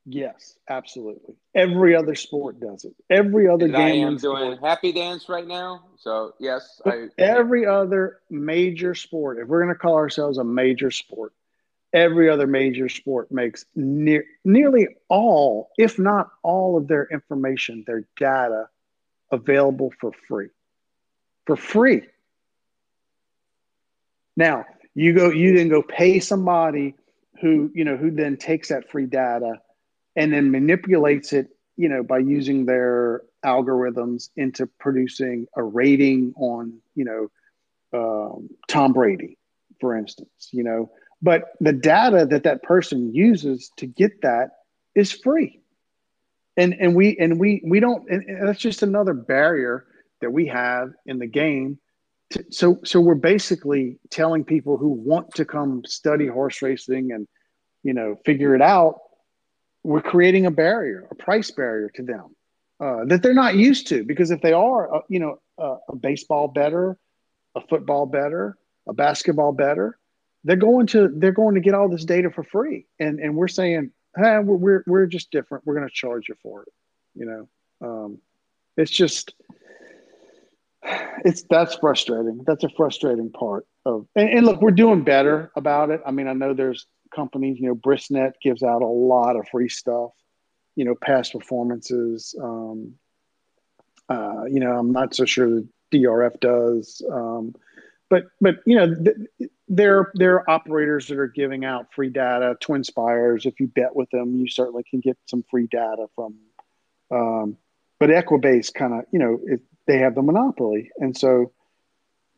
Yes, 0.06 0.56
absolutely. 0.68 1.36
Every 1.54 1.96
other 1.96 2.16
sport 2.16 2.60
does 2.60 2.86
it. 2.86 2.96
Every 3.10 3.48
other 3.48 3.66
and 3.66 3.76
game. 3.76 4.06
I 4.06 4.08
am 4.08 4.18
doing 4.18 4.54
sport. 4.56 4.60
happy 4.60 4.92
dance 4.92 5.30
right 5.30 5.46
now. 5.46 5.84
So 5.98 6.34
yes, 6.40 6.82
I, 6.86 7.10
every 7.18 7.66
other 7.66 8.20
major 8.30 8.96
sport. 8.96 9.38
If 9.40 9.48
we're 9.48 9.64
going 9.64 9.74
to 9.74 9.80
call 9.80 9.96
ourselves 9.96 10.38
a 10.38 10.44
major 10.44 10.90
sport, 10.90 11.34
every 11.94 12.30
other 12.30 12.48
major 12.48 12.90
sport 12.90 13.32
makes 13.32 13.66
near, 13.76 14.26
nearly 14.44 14.88
all, 15.10 15.70
if 15.78 16.00
not 16.00 16.30
all, 16.44 16.78
of 16.78 16.88
their 16.88 17.08
information, 17.12 17.84
their 17.86 18.06
data, 18.18 18.70
available 19.32 19.94
for 20.00 20.12
free. 20.28 20.50
For 21.46 21.56
free. 21.56 22.04
Now 24.36 24.66
you 24.96 25.14
go. 25.14 25.30
You 25.30 25.56
then 25.56 25.70
go 25.70 25.84
pay 25.84 26.20
somebody 26.20 26.96
who 27.42 27.70
you 27.74 27.84
know 27.84 27.98
who 27.98 28.12
then 28.12 28.38
takes 28.38 28.70
that 28.70 28.90
free 28.90 29.06
data 29.06 29.60
and 30.20 30.34
then 30.34 30.52
manipulates 30.52 31.32
it, 31.32 31.48
you 31.78 31.88
know, 31.88 32.04
by 32.04 32.18
using 32.20 32.66
their 32.66 33.22
algorithms 33.46 34.30
into 34.36 34.68
producing 34.68 35.48
a 35.56 35.64
rating 35.64 36.34
on, 36.36 36.78
you 36.94 37.06
know, 37.06 37.30
um, 37.98 38.50
Tom 38.68 38.92
Brady, 38.92 39.38
for 39.80 39.96
instance, 39.96 40.50
you 40.52 40.64
know. 40.64 40.92
But 41.22 41.46
the 41.62 41.72
data 41.72 42.26
that 42.30 42.44
that 42.44 42.64
person 42.64 43.16
uses 43.16 43.72
to 43.78 43.88
get 43.88 44.22
that 44.24 44.50
is 44.94 45.14
free, 45.14 45.62
and 46.58 46.74
and 46.74 46.96
we 46.96 47.18
and 47.18 47.40
we 47.40 47.62
we 47.66 47.80
don't. 47.80 48.10
And 48.10 48.46
that's 48.46 48.60
just 48.60 48.84
another 48.84 49.14
barrier 49.14 49.86
that 50.20 50.32
we 50.32 50.48
have 50.48 50.92
in 51.06 51.18
the 51.18 51.28
game. 51.28 51.80
So 52.52 52.80
so 52.84 53.00
we're 53.00 53.16
basically 53.16 54.00
telling 54.10 54.44
people 54.44 54.78
who 54.78 54.90
want 54.90 55.34
to 55.36 55.46
come 55.46 55.84
study 55.86 56.28
horse 56.28 56.62
racing 56.62 57.14
and 57.14 57.26
you 57.84 57.94
know 57.94 58.18
figure 58.26 58.54
it 58.54 58.62
out 58.62 59.00
we're 59.84 60.02
creating 60.02 60.46
a 60.46 60.52
barrier, 60.52 61.08
a 61.12 61.16
price 61.16 61.52
barrier 61.52 61.90
to 61.96 62.04
them 62.04 62.36
uh, 62.80 63.06
that 63.06 63.22
they're 63.22 63.34
not 63.34 63.56
used 63.56 63.88
to. 63.88 64.04
Because 64.04 64.32
if 64.32 64.42
they 64.42 64.54
are, 64.54 64.96
uh, 64.96 65.02
you 65.10 65.20
know, 65.20 65.40
uh, 65.58 65.78
a 65.90 65.96
baseball 65.96 66.48
better, 66.48 66.98
a 67.56 67.62
football 67.62 68.06
better, 68.06 68.58
a 68.88 68.94
basketball 68.94 69.52
better, 69.52 69.98
they're 70.44 70.56
going 70.56 70.88
to 70.88 71.10
they're 71.16 71.32
going 71.32 71.56
to 71.56 71.62
get 71.62 71.74
all 71.74 71.90
this 71.90 72.06
data 72.06 72.30
for 72.30 72.44
free, 72.44 72.86
and 73.00 73.20
and 73.20 73.36
we're 73.36 73.50
saying, 73.50 73.92
hey, 74.16 74.40
we're 74.40 74.56
we're, 74.56 74.84
we're 74.88 75.06
just 75.06 75.32
different. 75.32 75.66
We're 75.66 75.76
going 75.76 75.88
to 75.88 75.94
charge 75.94 76.30
you 76.30 76.36
for 76.42 76.64
it. 76.64 76.70
You 77.16 77.26
know, 77.26 77.88
um, 77.88 78.20
it's 78.78 78.92
just 78.92 79.34
it's 81.26 81.44
that's 81.50 81.76
frustrating. 81.76 82.44
That's 82.46 82.64
a 82.64 82.70
frustrating 82.70 83.32
part 83.32 83.66
of. 83.86 84.08
And, 84.16 84.30
and 84.30 84.46
look, 84.46 84.62
we're 84.62 84.72
doing 84.72 85.04
better 85.04 85.52
about 85.56 85.90
it. 85.90 86.02
I 86.06 86.12
mean, 86.12 86.28
I 86.28 86.34
know 86.34 86.54
there's 86.54 86.86
companies. 87.14 87.60
You 87.60 87.68
know, 87.68 87.76
Brisnet 87.76 88.34
gives 88.42 88.64
out 88.64 88.82
a 88.82 88.88
lot 88.88 89.36
of 89.36 89.48
free 89.50 89.70
stuff. 89.70 90.12
You 90.76 90.86
know, 90.86 90.96
past 90.96 91.34
performances. 91.34 92.36
Um, 92.42 92.96
uh, 94.08 94.46
you 94.46 94.60
know, 94.60 94.72
I'm 94.72 94.92
not 94.92 95.14
so 95.14 95.26
sure 95.26 95.50
the 95.50 95.68
DRF 95.94 96.40
does, 96.40 97.02
um, 97.12 97.54
but 98.10 98.26
but 98.42 98.56
you 98.66 98.76
know, 98.76 98.96
th- 98.96 99.50
there 99.68 100.12
there 100.16 100.36
are 100.36 100.50
operators 100.50 101.08
that 101.08 101.20
are 101.20 101.28
giving 101.28 101.64
out 101.64 101.94
free 101.94 102.10
data. 102.10 102.58
TwinSpires, 102.62 103.46
if 103.46 103.60
you 103.60 103.68
bet 103.68 103.96
with 103.96 104.10
them, 104.10 104.36
you 104.36 104.48
certainly 104.50 104.84
can 104.90 105.00
get 105.00 105.18
some 105.26 105.44
free 105.50 105.68
data 105.68 106.08
from. 106.16 106.36
Um, 107.12 107.58
but 108.00 108.10
Equibase 108.10 108.74
kind 108.74 108.94
of, 108.94 109.02
you 109.12 109.20
know, 109.20 109.40
it, 109.44 109.62
they 109.86 109.98
have 109.98 110.16
the 110.16 110.22
monopoly, 110.22 110.92
and 110.98 111.16
so 111.16 111.52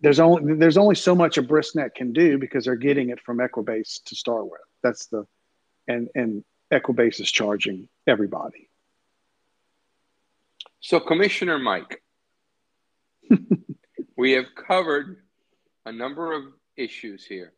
there's 0.01 0.19
only 0.19 0.55
there's 0.55 0.77
only 0.77 0.95
so 0.95 1.15
much 1.15 1.37
a 1.37 1.43
Brisnet 1.43 1.93
can 1.95 2.11
do 2.11 2.37
because 2.37 2.65
they're 2.65 2.75
getting 2.75 3.09
it 3.09 3.19
from 3.21 3.37
Equibase 3.37 4.03
to 4.05 4.15
start 4.15 4.45
with. 4.45 4.61
That's 4.83 5.05
the 5.07 5.25
and 5.87 6.09
and 6.15 6.43
Equibase 6.73 7.21
is 7.21 7.31
charging 7.31 7.87
everybody. 8.07 8.69
So 10.79 10.99
Commissioner 10.99 11.59
Mike, 11.59 12.01
we 14.17 14.31
have 14.31 14.55
covered 14.55 15.17
a 15.85 15.91
number 15.91 16.33
of 16.33 16.43
issues 16.75 17.25
here. 17.25 17.53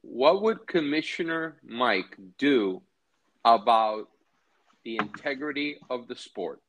What 0.00 0.42
would 0.42 0.66
Commissioner 0.66 1.58
Mike 1.64 2.16
do 2.38 2.82
about 3.44 4.08
the 4.84 4.96
integrity 4.96 5.76
of 5.88 6.08
the 6.08 6.16
sport? 6.16 6.60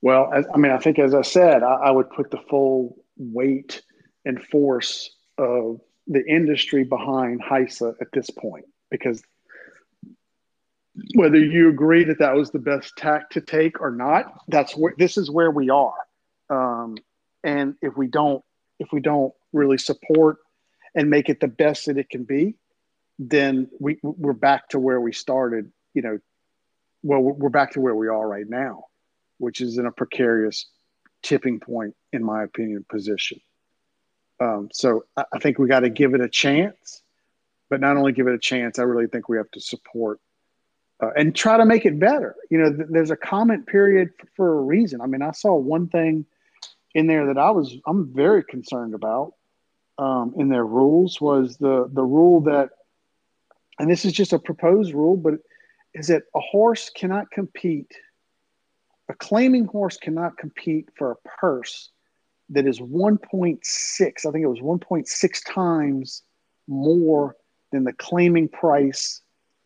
Well, 0.00 0.32
as, 0.32 0.46
I 0.54 0.58
mean, 0.58 0.72
I 0.72 0.78
think 0.78 0.98
as 0.98 1.14
I 1.14 1.22
said, 1.22 1.62
I, 1.62 1.74
I 1.74 1.90
would 1.90 2.10
put 2.10 2.30
the 2.30 2.38
full 2.48 2.96
weight 3.16 3.82
and 4.24 4.42
force 4.42 5.10
of 5.38 5.80
the 6.06 6.24
industry 6.26 6.84
behind 6.84 7.42
HISA 7.42 7.94
at 8.00 8.08
this 8.12 8.30
point 8.30 8.64
because 8.90 9.22
whether 11.14 11.38
you 11.38 11.68
agree 11.68 12.04
that 12.04 12.18
that 12.18 12.34
was 12.34 12.50
the 12.50 12.58
best 12.58 12.96
tack 12.96 13.30
to 13.30 13.40
take 13.40 13.80
or 13.80 13.90
not, 13.90 14.40
that's 14.48 14.76
where 14.76 14.94
this 14.98 15.16
is 15.16 15.30
where 15.30 15.50
we 15.50 15.70
are. 15.70 15.94
Um, 16.50 16.96
and 17.44 17.74
if 17.82 17.96
we 17.96 18.08
don't, 18.08 18.42
if 18.78 18.88
we 18.92 19.00
don't 19.00 19.32
really 19.52 19.78
support 19.78 20.38
and 20.94 21.10
make 21.10 21.28
it 21.28 21.40
the 21.40 21.48
best 21.48 21.86
that 21.86 21.98
it 21.98 22.10
can 22.10 22.24
be, 22.24 22.56
then 23.18 23.68
we 23.78 23.98
we're 24.02 24.32
back 24.32 24.68
to 24.70 24.78
where 24.78 25.00
we 25.00 25.12
started. 25.12 25.70
You 25.94 26.02
know, 26.02 26.18
well, 27.02 27.20
we're 27.20 27.48
back 27.48 27.72
to 27.72 27.80
where 27.80 27.94
we 27.94 28.08
are 28.08 28.26
right 28.26 28.48
now 28.48 28.87
which 29.38 29.60
is 29.60 29.78
in 29.78 29.86
a 29.86 29.92
precarious 29.92 30.66
tipping 31.22 31.60
point, 31.60 31.94
in 32.12 32.22
my 32.22 32.44
opinion, 32.44 32.84
position. 32.88 33.40
Um, 34.40 34.68
so 34.72 35.04
I, 35.16 35.24
I 35.32 35.38
think 35.38 35.58
we 35.58 35.68
got 35.68 35.80
to 35.80 35.90
give 35.90 36.14
it 36.14 36.20
a 36.20 36.28
chance, 36.28 37.02
but 37.70 37.80
not 37.80 37.96
only 37.96 38.12
give 38.12 38.28
it 38.28 38.34
a 38.34 38.38
chance, 38.38 38.78
I 38.78 38.82
really 38.82 39.08
think 39.08 39.28
we 39.28 39.36
have 39.36 39.50
to 39.52 39.60
support 39.60 40.20
uh, 41.00 41.10
and 41.16 41.34
try 41.34 41.56
to 41.56 41.64
make 41.64 41.86
it 41.86 41.98
better. 41.98 42.36
You 42.50 42.58
know, 42.58 42.72
th- 42.72 42.88
there's 42.90 43.10
a 43.10 43.16
comment 43.16 43.66
period 43.66 44.10
f- 44.20 44.28
for 44.36 44.58
a 44.58 44.62
reason. 44.62 45.00
I 45.00 45.06
mean, 45.06 45.22
I 45.22 45.32
saw 45.32 45.54
one 45.54 45.88
thing 45.88 46.24
in 46.94 47.06
there 47.06 47.26
that 47.26 47.38
I 47.38 47.50
was 47.50 47.76
I'm 47.86 48.12
very 48.12 48.42
concerned 48.42 48.94
about 48.94 49.34
um, 49.98 50.34
in 50.36 50.48
their 50.48 50.64
rules 50.64 51.20
was 51.20 51.56
the 51.56 51.88
the 51.92 52.02
rule 52.02 52.40
that, 52.42 52.70
and 53.78 53.90
this 53.90 54.04
is 54.04 54.12
just 54.12 54.32
a 54.32 54.38
proposed 54.38 54.92
rule, 54.92 55.16
but 55.16 55.34
is 55.94 56.08
that 56.08 56.24
a 56.34 56.40
horse 56.40 56.90
cannot 56.90 57.30
compete 57.30 57.90
a 59.08 59.14
claiming 59.14 59.66
horse 59.66 59.96
cannot 59.96 60.36
compete 60.36 60.88
for 60.96 61.12
a 61.12 61.28
purse 61.40 61.90
that 62.50 62.66
is 62.66 62.80
1.6, 62.80 63.60
I 64.00 64.30
think 64.30 64.44
it 64.44 64.48
was 64.48 64.60
1.6 64.60 65.52
times 65.52 66.22
more 66.66 67.36
than 67.72 67.84
the 67.84 67.92
claiming 67.92 68.48
price 68.48 69.20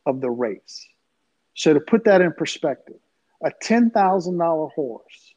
of 0.07 0.21
the 0.21 0.31
race. 0.31 0.87
So 1.55 1.75
to 1.75 1.81
put 1.81 2.05
that 2.05 2.21
in 2.21 2.33
perspective, 2.33 2.97
a 3.45 3.51
$10,000 3.63 4.73
horse 4.73 5.35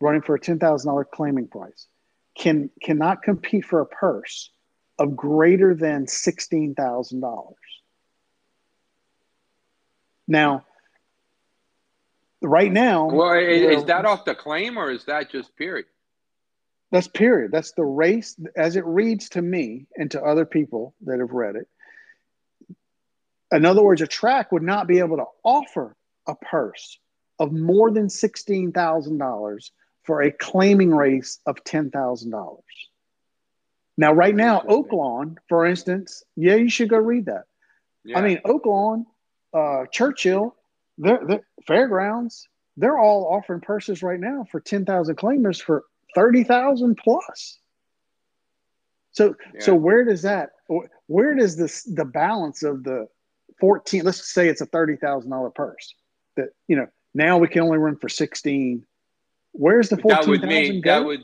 running 0.00 0.22
for 0.22 0.34
a 0.34 0.40
$10,000 0.40 1.04
claiming 1.12 1.46
price 1.46 1.86
can 2.36 2.70
cannot 2.82 3.22
compete 3.22 3.64
for 3.64 3.80
a 3.80 3.86
purse 3.86 4.50
of 4.98 5.16
greater 5.16 5.74
than 5.74 6.06
$16,000. 6.06 7.54
Now, 10.26 10.64
right 12.42 12.72
now. 12.72 13.06
Well, 13.06 13.32
is, 13.32 13.84
that 13.84 14.04
off 14.04 14.24
the 14.24 14.34
claim 14.34 14.78
or 14.78 14.90
is 14.90 15.04
that 15.04 15.30
just 15.30 15.54
period? 15.56 15.86
That's 16.90 17.08
period. 17.08 17.52
That's 17.52 17.72
the 17.72 17.84
race 17.84 18.36
as 18.56 18.76
it 18.76 18.84
reads 18.84 19.30
to 19.30 19.42
me 19.42 19.86
and 19.96 20.10
to 20.10 20.22
other 20.22 20.44
people 20.44 20.94
that 21.06 21.20
have 21.20 21.30
read 21.30 21.56
it. 21.56 21.68
In 23.50 23.64
other 23.64 23.82
words, 23.82 24.00
a 24.02 24.06
track 24.06 24.52
would 24.52 24.62
not 24.62 24.86
be 24.86 24.98
able 24.98 25.16
to 25.16 25.24
offer 25.42 25.96
a 26.26 26.34
purse 26.34 26.98
of 27.38 27.52
more 27.52 27.90
than 27.90 28.06
$16,000 28.06 29.70
for 30.04 30.22
a 30.22 30.30
claiming 30.30 30.94
race 30.94 31.38
of 31.46 31.62
$10,000. 31.64 32.58
Now, 33.96 34.12
right 34.12 34.34
now, 34.34 34.60
Oaklawn, 34.60 35.36
for 35.48 35.66
instance, 35.66 36.24
yeah, 36.36 36.54
you 36.54 36.70
should 36.70 36.88
go 36.88 36.96
read 36.96 37.26
that. 37.26 37.44
Yeah. 38.04 38.18
I 38.18 38.22
mean, 38.22 38.40
Oaklawn, 38.44 39.04
uh, 39.54 39.86
Churchill, 39.90 40.56
they're, 40.98 41.44
fairgrounds, 41.66 42.48
they're 42.76 42.98
all 42.98 43.26
offering 43.32 43.60
purses 43.60 44.02
right 44.02 44.20
now 44.20 44.44
for 44.50 44.60
10,000 44.60 45.16
claimers 45.16 45.60
for 45.60 45.84
30,000 46.14 46.96
plus. 46.96 47.58
So, 49.12 49.34
yeah. 49.54 49.60
so 49.60 49.74
where 49.74 50.04
does 50.04 50.22
that, 50.22 50.50
where 51.06 51.34
does 51.34 51.56
this, 51.56 51.82
the 51.82 52.04
balance 52.04 52.62
of 52.62 52.82
the 52.82 53.08
14, 53.60 54.04
let's 54.04 54.32
say 54.32 54.48
it's 54.48 54.60
a 54.60 54.66
$30,000 54.66 55.54
purse 55.54 55.94
that, 56.36 56.48
you 56.66 56.76
know, 56.76 56.86
now 57.14 57.38
we 57.38 57.48
can 57.48 57.62
only 57.62 57.78
run 57.78 57.96
for 57.96 58.08
16. 58.08 58.86
Where's 59.52 59.90
the 59.90 59.98
14,000 59.98 60.80
go? 60.80 60.90
That 60.90 61.04
would, 61.04 61.20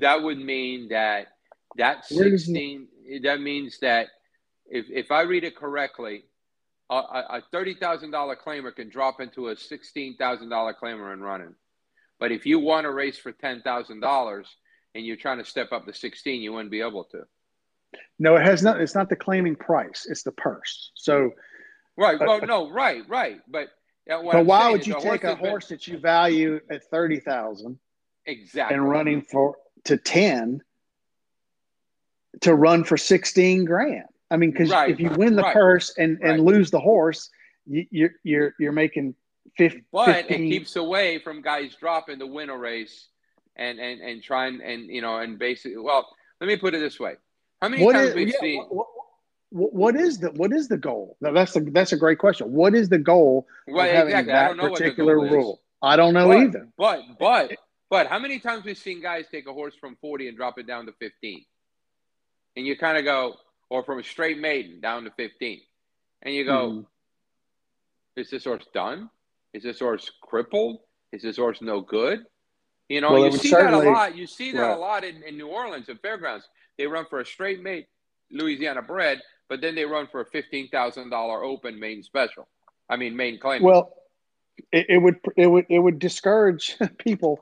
that 0.00 0.22
would 0.22 0.38
mean 0.38 0.88
that 0.88 1.28
that 1.76 2.04
16, 2.06 2.88
that 3.22 3.40
means 3.40 3.78
that 3.80 4.08
if, 4.68 4.86
if 4.90 5.12
I 5.12 5.22
read 5.22 5.44
it 5.44 5.56
correctly, 5.56 6.24
a, 6.90 6.94
a 6.94 7.42
$30,000 7.52 8.36
claimer 8.44 8.74
can 8.74 8.88
drop 8.88 9.20
into 9.20 9.48
a 9.48 9.54
$16,000 9.54 10.18
claimer 10.82 11.12
and 11.12 11.22
running. 11.22 11.54
But 12.18 12.32
if 12.32 12.46
you 12.46 12.58
want 12.58 12.84
to 12.84 12.90
race 12.90 13.18
for 13.18 13.32
$10,000 13.32 14.44
and 14.94 15.06
you're 15.06 15.16
trying 15.16 15.38
to 15.38 15.44
step 15.44 15.72
up 15.72 15.86
to 15.86 15.92
16, 15.92 16.40
you 16.40 16.52
wouldn't 16.52 16.70
be 16.70 16.80
able 16.80 17.04
to. 17.04 17.22
No, 18.18 18.36
it 18.36 18.44
has 18.44 18.62
not. 18.62 18.80
It's 18.80 18.94
not 18.94 19.08
the 19.08 19.16
claiming 19.16 19.56
price. 19.56 20.06
It's 20.08 20.22
the 20.22 20.32
purse. 20.32 20.90
So, 20.94 21.30
right. 21.96 22.18
Well, 22.20 22.42
uh, 22.42 22.46
no, 22.46 22.70
right, 22.70 23.02
right. 23.08 23.40
But, 23.48 23.68
uh, 24.10 24.22
but 24.22 24.44
why 24.44 24.70
would 24.70 24.86
you 24.86 25.00
take 25.00 25.24
a 25.24 25.34
horse 25.34 25.68
been, 25.68 25.76
that 25.76 25.88
you 25.88 25.98
value 25.98 26.60
at 26.70 26.84
30,000 26.90 27.78
exactly 28.26 28.74
and 28.74 28.86
running 28.86 29.22
for 29.22 29.56
to 29.84 29.96
10 29.96 30.60
to 32.42 32.54
run 32.54 32.84
for 32.84 32.96
16 32.96 33.64
grand? 33.64 34.04
I 34.30 34.36
mean, 34.36 34.50
because 34.50 34.70
right. 34.70 34.90
if 34.90 35.00
you 35.00 35.10
win 35.10 35.36
the 35.36 35.42
right. 35.42 35.54
purse 35.54 35.94
and, 35.96 36.18
and 36.22 36.44
lose 36.44 36.70
the 36.70 36.80
horse, 36.80 37.30
you, 37.66 37.86
you're 37.90 38.10
you're 38.22 38.54
you're 38.58 38.72
making 38.72 39.14
50, 39.56 39.84
but 39.92 40.06
15. 40.06 40.44
it 40.44 40.50
keeps 40.50 40.76
away 40.76 41.18
from 41.18 41.42
guys 41.42 41.74
dropping 41.78 42.18
to 42.18 42.26
win 42.26 42.50
a 42.50 42.56
race 42.56 43.08
and 43.58 43.78
and 43.78 44.00
and 44.00 44.22
trying 44.22 44.60
and 44.62 44.86
you 44.86 45.02
know 45.02 45.18
and 45.18 45.38
basically 45.38 45.76
well 45.76 46.08
let 46.40 46.46
me 46.46 46.56
put 46.56 46.74
it 46.74 46.78
this 46.78 46.98
way 46.98 47.14
how 47.60 47.68
many 47.68 47.84
what 47.84 47.92
times 47.92 48.10
is, 48.10 48.14
we've 48.14 48.28
yeah, 48.28 48.40
seen 48.40 48.62
what, 48.68 48.86
what, 49.50 49.74
what 49.74 49.96
is 49.96 50.18
the 50.18 50.28
what 50.30 50.52
is 50.52 50.68
the 50.68 50.76
goal 50.76 51.16
now, 51.20 51.32
that's 51.32 51.56
a 51.56 51.60
that's 51.60 51.92
a 51.92 51.96
great 51.96 52.18
question 52.18 52.52
what 52.52 52.74
is 52.74 52.88
the 52.88 52.98
goal 52.98 53.46
well, 53.66 53.84
of 53.84 53.92
having 53.92 54.14
exactly. 54.14 54.60
that 54.60 54.72
particular 54.72 55.18
rule 55.18 55.54
is. 55.54 55.58
i 55.82 55.96
don't 55.96 56.14
know 56.14 56.28
but, 56.28 56.36
either 56.36 56.68
but 56.78 57.02
but 57.18 57.52
but 57.90 58.06
how 58.06 58.18
many 58.18 58.38
times 58.38 58.64
we've 58.64 58.78
seen 58.78 59.02
guys 59.02 59.26
take 59.30 59.48
a 59.48 59.52
horse 59.52 59.74
from 59.74 59.96
40 60.00 60.28
and 60.28 60.36
drop 60.36 60.58
it 60.58 60.66
down 60.66 60.86
to 60.86 60.92
15 60.92 61.44
and 62.56 62.66
you 62.66 62.76
kind 62.76 62.96
of 62.96 63.04
go 63.04 63.34
or 63.70 63.82
from 63.82 63.98
a 63.98 64.04
straight 64.04 64.38
maiden 64.38 64.80
down 64.80 65.04
to 65.04 65.10
15. 65.10 65.60
And 66.22 66.34
you 66.34 66.44
go, 66.44 66.70
mm-hmm. 66.70 68.20
is 68.20 68.30
this 68.30 68.44
horse 68.44 68.66
done? 68.72 69.10
Is 69.52 69.62
this 69.62 69.78
horse 69.78 70.10
crippled? 70.22 70.80
Is 71.12 71.22
this 71.22 71.36
horse 71.36 71.60
no 71.60 71.80
good? 71.80 72.24
You 72.88 73.02
know, 73.02 73.12
well, 73.12 73.26
you 73.26 73.32
see 73.32 73.50
that 73.50 73.74
a 73.74 73.78
lot. 73.78 74.16
You 74.16 74.26
see 74.26 74.52
that 74.52 74.60
right. 74.60 74.76
a 74.76 74.80
lot 74.80 75.04
in, 75.04 75.22
in 75.22 75.36
New 75.36 75.48
Orleans 75.48 75.88
at 75.88 76.00
fairgrounds. 76.00 76.48
They 76.78 76.86
run 76.86 77.04
for 77.10 77.20
a 77.20 77.26
straight 77.26 77.62
mate, 77.62 77.86
Louisiana 78.30 78.80
bred, 78.80 79.20
but 79.48 79.60
then 79.60 79.74
they 79.74 79.84
run 79.84 80.06
for 80.06 80.22
a 80.22 80.26
fifteen 80.26 80.68
thousand 80.68 81.10
dollar 81.10 81.44
open 81.44 81.78
main 81.78 82.02
special. 82.02 82.48
I 82.88 82.96
mean, 82.96 83.14
main 83.14 83.38
claim. 83.38 83.62
Well, 83.62 83.92
it, 84.72 84.86
it, 84.88 84.98
would 84.98 85.16
it 85.36 85.46
would 85.48 85.66
it 85.68 85.78
would 85.78 85.98
discourage 85.98 86.76
people 86.98 87.40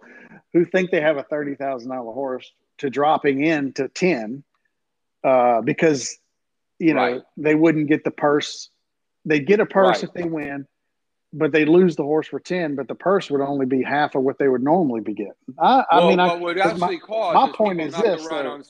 who 0.52 0.64
think 0.64 0.90
they 0.90 1.00
have 1.00 1.16
a 1.16 1.22
thirty 1.22 1.54
thousand 1.54 1.90
dollar 1.90 2.12
horse 2.12 2.50
to 2.78 2.90
dropping 2.90 3.44
in 3.44 3.72
to 3.74 3.86
ten 3.88 4.42
uh, 5.26 5.60
because 5.60 6.18
you 6.78 6.94
know 6.94 7.00
right. 7.00 7.22
they 7.36 7.54
wouldn't 7.54 7.88
get 7.88 8.04
the 8.04 8.10
purse. 8.10 8.70
They'd 9.24 9.46
get 9.46 9.58
a 9.58 9.66
purse 9.66 9.96
right. 9.96 10.04
if 10.04 10.12
they 10.12 10.22
win, 10.22 10.66
but 11.32 11.50
they 11.50 11.64
lose 11.64 11.96
the 11.96 12.04
horse 12.04 12.28
for 12.28 12.38
ten. 12.38 12.76
But 12.76 12.86
the 12.86 12.94
purse 12.94 13.28
would 13.30 13.40
only 13.40 13.66
be 13.66 13.82
half 13.82 14.14
of 14.14 14.22
what 14.22 14.38
they 14.38 14.46
would 14.46 14.62
normally 14.62 15.00
be 15.00 15.14
getting. 15.14 15.32
I, 15.58 15.84
well, 15.90 16.06
I 16.06 16.08
mean, 16.08 16.20
I, 16.20 16.34
would 16.34 16.58
actually 16.58 16.78
my, 16.78 16.96
cause 16.98 17.34
my 17.34 17.56
point 17.56 17.80
is 17.80 17.94
this. 17.96 18.26
On, 18.28 18.62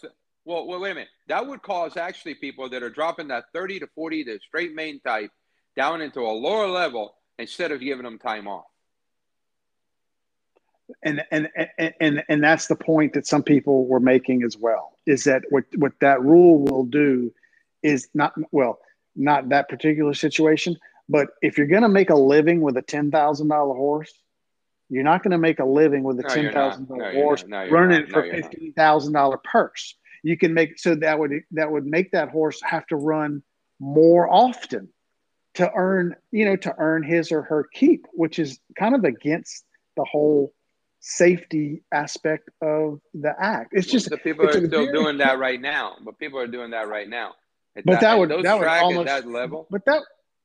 well, 0.46 0.66
well, 0.66 0.80
wait 0.80 0.92
a 0.92 0.94
minute. 0.94 1.08
That 1.28 1.46
would 1.46 1.60
cause 1.60 1.98
actually 1.98 2.36
people 2.36 2.70
that 2.70 2.82
are 2.82 2.90
dropping 2.90 3.28
that 3.28 3.44
thirty 3.52 3.78
to 3.80 3.86
forty 3.94 4.24
to 4.24 4.38
straight 4.40 4.74
main 4.74 5.00
type 5.00 5.30
down 5.76 6.00
into 6.00 6.20
a 6.20 6.32
lower 6.32 6.68
level 6.68 7.16
instead 7.38 7.70
of 7.70 7.80
giving 7.80 8.04
them 8.04 8.18
time 8.18 8.48
off 8.48 8.64
and 11.02 11.24
and 11.30 11.48
and 12.00 12.22
and 12.28 12.44
that's 12.44 12.66
the 12.66 12.76
point 12.76 13.14
that 13.14 13.26
some 13.26 13.42
people 13.42 13.86
were 13.86 14.00
making 14.00 14.42
as 14.44 14.56
well 14.56 14.92
is 15.06 15.24
that 15.24 15.42
what 15.50 15.64
what 15.76 15.92
that 16.00 16.22
rule 16.22 16.58
will 16.58 16.84
do 16.84 17.32
is 17.82 18.08
not 18.14 18.32
well 18.52 18.78
not 19.14 19.48
that 19.48 19.68
particular 19.68 20.14
situation 20.14 20.76
but 21.08 21.28
if 21.42 21.56
you're 21.58 21.66
going 21.66 21.82
to 21.82 21.88
make 21.88 22.10
a 22.10 22.16
living 22.16 22.60
with 22.60 22.76
a 22.76 22.82
$10,000 22.82 23.76
horse 23.76 24.12
you're 24.88 25.04
not 25.04 25.22
going 25.22 25.32
to 25.32 25.38
make 25.38 25.58
a 25.58 25.64
living 25.64 26.02
with 26.04 26.18
a 26.20 26.22
no, 26.22 26.28
$10,000 26.28 26.90
no, 26.90 27.12
horse 27.12 27.44
no, 27.46 27.68
running 27.68 28.02
not. 28.02 28.10
for 28.10 28.22
$15,000 28.22 29.42
purse. 29.42 29.96
You 30.22 30.36
can 30.36 30.54
make 30.54 30.78
so 30.78 30.94
that 30.96 31.18
would 31.18 31.32
that 31.52 31.70
would 31.70 31.86
make 31.86 32.12
that 32.12 32.30
horse 32.30 32.60
have 32.62 32.86
to 32.88 32.96
run 32.96 33.42
more 33.78 34.28
often 34.32 34.88
to 35.54 35.70
earn 35.74 36.16
you 36.32 36.46
know 36.46 36.56
to 36.56 36.74
earn 36.78 37.02
his 37.02 37.30
or 37.30 37.42
her 37.42 37.68
keep 37.72 38.06
which 38.12 38.38
is 38.38 38.58
kind 38.78 38.94
of 38.94 39.04
against 39.04 39.64
the 39.96 40.04
whole 40.04 40.52
safety 41.08 41.82
aspect 41.92 42.50
of 42.60 43.00
the 43.14 43.32
act. 43.38 43.68
It's 43.72 43.86
just 43.86 44.10
the 44.10 44.16
people 44.16 44.44
are 44.48 44.52
still 44.52 44.68
very, 44.68 44.92
doing 44.92 45.18
that 45.18 45.38
right 45.38 45.60
now, 45.60 45.94
but 46.04 46.18
people 46.18 46.40
are 46.40 46.48
doing 46.48 46.72
that 46.72 46.88
right 46.88 47.08
now. 47.08 47.34
At 47.76 47.84
but 47.84 47.92
that, 47.92 48.00
that 48.00 48.18
would 48.18 48.30
that 48.44 48.58
would 48.58 48.66
almost 48.66 49.06
that 49.06 49.26
level. 49.26 49.68
But 49.70 49.84
that 49.84 50.02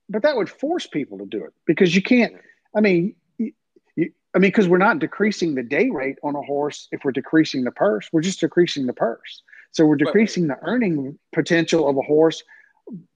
but 0.07 0.21
that 0.21 0.37
would 0.37 0.49
force 0.49 0.85
people 0.85 1.17
to 1.17 1.25
do 1.25 1.43
it 1.43 1.53
because 1.65 1.95
you 1.95 2.03
can't. 2.03 2.33
I 2.75 2.81
mean, 2.81 3.15
you, 3.39 3.53
I 3.97 4.37
mean, 4.37 4.51
because 4.51 4.67
we're 4.67 4.77
not 4.77 4.99
decreasing 4.99 5.55
the 5.55 5.63
day 5.63 5.89
rate 5.89 6.17
on 6.23 6.35
a 6.35 6.41
horse 6.43 6.87
if 6.91 7.03
we're 7.03 7.11
decreasing 7.11 7.63
the 7.63 7.71
purse. 7.71 8.07
We're 8.13 8.21
just 8.21 8.39
decreasing 8.39 8.85
the 8.85 8.93
purse. 8.93 9.41
So 9.71 9.85
we're 9.85 9.95
decreasing 9.95 10.47
but, 10.47 10.59
the 10.59 10.67
earning 10.67 11.17
potential 11.33 11.89
of 11.89 11.97
a 11.97 12.01
horse, 12.01 12.43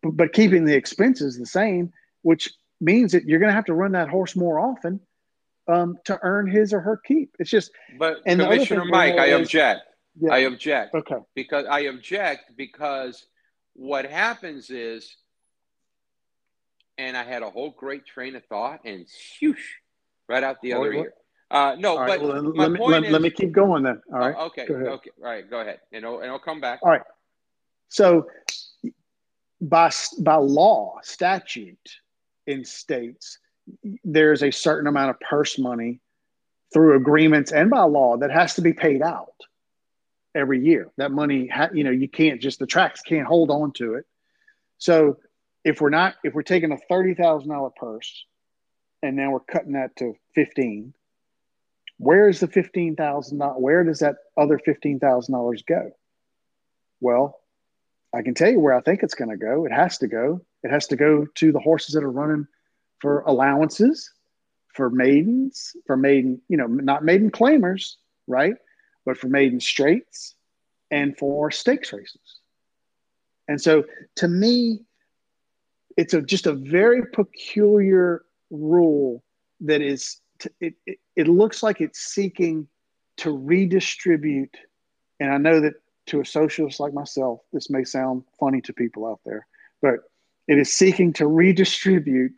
but, 0.01 0.17
but 0.17 0.33
keeping 0.33 0.65
the 0.65 0.73
expenses 0.73 1.37
the 1.37 1.45
same, 1.45 1.93
which 2.23 2.51
means 2.81 3.11
that 3.11 3.25
you're 3.25 3.39
going 3.39 3.49
to 3.49 3.55
have 3.55 3.65
to 3.65 3.75
run 3.75 3.91
that 3.91 4.09
horse 4.09 4.35
more 4.35 4.59
often 4.59 4.99
um, 5.67 5.97
to 6.05 6.19
earn 6.21 6.47
his 6.47 6.73
or 6.73 6.79
her 6.79 6.97
keep. 6.97 7.35
It's 7.39 7.49
just. 7.49 7.71
But 7.97 8.17
and 8.25 8.39
Commissioner 8.39 8.85
Mike, 8.85 9.15
I 9.15 9.27
object. 9.27 9.81
Yeah. 10.19 10.33
I 10.33 10.37
object. 10.39 10.95
Okay. 10.95 11.17
Because 11.33 11.65
I 11.65 11.81
object 11.81 12.51
because 12.55 13.25
what 13.73 14.05
happens 14.05 14.69
is, 14.69 15.15
and 16.97 17.17
I 17.17 17.23
had 17.23 17.43
a 17.43 17.49
whole 17.49 17.71
great 17.71 18.05
train 18.05 18.35
of 18.35 18.45
thought, 18.45 18.81
and 18.85 19.05
shoosh, 19.05 19.55
right 20.29 20.43
out 20.43 20.61
the 20.61 20.73
other 20.73 20.93
ear. 20.93 21.13
Uh, 21.51 21.75
no, 21.77 21.95
but 21.97 22.21
well, 22.21 22.41
let, 22.41 22.71
me, 22.71 22.79
let, 22.79 23.03
is, 23.03 23.11
let, 23.11 23.21
me 23.21 23.29
keep 23.29 23.51
going 23.51 23.83
then. 23.83 24.01
All 24.11 24.19
right. 24.19 24.35
Oh, 24.37 24.45
okay. 24.47 24.63
Okay. 24.63 25.09
All 25.17 25.25
right. 25.25 25.47
Go 25.47 25.59
ahead, 25.59 25.79
and 25.91 26.05
I'll, 26.05 26.19
and 26.19 26.31
I'll 26.31 26.39
come 26.39 26.59
back. 26.59 26.79
All 26.81 26.89
right. 26.89 27.03
So, 27.89 28.27
by 29.61 29.91
by 30.19 30.35
law, 30.35 30.97
statute 31.03 31.77
in 32.47 32.65
states, 32.65 33.37
there's 34.03 34.43
a 34.43 34.51
certain 34.51 34.87
amount 34.87 35.11
of 35.11 35.19
purse 35.19 35.57
money 35.57 35.99
through 36.73 36.95
agreements 36.95 37.51
and 37.51 37.69
by 37.69 37.83
law 37.83 38.17
that 38.17 38.31
has 38.31 38.55
to 38.55 38.61
be 38.61 38.73
paid 38.73 39.01
out 39.01 39.33
every 40.33 40.63
year. 40.63 40.91
That 40.97 41.11
money, 41.11 41.47
ha- 41.47 41.69
you 41.73 41.83
know, 41.83 41.91
you 41.91 42.07
can't 42.07 42.41
just 42.41 42.59
the 42.59 42.67
tracks 42.67 43.01
can't 43.01 43.27
hold 43.27 43.49
on 43.49 43.71
to 43.73 43.95
it. 43.95 44.05
So 44.77 45.17
if 45.63 45.81
we're 45.81 45.89
not, 45.89 46.15
if 46.23 46.33
we're 46.33 46.43
taking 46.43 46.71
a 46.71 46.77
thirty 46.89 47.13
thousand 47.13 47.49
dollar 47.49 47.71
purse, 47.71 48.25
and 49.01 49.15
now 49.15 49.31
we're 49.31 49.39
cutting 49.39 49.73
that 49.73 49.95
to 49.97 50.15
fifteen, 50.33 50.93
where 51.97 52.29
is 52.29 52.39
the 52.39 52.47
fifteen 52.47 52.95
thousand 52.95 53.39
dollars? 53.39 53.57
Where 53.59 53.83
does 53.83 53.99
that 53.99 54.17
other 54.37 54.59
fifteen 54.59 54.99
thousand 54.99 55.33
dollars 55.33 55.63
go? 55.63 55.91
Well, 56.99 57.39
I 58.13 58.21
can 58.21 58.33
tell 58.33 58.49
you 58.49 58.59
where 58.59 58.73
I 58.73 58.81
think 58.81 59.01
it's 59.03 59.15
going 59.15 59.31
to 59.31 59.37
go. 59.37 59.65
It 59.65 59.71
has 59.71 59.97
to 59.99 60.07
go. 60.07 60.41
It 60.63 60.71
has 60.71 60.87
to 60.87 60.95
go 60.95 61.25
to 61.35 61.51
the 61.51 61.59
horses 61.59 61.95
that 61.95 62.03
are 62.03 62.11
running 62.11 62.47
for 62.99 63.21
allowances, 63.21 64.11
for 64.73 64.89
maidens, 64.89 65.75
for 65.85 65.95
maiden, 65.95 66.41
you 66.49 66.57
know, 66.57 66.67
not 66.67 67.03
maiden 67.03 67.31
claimers, 67.31 67.95
right? 68.27 68.55
But 69.05 69.17
for 69.17 69.27
maiden 69.27 69.59
straights 69.59 70.35
and 70.91 71.17
for 71.17 71.51
stakes 71.51 71.93
races. 71.93 72.39
And 73.47 73.61
so 73.61 73.85
to 74.15 74.27
me, 74.27 74.81
it's 75.97 76.13
a, 76.13 76.21
just 76.21 76.47
a 76.47 76.53
very 76.53 77.05
peculiar 77.05 78.25
rule 78.49 79.23
that 79.61 79.81
is, 79.81 80.19
to, 80.39 80.51
it, 80.59 80.73
it, 80.85 80.97
it 81.15 81.27
looks 81.27 81.63
like 81.63 81.79
it's 81.79 81.99
seeking 81.99 82.67
to 83.17 83.31
redistribute. 83.31 84.57
And 85.19 85.31
I 85.31 85.37
know 85.37 85.61
that 85.61 85.75
to 86.07 86.19
a 86.19 86.25
socialist 86.25 86.79
like 86.79 86.93
myself, 86.93 87.39
this 87.53 87.69
may 87.69 87.83
sound 87.83 88.23
funny 88.39 88.61
to 88.61 88.73
people 88.73 89.05
out 89.05 89.21
there, 89.25 89.47
but 89.81 89.99
it 90.47 90.57
is 90.57 90.75
seeking 90.75 91.13
to 91.13 91.27
redistribute 91.27 92.33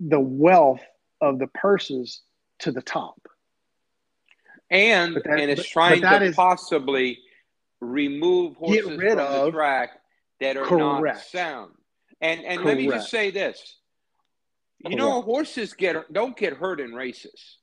the 0.00 0.20
wealth 0.20 0.82
of 1.20 1.38
the 1.38 1.46
purses 1.48 2.20
to 2.60 2.72
the 2.72 2.82
top. 2.82 3.20
And 4.70 5.16
that, 5.16 5.26
and 5.26 5.50
it's 5.50 5.68
trying 5.68 6.00
to 6.00 6.22
is, 6.24 6.34
possibly 6.34 7.20
remove 7.80 8.56
horses 8.56 8.84
from 8.84 9.18
of, 9.18 9.44
the 9.44 9.50
track 9.52 9.90
that 10.40 10.56
are 10.56 10.64
correct. 10.64 11.16
not 11.16 11.24
sound. 11.24 11.72
And 12.20 12.44
and 12.44 12.64
let 12.64 12.76
me 12.76 12.88
just 12.88 13.10
say 13.10 13.30
this. 13.30 13.76
You 14.78 14.96
know, 14.96 15.22
horses 15.22 15.74
get 15.74 16.12
don't 16.12 16.36
get 16.36 16.54
hurt 16.54 16.80
in 16.80 16.94
races. 16.94 17.58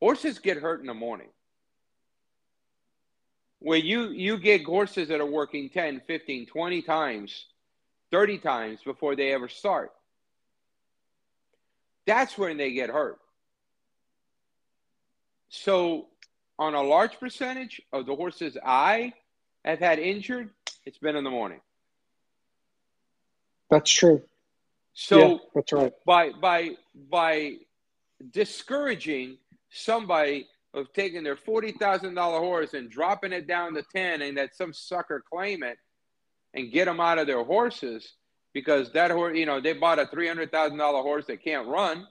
Horses 0.00 0.38
get 0.38 0.58
hurt 0.58 0.80
in 0.80 0.86
the 0.86 0.94
morning. 0.94 1.28
Where 3.60 3.78
you 3.78 4.08
you 4.08 4.38
get 4.38 4.64
horses 4.64 5.08
that 5.08 5.20
are 5.20 5.26
working 5.26 5.68
10, 5.68 6.02
15, 6.06 6.46
20 6.46 6.82
times, 6.82 7.46
30 8.10 8.38
times 8.38 8.80
before 8.84 9.14
they 9.14 9.32
ever 9.32 9.48
start. 9.48 9.92
That's 12.06 12.36
when 12.36 12.56
they 12.56 12.72
get 12.72 12.90
hurt. 12.90 13.18
So, 15.48 16.06
on 16.58 16.74
a 16.74 16.82
large 16.82 17.18
percentage 17.18 17.80
of 17.92 18.06
the 18.06 18.14
horses 18.14 18.56
I 18.64 19.14
have 19.64 19.78
had 19.78 19.98
injured, 19.98 20.50
it's 20.84 20.98
been 20.98 21.16
in 21.16 21.24
the 21.24 21.30
morning. 21.30 21.60
That's 23.70 23.90
true. 23.90 24.22
So 24.92 25.18
yeah, 25.18 25.36
that's 25.54 25.72
right. 25.72 25.92
By 26.04 26.30
by 26.32 26.70
by 27.10 27.56
discouraging 28.32 29.38
somebody 29.70 30.48
of 30.74 30.92
taking 30.92 31.22
their 31.22 31.36
forty 31.36 31.72
thousand 31.72 32.14
dollar 32.14 32.40
horse 32.40 32.74
and 32.74 32.90
dropping 32.90 33.32
it 33.32 33.46
down 33.46 33.74
to 33.74 33.82
ten, 33.94 34.22
and 34.22 34.36
that 34.36 34.56
some 34.56 34.72
sucker 34.72 35.22
claim 35.32 35.62
it 35.62 35.78
and 36.54 36.72
get 36.72 36.86
them 36.86 37.00
out 37.00 37.18
of 37.18 37.26
their 37.26 37.44
horses 37.44 38.14
because 38.52 38.92
that 38.92 39.10
horse, 39.10 39.36
you 39.36 39.46
know, 39.46 39.60
they 39.60 39.72
bought 39.72 39.98
a 39.98 40.06
three 40.06 40.28
hundred 40.28 40.50
thousand 40.50 40.78
dollar 40.78 41.02
horse 41.02 41.26
that 41.26 41.42
can't 41.42 41.68
run, 41.68 42.06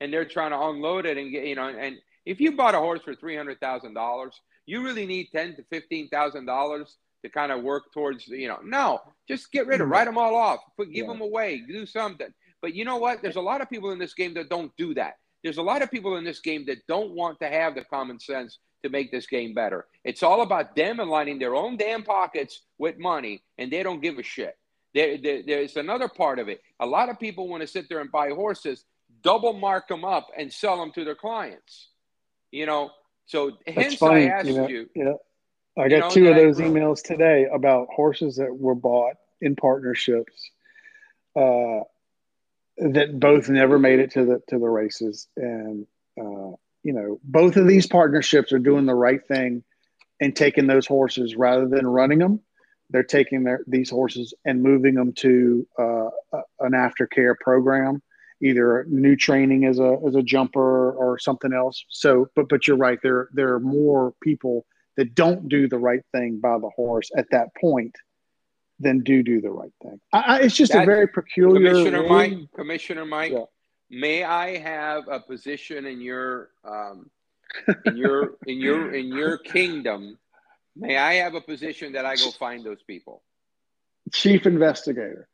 and 0.00 0.12
they're 0.12 0.24
trying 0.24 0.50
to 0.50 0.60
unload 0.60 1.06
it 1.06 1.16
and 1.16 1.30
get, 1.30 1.44
you 1.44 1.54
know, 1.54 1.68
and 1.68 1.96
if 2.26 2.40
you 2.40 2.52
bought 2.52 2.74
a 2.74 2.78
horse 2.78 3.00
for 3.02 3.14
three 3.14 3.36
hundred 3.36 3.60
thousand 3.60 3.94
dollars, 3.94 4.40
you 4.66 4.82
really 4.82 5.06
need 5.06 5.28
ten 5.32 5.56
to 5.56 5.64
fifteen 5.64 6.08
thousand 6.08 6.46
dollars 6.46 6.96
to 7.22 7.28
kind 7.28 7.52
of 7.52 7.62
work 7.62 7.92
towards, 7.92 8.26
you 8.28 8.48
know, 8.48 8.58
no, 8.64 9.00
just 9.28 9.52
get 9.52 9.66
rid 9.66 9.80
of, 9.80 9.84
mm-hmm. 9.84 9.92
write 9.92 10.06
them 10.06 10.16
all 10.16 10.34
off, 10.34 10.60
put, 10.76 10.92
give 10.92 11.06
yeah. 11.06 11.12
them 11.12 11.20
away, 11.20 11.62
do 11.68 11.84
something. 11.84 12.32
But 12.62 12.74
you 12.74 12.84
know 12.84 12.96
what? 12.96 13.22
There's 13.22 13.36
a 13.36 13.40
lot 13.40 13.60
of 13.60 13.68
people 13.68 13.90
in 13.90 13.98
this 13.98 14.14
game 14.14 14.34
that 14.34 14.48
don't 14.48 14.74
do 14.76 14.94
that. 14.94 15.14
There's 15.42 15.58
a 15.58 15.62
lot 15.62 15.82
of 15.82 15.90
people 15.90 16.16
in 16.16 16.24
this 16.24 16.40
game 16.40 16.66
that 16.66 16.86
don't 16.86 17.12
want 17.12 17.40
to 17.40 17.48
have 17.48 17.74
the 17.74 17.84
common 17.84 18.20
sense 18.20 18.58
to 18.82 18.90
make 18.90 19.10
this 19.10 19.26
game 19.26 19.54
better. 19.54 19.86
It's 20.04 20.22
all 20.22 20.42
about 20.42 20.76
them 20.76 21.00
aligning 21.00 21.38
their 21.38 21.54
own 21.54 21.76
damn 21.76 22.02
pockets 22.02 22.62
with 22.78 22.98
money, 22.98 23.42
and 23.58 23.70
they 23.70 23.82
don't 23.82 24.02
give 24.02 24.18
a 24.18 24.22
shit. 24.22 24.56
There, 24.94 25.18
there, 25.18 25.42
there's 25.46 25.76
another 25.76 26.08
part 26.08 26.38
of 26.38 26.48
it. 26.48 26.62
A 26.80 26.86
lot 26.86 27.08
of 27.08 27.18
people 27.20 27.48
want 27.48 27.62
to 27.62 27.66
sit 27.66 27.88
there 27.88 28.00
and 28.00 28.10
buy 28.10 28.30
horses, 28.30 28.84
double 29.22 29.52
mark 29.52 29.88
them 29.88 30.04
up, 30.04 30.28
and 30.36 30.52
sell 30.52 30.78
them 30.78 30.92
to 30.92 31.04
their 31.04 31.14
clients. 31.14 31.88
You 32.50 32.66
know, 32.66 32.90
so 33.26 33.52
That's 33.64 33.78
hence 33.78 33.94
funny. 33.96 34.26
I 34.26 34.30
asked 34.30 34.48
you, 34.48 34.54
know, 34.56 34.68
you. 34.68 34.90
Yeah, 34.94 35.12
I 35.78 35.88
got 35.88 36.00
know, 36.00 36.10
two 36.10 36.28
of 36.28 36.34
those 36.34 36.58
emails 36.58 37.02
today 37.02 37.46
about 37.52 37.88
horses 37.94 38.36
that 38.36 38.52
were 38.52 38.74
bought 38.74 39.14
in 39.40 39.54
partnerships. 39.54 40.50
Uh, 41.36 41.80
that 42.78 43.20
both 43.20 43.48
never 43.48 43.78
made 43.78 44.00
it 44.00 44.12
to 44.12 44.24
the 44.24 44.42
to 44.48 44.58
the 44.58 44.68
races, 44.68 45.28
and 45.36 45.86
uh, 46.18 46.56
you 46.82 46.92
know, 46.92 47.20
both 47.22 47.56
of 47.56 47.68
these 47.68 47.86
partnerships 47.86 48.52
are 48.52 48.58
doing 48.58 48.86
the 48.86 48.94
right 48.94 49.24
thing 49.26 49.62
and 50.20 50.34
taking 50.34 50.66
those 50.66 50.86
horses 50.86 51.36
rather 51.36 51.68
than 51.68 51.86
running 51.86 52.18
them 52.18 52.40
they're 52.90 53.02
taking 53.04 53.44
their 53.44 53.60
these 53.66 53.88
horses 53.90 54.34
and 54.44 54.62
moving 54.62 54.94
them 54.94 55.12
to 55.14 55.66
uh, 55.78 56.08
an 56.60 56.72
aftercare 56.72 57.34
program, 57.40 58.02
either 58.42 58.84
new 58.88 59.16
training 59.16 59.64
as 59.64 59.78
a 59.78 59.96
as 60.06 60.14
a 60.16 60.22
jumper 60.22 60.92
or 60.92 61.18
something 61.18 61.52
else. 61.52 61.84
So, 61.88 62.28
but 62.36 62.48
but 62.48 62.66
you're 62.66 62.76
right. 62.76 62.98
There 63.02 63.28
there 63.32 63.54
are 63.54 63.60
more 63.60 64.14
people 64.22 64.66
that 64.96 65.14
don't 65.14 65.48
do 65.48 65.68
the 65.68 65.78
right 65.78 66.02
thing 66.12 66.40
by 66.40 66.58
the 66.58 66.70
horse 66.74 67.10
at 67.16 67.26
that 67.30 67.48
point 67.60 67.94
than 68.80 69.00
do 69.04 69.22
do 69.22 69.40
the 69.40 69.50
right 69.50 69.72
thing. 69.82 70.00
I, 70.12 70.18
I, 70.20 70.38
it's 70.40 70.56
just 70.56 70.72
That- 70.72 70.82
a 70.82 70.86
very 70.86 71.06
peculiar. 71.06 71.70
Commissioner 71.70 72.00
rule. 72.00 72.08
Mike, 72.08 72.32
Commissioner 72.56 73.04
Mike, 73.06 73.32
Yeah. 73.32 73.44
may 73.90 74.24
I 74.24 74.56
have 74.58 75.06
a 75.08 75.20
position 75.20 75.86
in 75.86 76.00
your 76.00 76.50
um, 76.64 77.08
in 77.84 77.96
your 77.96 78.36
in 78.46 78.58
your 78.58 78.92
in 78.94 79.06
your 79.08 79.38
kingdom? 79.38 80.18
May 80.76 80.96
I 80.96 81.14
have 81.14 81.34
a 81.34 81.40
position 81.40 81.92
that 81.92 82.06
I 82.06 82.16
go 82.16 82.30
find 82.30 82.64
those 82.64 82.82
people? 82.82 83.22
Chief 84.12 84.46
investigator. 84.46 85.28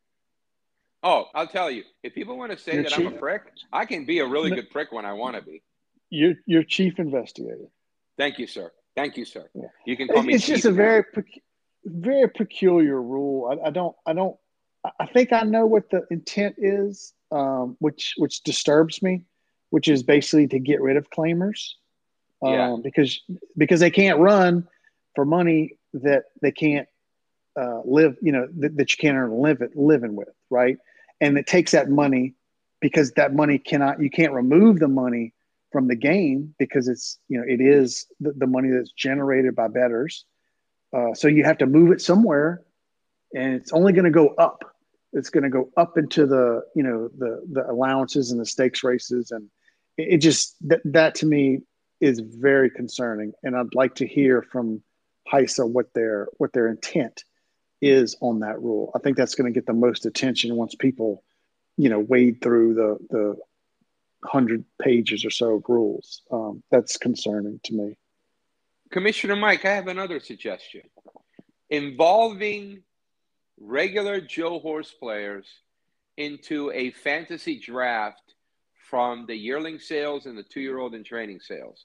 Oh, 1.02 1.26
I'll 1.34 1.46
tell 1.46 1.70
you. 1.70 1.84
If 2.02 2.14
people 2.14 2.36
want 2.36 2.52
to 2.52 2.58
say 2.58 2.82
that 2.82 2.96
I'm 2.98 3.06
a 3.06 3.10
prick, 3.12 3.42
I 3.72 3.84
can 3.84 4.04
be 4.04 4.18
a 4.20 4.26
really 4.26 4.50
good 4.50 4.70
prick 4.70 4.92
when 4.92 5.04
I 5.04 5.12
want 5.12 5.36
to 5.36 5.42
be. 5.42 5.62
You're, 6.10 6.34
you're 6.46 6.62
chief 6.64 6.98
investigator. 6.98 7.66
Thank 8.18 8.38
you, 8.38 8.46
sir. 8.46 8.72
Thank 8.96 9.16
you, 9.16 9.24
sir. 9.24 9.48
Yeah. 9.54 9.66
You 9.84 9.96
can 9.96 10.08
call 10.08 10.18
It's, 10.18 10.26
me. 10.26 10.34
it's 10.34 10.46
just 10.46 10.62
Chief 10.62 10.72
a 10.72 10.74
very, 10.74 11.04
pec- 11.04 11.42
very 11.84 12.28
peculiar 12.30 13.00
rule. 13.00 13.46
I, 13.62 13.68
I 13.68 13.70
don't, 13.70 13.94
I 14.06 14.12
don't, 14.14 14.36
I- 14.84 14.90
I 15.00 15.06
think 15.06 15.32
I 15.32 15.42
know 15.42 15.66
what 15.66 15.90
the 15.90 16.06
intent 16.10 16.54
is, 16.58 17.12
um, 17.30 17.76
which 17.80 18.14
which 18.16 18.42
disturbs 18.42 19.02
me, 19.02 19.24
which 19.70 19.88
is 19.88 20.02
basically 20.04 20.46
to 20.48 20.58
get 20.60 20.80
rid 20.80 20.96
of 20.96 21.10
claimers, 21.10 21.72
um, 22.42 22.52
Yeah. 22.52 22.76
because 22.82 23.20
because 23.56 23.80
they 23.80 23.90
can't 23.90 24.18
run 24.20 24.66
for 25.16 25.24
money 25.24 25.78
that 25.94 26.26
they 26.40 26.52
can't 26.52 26.86
uh, 27.60 27.80
live, 27.84 28.16
you 28.22 28.30
know, 28.30 28.46
that, 28.58 28.76
that 28.76 28.92
you 28.92 28.98
can't 28.98 29.16
earn 29.16 29.32
living 29.40 29.70
living 29.74 30.14
with, 30.14 30.28
right? 30.50 30.76
And 31.20 31.36
it 31.38 31.46
takes 31.46 31.72
that 31.72 31.88
money 31.88 32.34
because 32.80 33.12
that 33.12 33.34
money 33.34 33.58
cannot, 33.58 34.00
you 34.00 34.10
can't 34.10 34.32
remove 34.32 34.78
the 34.78 34.88
money 34.88 35.32
from 35.72 35.88
the 35.88 35.96
game 35.96 36.54
because 36.58 36.86
it's, 36.86 37.18
you 37.28 37.38
know, 37.38 37.44
it 37.48 37.60
is 37.60 38.06
the, 38.20 38.32
the 38.32 38.46
money 38.46 38.68
that's 38.70 38.92
generated 38.92 39.56
by 39.56 39.68
bettors. 39.68 40.24
Uh, 40.92 41.14
so 41.14 41.26
you 41.28 41.44
have 41.44 41.58
to 41.58 41.66
move 41.66 41.90
it 41.90 42.00
somewhere, 42.00 42.62
and 43.34 43.54
it's 43.54 43.72
only 43.72 43.92
going 43.92 44.04
to 44.04 44.10
go 44.10 44.28
up. 44.28 44.62
It's 45.12 45.30
going 45.30 45.44
to 45.44 45.50
go 45.50 45.70
up 45.76 45.98
into 45.98 46.26
the, 46.26 46.62
you 46.74 46.82
know, 46.82 47.08
the 47.18 47.42
the 47.50 47.70
allowances 47.70 48.30
and 48.30 48.40
the 48.40 48.46
stakes 48.46 48.84
races, 48.84 49.30
and 49.30 49.48
it, 49.96 50.14
it 50.14 50.18
just 50.18 50.56
that 50.68 50.80
that 50.84 51.16
to 51.16 51.26
me 51.26 51.60
is 52.00 52.20
very 52.20 52.70
concerning. 52.70 53.32
And 53.42 53.56
I'd 53.56 53.74
like 53.74 53.96
to 53.96 54.06
hear 54.06 54.42
from 54.42 54.82
HISA 55.32 55.68
what 55.68 55.92
their 55.94 56.28
what 56.38 56.52
their 56.52 56.68
intent 56.68 57.24
is 57.80 58.16
on 58.20 58.40
that 58.40 58.60
rule. 58.60 58.90
I 58.94 58.98
think 58.98 59.16
that's 59.16 59.34
going 59.34 59.52
to 59.52 59.56
get 59.56 59.66
the 59.66 59.72
most 59.72 60.06
attention 60.06 60.56
once 60.56 60.74
people, 60.74 61.22
you 61.76 61.88
know, 61.88 62.00
wade 62.00 62.40
through 62.40 62.74
the 62.74 62.98
the 63.10 63.36
hundred 64.24 64.64
pages 64.80 65.24
or 65.24 65.30
so 65.30 65.56
of 65.56 65.64
rules. 65.68 66.22
Um, 66.30 66.62
that's 66.70 66.96
concerning 66.96 67.60
to 67.64 67.74
me. 67.74 67.96
Commissioner 68.90 69.36
Mike, 69.36 69.64
I 69.64 69.74
have 69.74 69.88
another 69.88 70.20
suggestion 70.20 70.82
involving 71.70 72.82
regular 73.58 74.20
Joe 74.20 74.58
horse 74.60 74.92
players 74.92 75.46
into 76.16 76.70
a 76.72 76.92
fantasy 76.92 77.58
draft 77.58 78.34
from 78.88 79.26
the 79.26 79.34
yearling 79.34 79.78
sales 79.78 80.26
and 80.26 80.38
the 80.38 80.42
two 80.42 80.60
year 80.60 80.78
old 80.78 80.94
in 80.94 81.02
training 81.02 81.40
sales. 81.40 81.84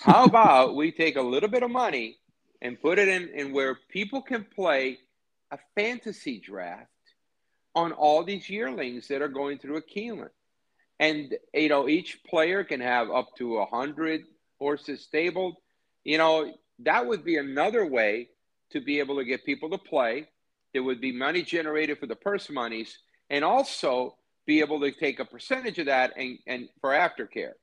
How 0.00 0.24
about 0.24 0.76
we 0.76 0.92
take 0.92 1.16
a 1.16 1.22
little 1.22 1.48
bit 1.48 1.62
of 1.62 1.70
money 1.70 2.18
and 2.62 2.80
put 2.80 2.98
it 2.98 3.08
in, 3.08 3.28
in 3.28 3.52
where 3.52 3.76
people 3.88 4.22
can 4.22 4.44
play 4.44 4.98
a 5.50 5.58
fantasy 5.74 6.40
draft 6.40 6.90
on 7.74 7.92
all 7.92 8.24
these 8.24 8.48
yearlings 8.48 9.08
that 9.08 9.22
are 9.22 9.28
going 9.28 9.58
through 9.58 9.76
a 9.76 9.82
Keeneland? 9.82 10.30
And, 10.98 11.34
you 11.52 11.68
know, 11.68 11.88
each 11.88 12.24
player 12.24 12.64
can 12.64 12.80
have 12.80 13.10
up 13.10 13.36
to 13.36 13.56
a 13.56 13.66
100 13.66 14.24
horses 14.58 15.02
stabled 15.02 15.56
you 16.06 16.18
know, 16.18 16.54
that 16.84 17.04
would 17.04 17.24
be 17.24 17.36
another 17.36 17.84
way 17.84 18.28
to 18.70 18.80
be 18.80 19.00
able 19.00 19.16
to 19.16 19.24
get 19.24 19.44
people 19.44 19.68
to 19.70 19.78
play. 19.78 20.28
There 20.72 20.84
would 20.84 21.00
be 21.00 21.10
money 21.10 21.42
generated 21.42 21.98
for 21.98 22.06
the 22.06 22.14
purse 22.14 22.48
monies 22.48 22.96
and 23.28 23.44
also 23.44 24.16
be 24.46 24.60
able 24.60 24.78
to 24.80 24.92
take 24.92 25.18
a 25.18 25.24
percentage 25.24 25.80
of 25.80 25.86
that 25.86 26.12
and, 26.16 26.38
and 26.46 26.68
for 26.80 26.90
aftercare. 26.90 27.54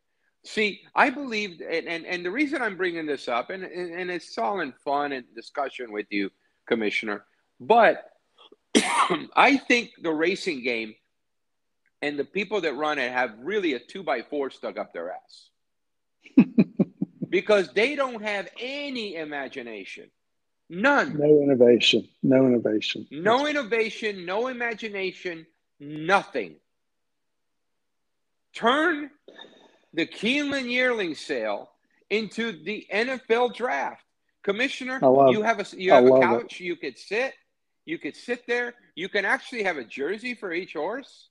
See, 0.45 0.81
I 0.93 1.09
believe, 1.09 1.61
and, 1.61 1.87
and, 1.87 2.05
and 2.05 2.25
the 2.25 2.31
reason 2.31 2.61
I'm 2.61 2.75
bringing 2.75 3.05
this 3.05 3.27
up, 3.29 3.49
and, 3.49 3.63
and, 3.63 3.93
and 3.93 4.11
it's 4.11 4.37
all 4.37 4.59
in 4.59 4.73
fun 4.83 5.13
and 5.13 5.23
discussion 5.35 5.91
with 5.91 6.07
you, 6.09 6.29
Commissioner, 6.65 7.25
but 7.59 8.09
I 8.75 9.57
think 9.67 9.91
the 10.01 10.11
racing 10.11 10.63
game 10.63 10.95
and 12.01 12.19
the 12.19 12.25
people 12.25 12.59
that 12.61 12.75
run 12.75 12.99
it 12.99 13.11
have 13.11 13.35
really 13.39 13.73
a 13.73 13.79
two 13.79 14.03
by 14.03 14.21
four 14.21 14.49
stuck 14.49 14.77
up 14.77 14.91
their 14.93 15.11
ass 15.11 15.49
because 17.29 17.69
they 17.73 17.95
don't 17.95 18.21
have 18.21 18.49
any 18.59 19.15
imagination. 19.15 20.11
None. 20.69 21.17
No 21.17 21.41
innovation. 21.41 22.09
No 22.21 22.45
innovation. 22.47 23.07
No 23.11 23.47
innovation, 23.47 24.25
no 24.25 24.47
imagination, 24.47 25.45
nothing. 25.79 26.55
Turn 28.53 29.09
the 29.93 30.05
Keeneland 30.05 30.69
yearling 30.69 31.15
sale 31.15 31.69
into 32.09 32.63
the 32.63 32.85
NFL 32.93 33.55
draft. 33.55 34.03
Commissioner, 34.43 34.99
love- 35.01 35.31
you 35.31 35.41
have 35.41 35.59
a 35.59 35.77
you 35.77 35.91
have 35.91 36.03
a 36.03 36.07
love 36.07 36.19
it. 36.19 36.41
couch, 36.41 36.59
you 36.59 36.75
could 36.75 36.97
sit, 36.97 37.33
you 37.85 37.97
could 37.97 38.15
sit 38.15 38.45
there, 38.47 38.73
you 38.95 39.07
can 39.07 39.23
actually 39.25 39.63
have 39.63 39.77
a 39.77 39.83
jersey 39.83 40.33
for 40.35 40.51
each 40.51 40.73
horse, 40.73 41.29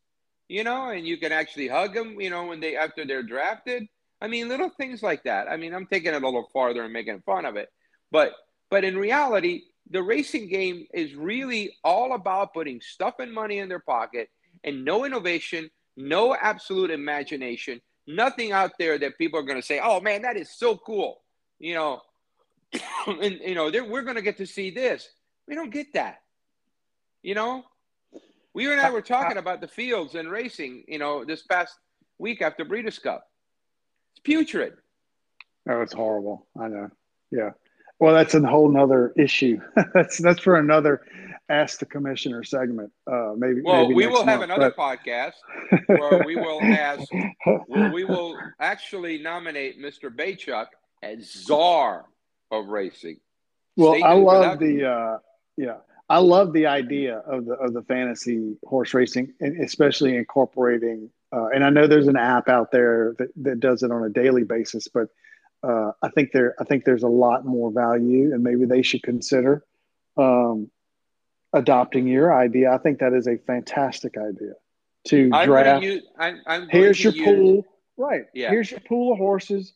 you 0.49 0.65
know, 0.65 0.91
and 0.91 1.07
you 1.07 1.19
can 1.19 1.31
actually 1.31 1.69
hug 1.69 1.93
them, 1.95 2.21
you 2.21 2.31
know, 2.31 2.47
when 2.47 2.61
they 2.61 2.77
after 2.77 3.05
they're 3.05 3.23
drafted. 3.23 3.87
I 4.21 4.29
mean, 4.29 4.49
little 4.49 4.71
things 4.71 5.03
like 5.03 5.25
that. 5.25 5.49
I 5.49 5.57
mean, 5.57 5.75
I'm 5.75 5.87
taking 5.87 6.15
it 6.15 6.23
a 6.23 6.25
little 6.25 6.49
farther 6.53 6.85
and 6.85 6.93
making 6.93 7.21
fun 7.27 7.45
of 7.45 7.57
it, 7.57 7.69
but 8.11 8.33
but 8.71 8.85
in 8.85 8.97
reality, 8.97 9.65
the 9.91 10.03
racing 10.03 10.49
game 10.49 10.87
is 10.95 11.15
really 11.15 11.77
all 11.85 12.15
about 12.15 12.55
putting 12.55 12.81
stuff 12.81 13.17
and 13.19 13.33
money 13.33 13.59
in 13.59 13.69
their 13.69 13.81
pocket 13.81 14.31
and 14.65 14.85
no 14.85 15.05
innovation, 15.05 15.71
no 15.97 16.35
absolute 16.35 16.91
imagination, 16.91 17.83
nothing 18.07 18.53
out 18.53 18.73
there 18.79 18.99
that 18.99 19.19
people 19.19 19.39
are 19.39 19.45
going 19.45 19.61
to 19.61 19.67
say, 19.67 19.81
"Oh 19.83 20.01
man, 20.01 20.23
that 20.23 20.37
is 20.37 20.51
so 20.51 20.77
cool," 20.77 21.23
you 21.59 21.75
know, 21.75 22.01
and 23.07 23.41
you 23.41 23.55
know 23.55 23.71
we're 23.89 24.03
going 24.03 24.17
to 24.17 24.23
get 24.23 24.39
to 24.39 24.47
see 24.47 24.71
this. 24.71 25.09
We 25.47 25.55
don't 25.55 25.71
get 25.71 25.93
that, 25.95 26.21
you 27.23 27.35
know. 27.35 27.65
We 28.55 28.71
and 28.71 28.81
I 28.81 28.91
were 28.91 29.03
talking 29.03 29.39
about 29.39 29.63
the 29.63 29.69
fields 29.69 30.15
and 30.15 30.31
racing, 30.31 30.85
you 30.87 30.99
know, 30.99 31.25
this 31.25 31.43
past 31.43 31.75
week 32.19 32.43
after 32.43 32.67
Breeders' 32.67 32.99
Cup. 32.99 33.27
It's 34.13 34.21
putrid. 34.21 34.75
Oh, 35.69 35.81
it's 35.81 35.95
horrible. 35.95 36.47
I 36.61 36.69
know. 36.69 36.91
Yeah. 37.31 37.51
Well, 37.99 38.15
that's 38.15 38.35
a 38.35 38.41
whole 38.41 38.71
nother 38.71 39.13
issue. 39.17 39.61
that's 39.95 40.19
that's 40.19 40.41
for 40.41 40.57
another 40.57 41.03
ask 41.49 41.79
the 41.79 41.87
commissioner 41.87 42.45
segment. 42.45 42.93
Uh, 43.11 43.33
maybe. 43.37 43.61
Well, 43.63 43.83
maybe 43.83 43.95
we 43.95 44.07
will 44.07 44.25
month, 44.25 44.29
have 44.29 44.43
another 44.43 44.73
but... 44.77 44.99
podcast 45.01 45.35
where 45.87 46.23
we 46.25 46.37
will 46.37 46.61
ask. 46.63 47.09
we 47.69 48.05
will 48.05 48.39
actually 48.61 49.19
nominate 49.19 49.81
Mr. 49.81 50.15
Beychok 50.15 50.67
as 51.03 51.31
czar 51.33 52.07
of 52.51 52.69
racing. 52.69 53.19
Well, 53.77 54.03
I 54.05 54.15
love 54.15 54.59
the. 54.59 54.91
Uh, 54.91 55.19
yeah, 55.57 55.77
I 56.09 56.19
love 56.19 56.53
the 56.53 56.67
idea 56.67 57.19
of 57.19 57.47
the 57.47 57.55
of 57.55 57.73
the 57.73 57.83
fantasy 57.83 58.57
horse 58.65 58.95
racing, 58.95 59.33
and 59.41 59.63
especially 59.63 60.17
incorporating. 60.17 61.11
Uh, 61.35 61.47
and 61.47 61.65
I 61.65 61.71
know 61.71 61.87
there's 61.87 62.09
an 62.09 62.17
app 62.19 62.51
out 62.51 62.71
there 62.71 63.15
that, 63.19 63.29
that 63.37 63.61
does 63.61 63.83
it 63.83 63.91
on 63.91 64.05
a 64.05 64.11
daily 64.11 64.45
basis, 64.45 64.89
but 64.89 65.09
uh, 65.63 65.93
I 66.03 66.11
think 66.11 66.33
there 66.33 66.55
I 66.61 66.65
think 66.65 66.85
there's 66.85 67.03
a 67.03 67.09
lot 67.09 67.47
more 67.47 67.73
value, 67.73 68.35
and 68.35 68.43
maybe 68.43 68.67
they 68.67 68.83
should 68.83 69.03
consider 69.03 69.65
um, 70.17 70.71
adopting 71.53 72.07
your 72.07 72.35
idea. 72.35 72.73
I 72.73 72.79
think 72.79 72.99
that 73.01 73.13
is 73.13 73.27
a 73.27 73.37
fantastic 73.47 74.17
idea 74.17 74.55
to 75.09 75.31
I'm 75.33 75.49
draft. 75.49 75.83
Use, 75.85 76.03
I'm, 76.19 76.41
I'm 76.47 76.69
here's 76.69 77.03
your 77.03 77.13
use, 77.13 77.25
pool, 77.25 77.67
right? 77.97 78.25
Yeah. 78.35 78.51
Here's 78.51 78.71
your 78.71 78.81
pool 78.81 79.13
of 79.13 79.19
horses. 79.19 79.75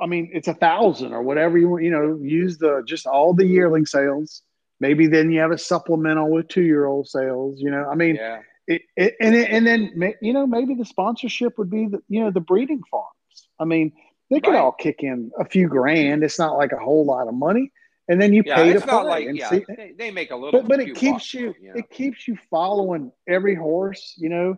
I 0.00 0.06
mean, 0.06 0.30
it's 0.32 0.48
a 0.48 0.54
thousand 0.54 1.12
or 1.12 1.22
whatever 1.22 1.56
you 1.58 1.68
want. 1.68 1.84
You 1.84 1.90
know, 1.90 2.18
use 2.22 2.58
the 2.58 2.82
just 2.86 3.06
all 3.06 3.32
the 3.34 3.46
yearling 3.46 3.86
sales. 3.86 4.42
Maybe 4.80 5.06
then 5.06 5.30
you 5.30 5.40
have 5.40 5.52
a 5.52 5.58
supplemental 5.58 6.30
with 6.30 6.48
two 6.48 6.62
year 6.62 6.86
old 6.86 7.08
sales. 7.08 7.60
You 7.60 7.70
know, 7.70 7.88
I 7.90 7.94
mean, 7.94 8.16
yeah. 8.16 8.40
it, 8.66 8.82
it, 8.96 9.14
and 9.20 9.34
it, 9.34 9.50
and 9.50 9.66
then 9.66 10.14
you 10.20 10.32
know 10.32 10.46
maybe 10.46 10.74
the 10.74 10.84
sponsorship 10.84 11.56
would 11.58 11.70
be 11.70 11.86
the 11.86 12.02
you 12.08 12.20
know 12.20 12.30
the 12.30 12.40
breeding 12.40 12.82
farms. 12.90 13.48
I 13.58 13.64
mean, 13.64 13.92
they 14.30 14.40
could 14.40 14.50
Right. 14.52 14.60
all 14.60 14.72
kick 14.72 15.02
in 15.02 15.30
a 15.38 15.44
few 15.44 15.68
grand. 15.68 16.24
It's 16.24 16.38
not 16.38 16.56
like 16.56 16.72
a 16.72 16.78
whole 16.78 17.04
lot 17.06 17.28
of 17.28 17.34
money, 17.34 17.72
and 18.08 18.20
then 18.20 18.32
you 18.32 18.42
Yeah, 18.44 18.56
pay 18.56 18.72
to 18.72 18.80
play 18.80 19.02
like 19.02 19.26
and 19.26 19.38
yeah, 19.38 19.48
see. 19.50 19.64
they, 19.68 19.92
they 19.96 20.10
make 20.10 20.30
a 20.30 20.36
little. 20.36 20.60
But 20.60 20.68
but 20.68 20.80
it 20.80 20.94
keeps 20.94 21.12
bucks, 21.12 21.34
you 21.34 21.46
know. 21.48 21.54
it 21.74 21.90
keeps 21.90 22.28
you 22.28 22.36
following 22.50 23.12
every 23.28 23.54
horse, 23.54 24.14
you 24.16 24.28
know, 24.28 24.56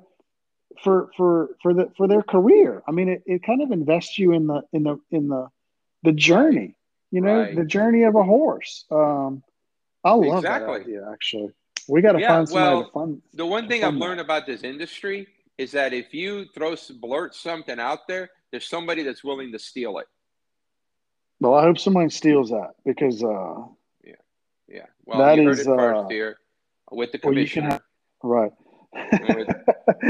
for 0.83 1.11
for 1.17 1.51
for 1.63 1.75
the 1.75 1.91
for 1.97 2.09
their 2.09 2.23
career. 2.23 2.83
I 2.89 2.93
mean, 2.93 3.09
it, 3.09 3.23
it 3.27 3.43
kind 3.45 3.63
of 3.63 3.71
invests 3.71 4.19
you 4.19 4.33
in 4.33 4.47
the 4.47 4.63
in 4.73 4.83
the 4.83 4.99
in 5.11 5.29
the 5.29 5.49
the 6.03 6.13
journey, 6.13 6.75
you 7.11 7.21
know, 7.21 7.43
Right. 7.43 7.57
the 7.57 7.65
journey 7.65 8.03
of 8.05 8.15
a 8.15 8.23
horse. 8.23 8.85
Um, 8.91 9.43
I 10.05 10.13
love 10.13 10.43
Exactly. 10.43 10.79
that 10.79 10.83
idea. 10.85 11.09
Actually, 11.13 11.53
we 11.89 12.03
got 12.03 12.13
to 12.13 12.21
Yeah, 12.21 12.29
find 12.29 12.49
somebody 12.49 12.77
well, 12.77 12.85
to 12.85 12.91
fund. 12.91 13.23
The 13.35 13.47
one 13.47 13.69
thing 13.69 13.85
I've 13.85 13.95
that. 13.95 14.01
learned 14.01 14.21
about 14.21 14.47
this 14.47 14.63
industry 14.63 15.29
is 15.59 15.73
that 15.73 15.93
if 15.93 16.13
you 16.13 16.47
throw 16.55 16.77
blurt 17.01 17.35
something 17.35 17.79
out 17.81 18.07
there, 18.09 18.31
there's 18.51 18.69
somebody 18.69 19.03
that's 19.03 19.25
willing 19.25 19.53
to 19.53 19.59
steal 19.59 19.99
it. 19.99 20.07
Well, 21.41 21.55
I 21.55 21.63
hope 21.63 21.79
someone 21.79 22.11
steals 22.11 22.51
that 22.51 22.71
because 22.85 23.23
uh, 23.23 23.55
Yeah. 24.05 24.15
Yeah. 24.69 24.87
Well, 25.05 25.19
That 25.19 25.37
you 25.37 25.49
heard 25.49 25.59
it 25.59 25.65
first 25.65 26.05
uh, 26.05 26.09
here 26.09 26.39
with 26.91 27.13
the 27.13 27.21
well, 27.23 27.33
commissioner. 27.33 27.71
have 27.71 27.83
right. 28.23 28.53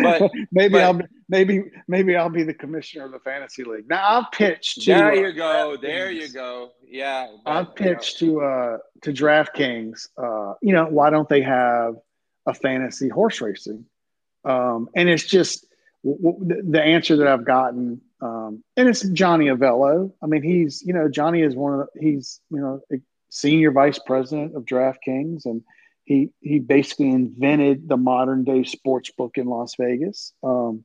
But- 0.02 0.30
maybe 0.52 0.72
but- 0.74 0.82
I'll 0.82 1.00
maybe 1.28 1.64
maybe 1.88 2.16
I'll 2.16 2.30
be 2.30 2.44
the 2.44 2.54
commissioner 2.54 3.04
of 3.06 3.12
the 3.12 3.18
fantasy 3.18 3.64
league. 3.64 3.88
Now 3.88 4.20
I've 4.20 4.30
pitched 4.30 4.82
to 4.82 4.86
there 4.86 5.10
uh, 5.10 5.14
you 5.14 5.32
go. 5.32 5.76
There 5.76 6.10
you 6.10 6.28
go. 6.28 6.70
Yeah. 6.86 7.28
but, 7.44 7.50
I've 7.50 7.58
you 7.64 7.68
know, 7.86 7.94
pitched 7.94 8.18
to 8.20 8.42
uh 8.42 8.78
to 9.02 9.12
DraftKings. 9.12 10.08
Uh, 10.16 10.54
you 10.62 10.72
know, 10.72 10.86
why 10.86 11.10
don't 11.10 11.28
they 11.28 11.42
have 11.42 11.96
a 12.46 12.54
fantasy 12.54 13.08
horse 13.08 13.40
racing? 13.40 13.84
Um, 14.44 14.88
and 14.94 15.08
it's 15.08 15.24
just 15.24 15.66
the- 16.04 16.62
the 16.68 16.82
answer 16.82 17.16
that 17.16 17.26
I've 17.26 17.44
gotten. 17.44 18.00
Um, 18.20 18.62
and 18.76 18.88
it's 18.88 19.02
Johnny 19.10 19.46
Avello. 19.46 20.12
I 20.22 20.26
mean, 20.26 20.42
he's 20.42 20.82
you 20.82 20.94
know 20.94 21.08
Johnny 21.08 21.42
is 21.42 21.54
one 21.54 21.80
of 21.80 21.88
the, 21.94 22.00
he's 22.00 22.40
you 22.50 22.58
know 22.60 22.80
a 22.92 22.96
senior 23.30 23.70
vice 23.72 23.98
president 23.98 24.56
of 24.56 24.64
DraftKings, 24.64 25.44
and 25.44 25.62
he 26.04 26.30
he 26.40 26.58
basically 26.58 27.10
invented 27.10 27.88
the 27.88 27.96
modern 27.96 28.44
day 28.44 28.64
sports 28.64 29.10
book 29.10 29.36
in 29.36 29.46
Las 29.46 29.74
Vegas. 29.78 30.32
Um, 30.42 30.84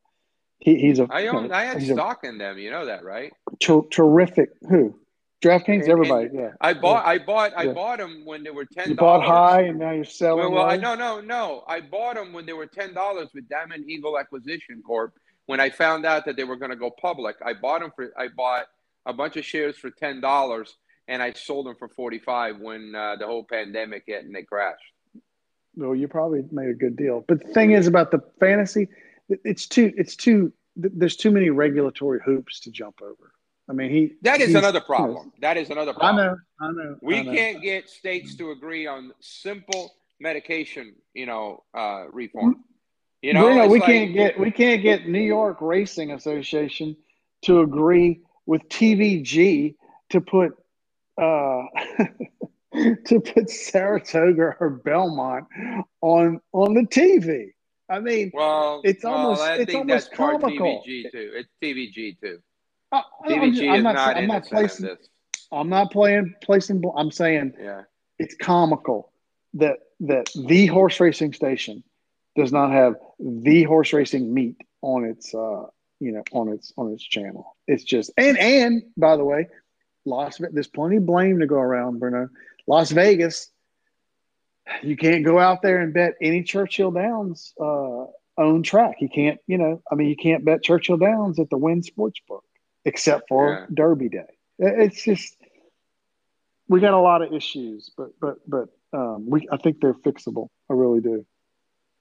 he, 0.59 0.75
he's 0.75 0.99
a 0.99 1.07
I 1.09 1.21
you 1.21 1.29
own. 1.29 1.47
know, 1.47 1.55
I 1.55 1.63
had 1.63 1.79
he's 1.79 1.89
a 1.89 1.93
stock 1.93 2.23
in 2.23 2.37
them. 2.37 2.57
You 2.57 2.71
know 2.71 2.85
that, 2.85 3.03
right? 3.03 3.31
ter- 3.59 3.87
terrific 3.89 4.49
who 4.69 4.99
DraftKings 5.41 5.87
everybody 5.87 6.27
and 6.27 6.35
yeah. 6.35 6.49
I 6.61 6.73
bought. 6.73 7.05
I 7.05 7.17
bought. 7.17 7.53
I 7.57 7.63
Yeah. 7.63 7.73
bought 7.73 7.97
them 7.97 8.23
when 8.25 8.43
they 8.43 8.51
were 8.51 8.65
ten. 8.65 8.89
You 8.89 8.95
bought 8.95 9.23
high 9.23 9.61
and 9.63 9.79
now 9.79 9.91
you're 9.91 10.03
selling. 10.03 10.39
Well, 10.39 10.51
well, 10.51 10.65
I, 10.65 10.77
no, 10.77 10.95
no, 10.95 11.19
no. 11.19 11.63
I 11.67 11.81
bought 11.81 12.15
them 12.15 12.31
when 12.31 12.45
they 12.45 12.53
were 12.53 12.67
ten 12.67 12.93
dollars 12.93 13.29
with 13.33 13.49
Diamond 13.49 13.89
Eagle 13.89 14.19
Acquisition 14.19 14.81
Corp. 14.85 15.13
When 15.47 15.59
I 15.59 15.69
found 15.69 16.05
out 16.05 16.25
that 16.25 16.35
they 16.37 16.43
were 16.43 16.55
going 16.55 16.69
to 16.71 16.77
go 16.77 16.91
public, 16.91 17.37
I 17.43 17.53
bought 17.53 17.81
them 17.81 17.91
for. 17.95 18.11
I 18.17 18.27
bought 18.27 18.67
a 19.05 19.13
bunch 19.13 19.35
of 19.37 19.43
shares 19.43 19.77
for 19.77 19.89
ten 19.89 20.21
dollars, 20.21 20.77
and 21.07 21.23
I 21.23 21.33
sold 21.33 21.65
them 21.65 21.75
for 21.75 21.89
forty 21.89 22.19
five 22.19 22.59
when 22.59 22.93
uh, 22.93 23.15
the 23.15 23.25
whole 23.25 23.43
pandemic 23.43 24.03
hit 24.05 24.23
and 24.23 24.35
they 24.35 24.43
crashed. 24.43 24.83
Well, 25.75 25.95
you 25.95 26.07
probably 26.07 26.43
made 26.51 26.69
a 26.69 26.73
good 26.73 26.95
deal. 26.97 27.23
But 27.27 27.41
the 27.45 27.53
thing 27.53 27.71
is 27.71 27.87
about 27.87 28.11
the 28.11 28.19
fantasy, 28.39 28.89
it's 29.29 29.67
too, 29.67 29.93
it's 29.95 30.17
too, 30.17 30.51
there's 30.75 31.15
too 31.15 31.31
many 31.31 31.49
regulatory 31.49 32.19
hoops 32.25 32.59
to 32.61 32.71
jump 32.71 33.01
over. 33.01 33.31
I 33.71 33.73
mean, 33.73 33.89
he. 33.89 34.11
That 34.23 34.41
is 34.41 34.53
another 34.53 34.81
problem. 34.81 35.31
That 35.39 35.55
is 35.55 35.69
another 35.69 35.93
problem. 35.93 36.19
I 36.59 36.67
know, 36.67 36.75
I 36.83 36.83
know. 36.83 36.95
We 37.01 37.19
I 37.19 37.21
know. 37.21 37.31
can't 37.33 37.61
get 37.61 37.89
states 37.89 38.35
to 38.35 38.51
agree 38.51 38.85
on 38.85 39.13
simple 39.21 39.93
medication, 40.19 40.93
you 41.13 41.25
know, 41.25 41.63
uh, 41.73 42.03
reform. 42.11 42.65
You 43.21 43.33
know, 43.33 43.43
Bruno, 43.45 43.67
we 43.69 43.79
like- 43.79 43.87
can't 43.87 44.13
get, 44.13 44.37
we 44.37 44.51
can't 44.51 44.81
get 44.81 45.07
New 45.07 45.21
York 45.21 45.59
Racing 45.61 46.11
Association 46.11 46.97
to 47.43 47.61
agree 47.61 48.19
with 48.45 48.61
TVG 48.67 49.75
to 50.09 50.19
put, 50.19 50.51
uh, 51.17 51.63
to 53.05 53.21
put 53.21 53.49
Saratoga 53.49 54.55
or 54.59 54.81
Belmont 54.83 55.45
on 56.01 56.41
on 56.51 56.73
the 56.73 56.81
TV. 56.81 57.51
I 57.89 57.99
mean, 57.99 58.31
Well, 58.33 58.81
It's 58.83 59.03
well, 59.05 59.13
almost- 59.13 59.41
I 59.41 59.55
it's 59.55 59.65
think 59.71 59.77
almost 59.79 60.11
comical. 60.13 60.83
TVG 60.85 61.11
too. 61.11 61.31
It's 61.35 61.49
TVG 61.61 62.19
too. 62.19 62.39
I, 62.91 63.03
just- 63.49 63.61
I'm 63.63 63.83
not, 63.83 63.95
not, 63.95 64.17
I'm 64.17 64.27
not 64.27 64.45
placing, 64.45 64.85
this. 64.85 65.07
I'm 65.51 65.69
not 65.69 65.91
playing 65.91 66.35
placing. 66.43 66.83
I'm 66.95 67.11
saying 67.11 67.53
Yeah. 67.59 67.83
it's 68.19 68.35
comical 68.35 69.11
that 69.55 69.77
that 70.01 70.27
the 70.35 70.67
horse 70.67 70.99
racing 70.99 71.33
station 71.33 71.83
does 72.35 72.51
not 72.51 72.71
have 72.71 72.95
the 73.19 73.63
horse 73.63 73.93
racing 73.93 74.33
meet 74.33 74.55
on 74.81 75.03
its 75.05 75.33
uh 75.35 75.65
you 75.99 76.11
know 76.11 76.23
on 76.31 76.49
its 76.49 76.73
on 76.77 76.91
its 76.93 77.03
channel. 77.03 77.55
It's 77.67 77.83
just 77.83 78.11
and 78.17 78.37
and 78.37 78.83
by 78.97 79.17
the 79.17 79.25
way, 79.25 79.47
Las 80.05 80.39
there's 80.51 80.67
plenty 80.67 80.97
of 80.97 81.05
blame 81.05 81.39
to 81.39 81.47
go 81.47 81.57
around, 81.57 81.99
Bruno. 81.99 82.29
Las 82.67 82.91
Vegas, 82.91 83.49
you 84.83 84.95
can't 84.95 85.25
go 85.25 85.37
out 85.39 85.61
there 85.61 85.81
and 85.81 85.93
bet 85.93 86.13
any 86.21 86.43
Churchill 86.43 86.91
Downs 86.91 87.53
uh 87.61 88.05
own 88.37 88.63
track. 88.63 88.95
You 89.01 89.09
can't, 89.09 89.39
you 89.47 89.57
know, 89.57 89.81
I 89.91 89.95
mean 89.95 90.07
you 90.09 90.15
can't 90.15 90.45
bet 90.45 90.63
Churchill 90.63 90.97
Downs 90.97 91.39
at 91.39 91.49
the 91.49 91.57
Wynn 91.57 91.81
Sportsbook 91.81 92.41
except 92.85 93.29
for 93.29 93.51
Yeah. 93.51 93.65
Derby 93.73 94.09
Day. 94.09 94.37
It's 94.59 95.03
just 95.03 95.35
we 96.67 96.79
got 96.79 96.93
a 96.93 96.99
lot 96.99 97.21
of 97.21 97.33
issues, 97.33 97.91
but 97.97 98.11
but 98.19 98.37
but 98.47 98.69
um, 98.93 99.29
we 99.29 99.47
I 99.51 99.57
think 99.57 99.81
they're 99.81 99.93
fixable. 99.93 100.47
I 100.69 100.73
really 100.73 101.01
do. 101.01 101.25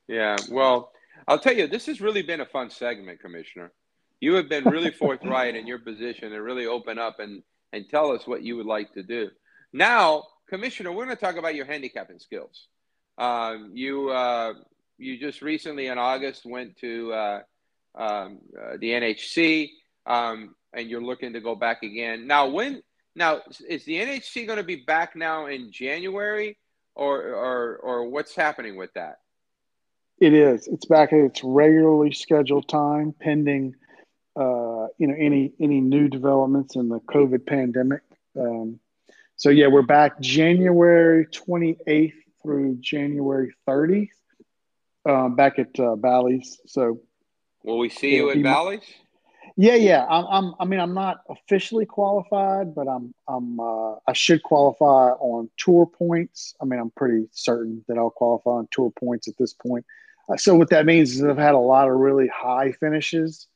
Yeah. 0.09 0.37
Well, 0.51 0.93
I'll 1.26 1.39
tell 1.39 1.55
you, 1.55 1.66
this 1.66 1.87
has 1.87 2.01
really 2.01 2.22
been 2.22 2.41
a 2.41 2.47
fun 2.47 2.70
segment, 2.70 3.20
Commissioner. 3.20 3.72
You 4.20 4.35
have 4.35 4.49
been 4.49 4.64
really 4.64 4.91
forthright 5.03 5.57
in 5.57 5.66
your 5.66 5.78
position 5.78 6.33
and 6.33 6.43
really 6.43 6.66
open 6.66 6.99
up 6.99 7.20
and, 7.20 7.43
and 7.72 7.89
tell 7.89 8.12
us 8.12 8.26
what 8.26 8.43
you 8.43 8.57
would 8.57 8.66
like 8.66 8.93
to 8.95 9.03
do. 9.03 9.31
Now, 9.72 10.24
Commissioner, 10.49 10.91
we're 10.91 11.05
going 11.05 11.16
to 11.16 11.24
talk 11.24 11.37
about 11.37 11.55
your 11.55 11.66
handicapping 11.66 12.18
skills. 12.18 12.66
Um, 13.18 13.70
you 13.74 14.11
uh, 14.11 14.55
you 14.99 15.18
just 15.18 15.43
recently 15.43 15.87
in 15.87 15.99
August 15.99 16.43
went 16.45 16.76
to 16.78 17.12
uh, 17.12 17.41
um, 17.95 18.41
uh, 18.61 18.76
the 18.81 18.91
NHC, 18.91 19.70
um, 20.07 20.55
and 20.73 20.89
you're 20.89 21.03
looking 21.03 21.33
to 21.33 21.41
go 21.41 21.55
back 21.55 21.83
again. 21.83 22.27
Now, 22.27 22.49
when 22.49 22.83
now 23.14 23.41
is 23.68 23.85
the 23.85 23.95
NHC 23.95 24.47
going 24.47 24.59
to 24.59 24.64
be 24.64 24.77
back 24.77 25.16
now 25.16 25.47
in 25.47 25.73
January, 25.73 26.57
or 26.95 27.23
or 27.35 27.77
or 27.77 28.09
what's 28.09 28.35
happening 28.35 28.77
with 28.77 28.93
that? 28.95 29.16
It 30.21 30.35
is. 30.35 30.68
It's 30.68 30.85
back 30.85 31.12
at 31.12 31.18
its 31.21 31.43
regularly 31.43 32.12
scheduled 32.12 32.68
time, 32.68 33.14
pending 33.18 33.75
uh, 34.37 34.87
you 34.99 35.07
know 35.07 35.14
any 35.18 35.53
any 35.61 35.81
new 35.81 36.09
developments 36.09 36.77
in 36.77 36.89
the 36.89 37.01
COVID 37.01 37.47
pandemic. 37.47 38.03
Um, 38.39 38.79
So 39.37 39.49
yeah, 39.49 39.68
we're 39.68 39.83
back 39.83 40.21
January 40.21 41.25
28th 41.27 42.12
through 42.43 42.77
January 42.81 43.55
30th, 43.66 44.09
um, 45.07 45.35
back 45.35 45.59
at 45.59 45.81
uh, 45.81 45.97
Bally's. 45.97 46.61
So 46.66 47.01
will 47.64 47.79
we 47.79 47.89
see 47.89 48.16
you 48.16 48.31
at 48.31 48.43
Bally's? 48.43 48.85
Yeah, 49.57 49.74
yeah. 49.74 50.07
I'm, 50.09 50.26
I'm, 50.26 50.55
I 50.61 50.64
mean, 50.64 50.80
I'm 50.80 50.94
not 50.94 51.22
officially 51.28 51.86
qualified, 51.86 52.74
but 52.74 52.88
I'm. 52.88 53.14
I'm. 53.28 53.61
Uh, 53.61 53.94
I 54.07 54.12
should 54.12 54.42
qualify 54.42 55.11
on 55.12 55.51
tour 55.57 55.86
points. 55.86 56.55
I 56.61 56.64
mean, 56.64 56.80
I'm 56.80 56.90
pretty 56.90 57.28
certain 57.32 57.84
that 57.88 57.98
I'll 57.98 58.11
qualify 58.11 58.51
on 58.51 58.68
tour 58.70 58.90
points 58.90 59.28
at 59.28 59.36
this 59.38 59.53
point. 59.53 59.84
Uh, 60.28 60.36
so 60.36 60.55
what 60.55 60.70
that 60.70 60.86
means 60.86 61.14
is 61.14 61.24
I've 61.24 61.36
had 61.36 61.55
a 61.55 61.59
lot 61.59 61.88
of 61.88 61.96
really 61.96 62.28
high 62.28 62.72
finishes 62.72 63.48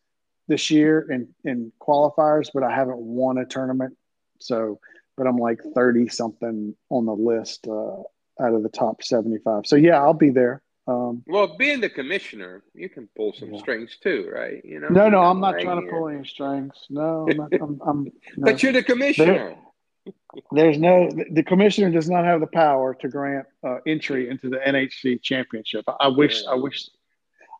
this 0.49 0.70
year 0.70 1.07
in 1.11 1.28
in 1.45 1.72
qualifiers, 1.80 2.51
but 2.53 2.62
I 2.62 2.74
haven't 2.74 2.99
won 2.99 3.38
a 3.38 3.47
tournament. 3.47 3.97
So, 4.40 4.80
but 5.16 5.26
I'm 5.26 5.38
like 5.38 5.61
30 5.74 6.09
something 6.09 6.74
on 6.90 7.07
the 7.07 7.14
list 7.14 7.66
uh, 7.68 8.01
out 8.40 8.55
of 8.55 8.62
the 8.62 8.68
top 8.68 9.03
75. 9.03 9.66
So 9.66 9.76
yeah, 9.76 10.01
I'll 10.03 10.12
be 10.12 10.30
there. 10.30 10.62
Um, 10.87 11.22
well, 11.26 11.57
being 11.57 11.80
the 11.80 11.89
commissioner, 11.89 12.62
you 12.74 12.89
can 12.91 13.09
pull 13.16 13.32
some 13.32 13.55
yeah. 13.55 13.61
strings 13.61 13.97
too, 14.03 14.30
right? 14.32 14.62
You 14.64 14.80
know. 14.80 14.89
No, 14.89 15.09
no, 15.09 15.20
I'm 15.20 15.41
not 15.41 15.59
trying 15.61 15.82
to 15.82 15.91
pull 15.91 16.09
any 16.09 16.26
strings. 16.26 16.74
No, 16.91 17.26
I'm 17.30 17.37
not, 17.37 17.53
I'm, 17.55 17.80
I'm, 17.87 18.05
no. 18.05 18.11
but 18.37 18.62
you're 18.62 18.72
the 18.72 18.82
commissioner. 18.82 19.57
There, 20.05 20.12
there's 20.53 20.78
no 20.78 21.09
the 21.30 21.43
commissioner 21.43 21.91
does 21.91 22.11
not 22.11 22.24
have 22.24 22.41
the 22.41 22.47
power 22.47 22.95
to 22.97 23.09
grant 23.09 23.47
uh, 23.66 23.78
entry 23.87 24.28
into 24.28 24.51
the 24.51 24.59
NHC 24.59 25.22
championship. 25.22 25.87
I, 25.89 25.93
I 26.01 26.09
wish, 26.09 26.43
yeah. 26.43 26.51
I 26.51 26.55
wish, 26.57 26.91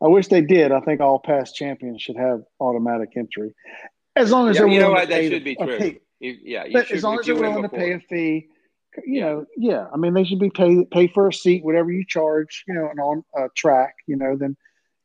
I 0.03 0.09
wish 0.09 0.29
they 0.29 0.43
did. 0.43 0.71
I 0.71 0.81
think 0.81 1.01
all 1.01 1.19
past 1.19 1.57
champions 1.57 2.03
should 2.03 2.17
have 2.17 2.43
automatic 2.61 3.13
entry, 3.17 3.55
as 4.17 4.31
long 4.31 4.51
as 4.51 4.57
yeah, 4.57 4.63
they're 4.63 4.71
you 4.71 4.81
know 4.81 4.91
what 4.91 5.09
that 5.09 5.23
should 5.23 5.45
be 5.45 5.55
true. 5.57 5.97
yeah, 6.21 6.67
but 6.71 6.91
as 6.91 7.03
long 7.03 7.19
as 7.19 7.25
they're 7.25 7.37
willing 7.37 7.63
to 7.63 7.71
pay 7.71 7.93
a 7.93 8.01
fee 8.01 8.49
you 9.05 9.21
know, 9.21 9.47
yeah. 9.57 9.87
I 9.93 9.97
mean, 9.97 10.15
they 10.15 10.25
should 10.25 10.39
be 10.39 10.51
pay 10.51 10.85
pay 10.85 11.09
for 11.09 11.29
a 11.29 11.33
seat, 11.33 11.65
whatever 11.65 11.91
you 11.91 12.05
charge, 12.07 12.65
you 12.67 12.75
know, 12.75 12.89
and 12.89 13.01
on 13.01 13.25
a 13.37 13.49
track, 13.57 13.95
you 14.07 14.17
know. 14.17 14.37
Then, 14.37 14.57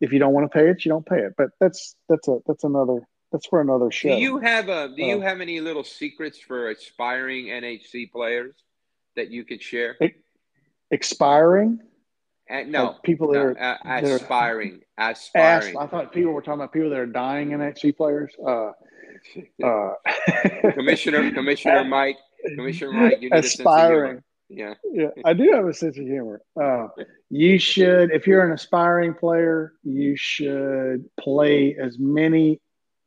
if 0.01 0.11
you 0.11 0.19
don't 0.19 0.33
want 0.33 0.51
to 0.51 0.57
pay 0.57 0.69
it, 0.69 0.85
you 0.85 0.89
don't 0.89 1.05
pay 1.05 1.19
it. 1.19 1.33
But 1.37 1.49
that's 1.59 1.95
that's 2.07 2.27
a 2.27 2.39
that's 2.47 2.63
another 2.63 3.01
that's 3.31 3.47
for 3.47 3.61
another 3.61 3.91
show. 3.91 4.09
Do 4.09 4.21
you 4.21 4.39
have 4.39 4.69
a 4.69 4.89
Do 4.95 5.03
uh, 5.03 5.07
you 5.07 5.21
have 5.21 5.41
any 5.41 5.59
little 5.59 5.83
secrets 5.83 6.39
for 6.39 6.69
aspiring 6.69 7.45
NHC 7.45 8.11
players 8.11 8.55
that 9.15 9.29
you 9.29 9.43
could 9.43 9.61
share? 9.61 9.97
Expiring? 10.91 11.79
Uh, 12.49 12.63
no, 12.65 12.85
like 12.85 13.03
people 13.03 13.31
that 13.31 13.39
no, 13.39 13.45
are 13.59 13.77
uh, 13.85 14.01
aspiring. 14.01 14.81
That 14.97 15.03
are 15.03 15.11
aspiring. 15.11 15.77
I 15.77 15.85
thought 15.85 16.11
people 16.11 16.31
were 16.31 16.41
talking 16.41 16.61
about 16.61 16.73
people 16.73 16.89
that 16.89 16.99
are 16.99 17.05
dying 17.05 17.49
NHC 17.49 17.95
players. 17.95 18.33
Uh, 18.43 18.71
uh, 19.63 19.93
Commissioner 20.73 21.31
Commissioner 21.31 21.83
Mike 21.83 22.17
Commissioner 22.45 22.91
Mike, 22.91 23.17
you 23.21 23.29
aspiring. 23.31 24.23
Yeah, 24.49 24.73
yeah, 24.91 25.09
I 25.23 25.33
do 25.33 25.51
have 25.51 25.67
a 25.67 25.73
sense 25.73 25.97
of 25.97 26.05
humor. 26.05 26.41
Uh, 26.59 26.87
you 27.29 27.59
should, 27.59 28.11
if 28.11 28.25
you're 28.25 28.43
an 28.43 28.51
aspiring 28.51 29.13
player, 29.13 29.73
you 29.83 30.15
should 30.17 31.05
play 31.19 31.75
as 31.75 31.99
many 31.99 32.59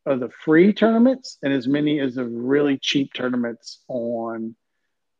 of 0.05 0.21
the 0.21 0.29
free 0.29 0.71
tournaments 0.71 1.37
and 1.43 1.51
as 1.51 1.67
many 1.67 1.99
as 1.99 2.15
the 2.15 2.23
really 2.23 2.77
cheap 2.77 3.13
tournaments 3.13 3.79
on, 3.89 4.55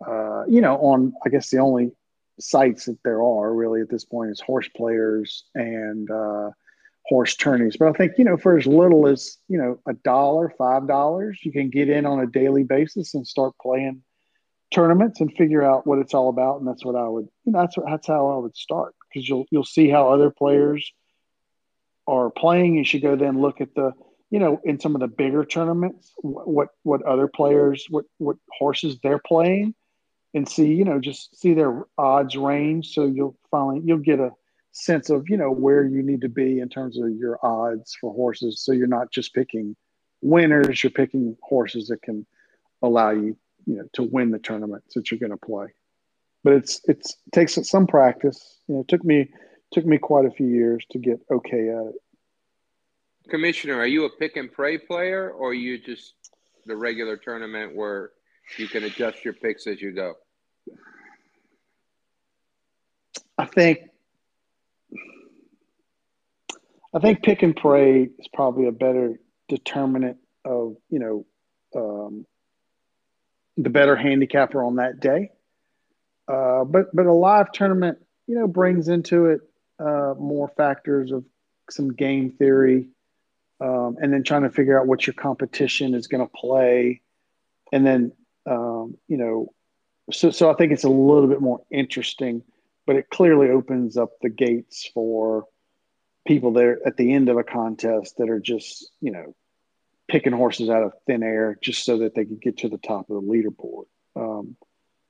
uh, 0.05 0.45
you 0.45 0.61
know, 0.61 0.77
on 0.77 1.13
I 1.25 1.29
guess 1.29 1.49
the 1.49 1.59
only 1.59 1.91
sites 2.39 2.85
that 2.85 2.97
there 3.03 3.21
are 3.21 3.53
really 3.53 3.81
at 3.81 3.89
this 3.89 4.05
point 4.05 4.31
is 4.31 4.39
horse 4.39 4.69
players 4.69 5.45
and 5.55 6.09
uh, 6.09 6.51
horse 7.05 7.35
tourneys. 7.35 7.75
But 7.77 7.89
I 7.89 7.93
think, 7.93 8.13
you 8.17 8.23
know, 8.23 8.37
for 8.37 8.57
as 8.57 8.65
little 8.65 9.07
as, 9.07 9.37
you 9.47 9.57
know, 9.57 9.79
a 9.87 9.93
dollar, 9.93 10.53
five 10.57 10.87
dollars, 10.87 11.39
you 11.43 11.51
can 11.51 11.69
get 11.69 11.89
in 11.89 12.05
on 12.05 12.19
a 12.19 12.27
daily 12.27 12.63
basis 12.63 13.13
and 13.13 13.27
start 13.27 13.53
playing 13.61 14.03
tournaments 14.73 15.21
and 15.21 15.31
figure 15.33 15.63
out 15.63 15.85
what 15.85 15.99
it's 15.99 16.13
all 16.13 16.29
about. 16.29 16.59
And 16.59 16.67
that's 16.67 16.83
what 16.83 16.95
I 16.95 17.07
would, 17.07 17.27
you 17.45 17.51
know, 17.51 17.61
that's 17.61 17.77
what, 17.77 17.87
that's 17.87 18.07
how 18.07 18.29
I 18.29 18.37
would 18.37 18.55
start 18.55 18.95
because 19.09 19.27
you'll 19.27 19.45
you'll 19.51 19.63
see 19.63 19.89
how 19.89 20.09
other 20.09 20.29
players 20.29 20.91
are 22.07 22.29
playing. 22.29 22.75
You 22.75 22.83
should 22.83 23.01
go 23.01 23.15
then 23.15 23.41
look 23.41 23.61
at 23.61 23.75
the, 23.75 23.91
you 24.29 24.39
know, 24.39 24.59
in 24.63 24.79
some 24.79 24.95
of 24.95 25.01
the 25.01 25.07
bigger 25.07 25.45
tournaments, 25.45 26.11
what 26.21 26.69
what 26.83 27.03
other 27.03 27.27
players, 27.27 27.85
what 27.89 28.05
what 28.17 28.37
horses 28.57 28.97
they're 29.03 29.19
playing, 29.19 29.75
and 30.33 30.47
see, 30.47 30.73
you 30.73 30.85
know, 30.85 30.99
just 30.99 31.39
see 31.39 31.53
their 31.53 31.83
odds 31.97 32.35
range. 32.35 32.93
So 32.93 33.05
you'll 33.05 33.37
finally 33.51 33.81
you'll 33.83 33.99
get 33.99 34.19
a 34.19 34.31
sense 34.73 35.09
of 35.11 35.29
you 35.29 35.37
know 35.37 35.51
where 35.51 35.85
you 35.85 36.03
need 36.03 36.21
to 36.21 36.29
be 36.29 36.59
in 36.59 36.67
terms 36.67 36.97
of 36.99 37.11
your 37.11 37.39
odds 37.45 37.95
for 38.01 38.11
horses. 38.11 38.61
So 38.61 38.73
you're 38.73 38.87
not 38.87 39.11
just 39.11 39.33
picking 39.33 39.75
winners 40.21 40.81
you're 40.81 40.89
picking 40.91 41.35
horses 41.43 41.87
that 41.87 42.01
can 42.01 42.25
allow 42.81 43.11
you 43.11 43.37
you 43.65 43.75
know 43.75 43.83
to 43.93 44.03
win 44.03 44.31
the 44.31 44.39
tournaments 44.39 44.93
that 44.95 45.09
you're 45.09 45.19
going 45.19 45.31
to 45.31 45.37
play. 45.37 45.67
But 46.43 46.53
it's 46.53 46.81
it's 46.85 47.11
it 47.27 47.31
takes 47.31 47.57
some 47.69 47.87
practice. 47.87 48.57
You 48.67 48.75
know 48.75 48.81
it 48.81 48.87
took 48.87 49.05
me 49.05 49.29
took 49.71 49.85
me 49.85 49.97
quite 49.97 50.25
a 50.25 50.31
few 50.31 50.47
years 50.47 50.83
to 50.91 50.97
get 50.97 51.19
okay 51.31 51.69
at 51.69 51.85
it. 51.87 51.95
Commissioner 53.29 53.75
are 53.75 53.87
you 53.87 54.05
a 54.05 54.09
pick 54.09 54.35
and 54.35 54.51
pray 54.51 54.77
player 54.77 55.29
or 55.29 55.51
are 55.51 55.53
you 55.53 55.77
just 55.77 56.15
the 56.65 56.75
regular 56.75 57.15
tournament 57.15 57.75
where 57.75 58.11
you 58.57 58.67
can 58.67 58.83
adjust 58.83 59.23
your 59.23 59.33
picks 59.33 59.67
as 59.67 59.81
you 59.81 59.91
go? 59.91 60.15
I 63.37 63.45
think 63.45 63.79
I 66.93 66.99
think 66.99 67.23
pick 67.23 67.41
and 67.41 67.55
pray 67.55 68.03
is 68.03 68.27
probably 68.33 68.67
a 68.67 68.71
better 68.71 69.19
determinant 69.49 70.17
of 70.45 70.77
you 70.89 70.99
know 70.99 71.25
um, 71.75 72.25
the 73.57 73.69
better 73.69 73.95
handicapper 73.95 74.63
on 74.63 74.75
that 74.75 74.99
day. 74.99 75.31
Uh, 76.27 76.63
but 76.63 76.95
but 76.95 77.05
a 77.05 77.13
live 77.13 77.51
tournament, 77.51 77.97
you 78.27 78.35
know, 78.35 78.47
brings 78.47 78.87
into 78.87 79.27
it 79.27 79.41
uh, 79.79 80.13
more 80.19 80.51
factors 80.55 81.11
of 81.11 81.25
some 81.69 81.93
game 81.93 82.31
theory, 82.31 82.89
um, 83.59 83.97
and 84.01 84.13
then 84.13 84.23
trying 84.23 84.43
to 84.43 84.49
figure 84.49 84.79
out 84.79 84.87
what 84.87 85.07
your 85.07 85.13
competition 85.15 85.93
is 85.95 86.07
going 86.07 86.25
to 86.25 86.31
play, 86.33 87.01
and 87.71 87.85
then 87.85 88.11
um, 88.45 88.97
you 89.07 89.17
know, 89.17 89.47
so 90.11 90.29
so 90.29 90.51
I 90.51 90.53
think 90.53 90.71
it's 90.71 90.83
a 90.83 90.89
little 90.89 91.27
bit 91.27 91.41
more 91.41 91.63
interesting, 91.71 92.43
but 92.85 92.95
it 92.95 93.09
clearly 93.09 93.49
opens 93.49 93.97
up 93.97 94.11
the 94.21 94.29
gates 94.29 94.89
for 94.93 95.45
people 96.25 96.53
there 96.53 96.79
at 96.85 96.97
the 96.97 97.13
end 97.13 97.29
of 97.29 97.37
a 97.37 97.43
contest 97.43 98.17
that 98.17 98.29
are 98.29 98.39
just 98.39 98.91
you 99.01 99.11
know 99.11 99.35
picking 100.07 100.33
horses 100.33 100.69
out 100.69 100.83
of 100.83 100.93
thin 101.07 101.23
air 101.23 101.57
just 101.61 101.85
so 101.85 101.99
that 101.99 102.13
they 102.13 102.25
can 102.25 102.37
get 102.37 102.57
to 102.57 102.69
the 102.69 102.77
top 102.77 103.09
of 103.09 103.15
the 103.15 103.27
leaderboard, 103.27 103.85
um, 104.15 104.55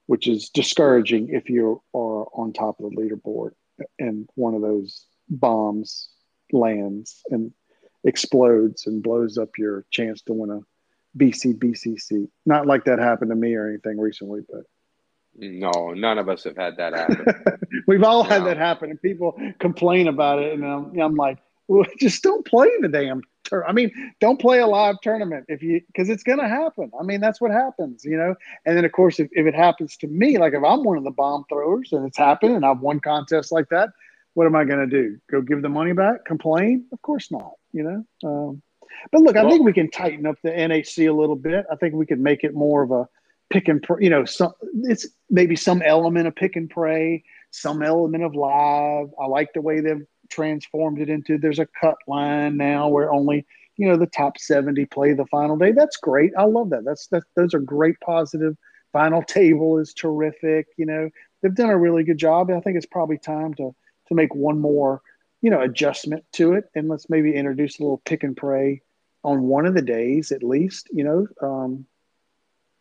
which 0.05 0.27
is 0.27 0.49
discouraging 0.49 1.29
if 1.29 1.49
you 1.49 1.81
are 1.93 2.25
on 2.33 2.53
top 2.53 2.79
of 2.79 2.91
the 2.91 2.95
leaderboard 2.95 3.51
and 3.99 4.29
one 4.35 4.53
of 4.53 4.61
those 4.61 5.05
bombs 5.29 6.09
lands 6.51 7.23
and 7.29 7.51
explodes 8.03 8.85
and 8.85 9.01
blows 9.01 9.37
up 9.37 9.49
your 9.57 9.85
chance 9.89 10.21
to 10.21 10.33
win 10.33 10.51
a 10.51 10.59
BC 11.17 11.57
BCC. 11.57 12.27
Not 12.45 12.67
like 12.67 12.85
that 12.85 12.99
happened 12.99 13.31
to 13.31 13.35
me 13.35 13.55
or 13.55 13.67
anything 13.67 13.99
recently, 13.99 14.41
but 14.49 14.63
no, 15.35 15.93
none 15.93 16.17
of 16.17 16.29
us 16.29 16.43
have 16.43 16.57
had 16.57 16.77
that 16.77 16.93
happen. 16.93 17.25
We've 17.87 18.03
all 18.03 18.23
no. 18.23 18.29
had 18.29 18.45
that 18.45 18.57
happen, 18.57 18.89
and 18.89 19.01
people 19.01 19.37
complain 19.59 20.07
about 20.07 20.39
it. 20.39 20.53
And 20.53 20.65
I'm, 20.65 20.99
I'm 20.99 21.15
like, 21.15 21.39
well, 21.67 21.85
just 21.99 22.23
don't 22.23 22.45
play 22.45 22.69
the 22.81 22.87
damn. 22.87 23.21
Tur- 23.43 23.65
I 23.65 23.73
mean, 23.73 23.91
don't 24.21 24.39
play 24.39 24.59
a 24.59 24.67
live 24.67 25.01
tournament 25.01 25.45
if 25.49 25.61
you 25.61 25.81
because 25.87 26.09
it's 26.09 26.23
going 26.23 26.39
to 26.39 26.47
happen. 26.47 26.91
I 26.99 27.03
mean, 27.03 27.19
that's 27.19 27.41
what 27.41 27.51
happens, 27.51 28.05
you 28.05 28.17
know. 28.17 28.35
And 28.65 28.77
then, 28.77 28.85
of 28.85 28.91
course, 28.91 29.19
if, 29.19 29.27
if 29.31 29.45
it 29.45 29.55
happens 29.55 29.97
to 29.97 30.07
me, 30.07 30.37
like 30.37 30.53
if 30.53 30.63
I'm 30.63 30.83
one 30.83 30.97
of 30.97 31.03
the 31.03 31.11
bomb 31.11 31.43
throwers 31.49 31.89
and 31.91 32.05
it's 32.07 32.17
happened 32.17 32.55
and 32.55 32.65
I've 32.65 32.79
won 32.79 32.99
contests 32.99 33.51
like 33.51 33.69
that, 33.69 33.89
what 34.33 34.45
am 34.45 34.55
I 34.55 34.63
going 34.63 34.79
to 34.79 34.87
do? 34.87 35.17
Go 35.29 35.41
give 35.41 35.61
the 35.61 35.69
money 35.69 35.93
back? 35.93 36.25
Complain? 36.25 36.85
Of 36.93 37.01
course 37.01 37.31
not. 37.31 37.53
You 37.73 37.83
know. 37.83 38.29
Um, 38.29 38.61
but 39.11 39.21
look, 39.21 39.35
I 39.35 39.41
well, 39.41 39.51
think 39.51 39.65
we 39.65 39.73
can 39.73 39.89
tighten 39.89 40.25
up 40.25 40.35
the 40.43 40.51
NHC 40.51 41.09
a 41.09 41.13
little 41.13 41.35
bit. 41.35 41.65
I 41.71 41.75
think 41.75 41.95
we 41.95 42.05
can 42.05 42.23
make 42.23 42.43
it 42.43 42.53
more 42.53 42.83
of 42.83 42.91
a 42.91 43.07
pick 43.53 43.67
and 43.67 43.81
pray, 43.83 43.97
you 44.01 44.09
know, 44.09 44.25
some 44.25 44.51
it's 44.83 45.07
maybe 45.29 45.55
some 45.55 45.81
element 45.83 46.27
of 46.27 46.35
pick 46.35 46.55
and 46.55 46.69
pray, 46.69 47.23
some 47.51 47.83
element 47.83 48.23
of 48.23 48.35
live. 48.35 49.09
I 49.21 49.27
like 49.27 49.53
the 49.53 49.61
way 49.61 49.79
they've 49.79 50.05
transformed 50.29 50.99
it 50.99 51.09
into 51.09 51.37
there's 51.37 51.59
a 51.59 51.67
cut 51.79 51.97
line 52.07 52.57
now 52.57 52.89
where 52.89 53.13
only, 53.13 53.45
you 53.77 53.87
know, 53.87 53.95
the 53.95 54.07
top 54.07 54.39
70 54.39 54.85
play 54.87 55.13
the 55.13 55.27
final 55.27 55.55
day. 55.55 55.71
That's 55.71 55.97
great. 55.97 56.31
I 56.37 56.45
love 56.45 56.71
that. 56.71 56.83
That's 56.83 57.07
that 57.07 57.23
those 57.35 57.53
are 57.53 57.59
great 57.59 57.99
positive. 58.01 58.57
Final 58.91 59.21
table 59.21 59.77
is 59.77 59.93
terrific. 59.93 60.67
You 60.77 60.87
know, 60.87 61.09
they've 61.41 61.55
done 61.55 61.69
a 61.69 61.77
really 61.77 62.03
good 62.03 62.17
job. 62.17 62.49
I 62.49 62.59
think 62.59 62.75
it's 62.75 62.87
probably 62.87 63.19
time 63.19 63.53
to 63.55 63.75
to 64.07 64.15
make 64.15 64.33
one 64.33 64.59
more, 64.59 65.01
you 65.41 65.51
know, 65.51 65.61
adjustment 65.61 66.25
to 66.33 66.53
it. 66.53 66.65
And 66.73 66.89
let's 66.89 67.09
maybe 67.09 67.35
introduce 67.35 67.79
a 67.79 67.83
little 67.83 68.01
pick 68.03 68.23
and 68.23 68.35
pray 68.35 68.81
on 69.23 69.43
one 69.43 69.67
of 69.67 69.75
the 69.75 69.81
days 69.81 70.31
at 70.31 70.41
least, 70.41 70.89
you 70.91 71.03
know. 71.03 71.27
Um, 71.39 71.85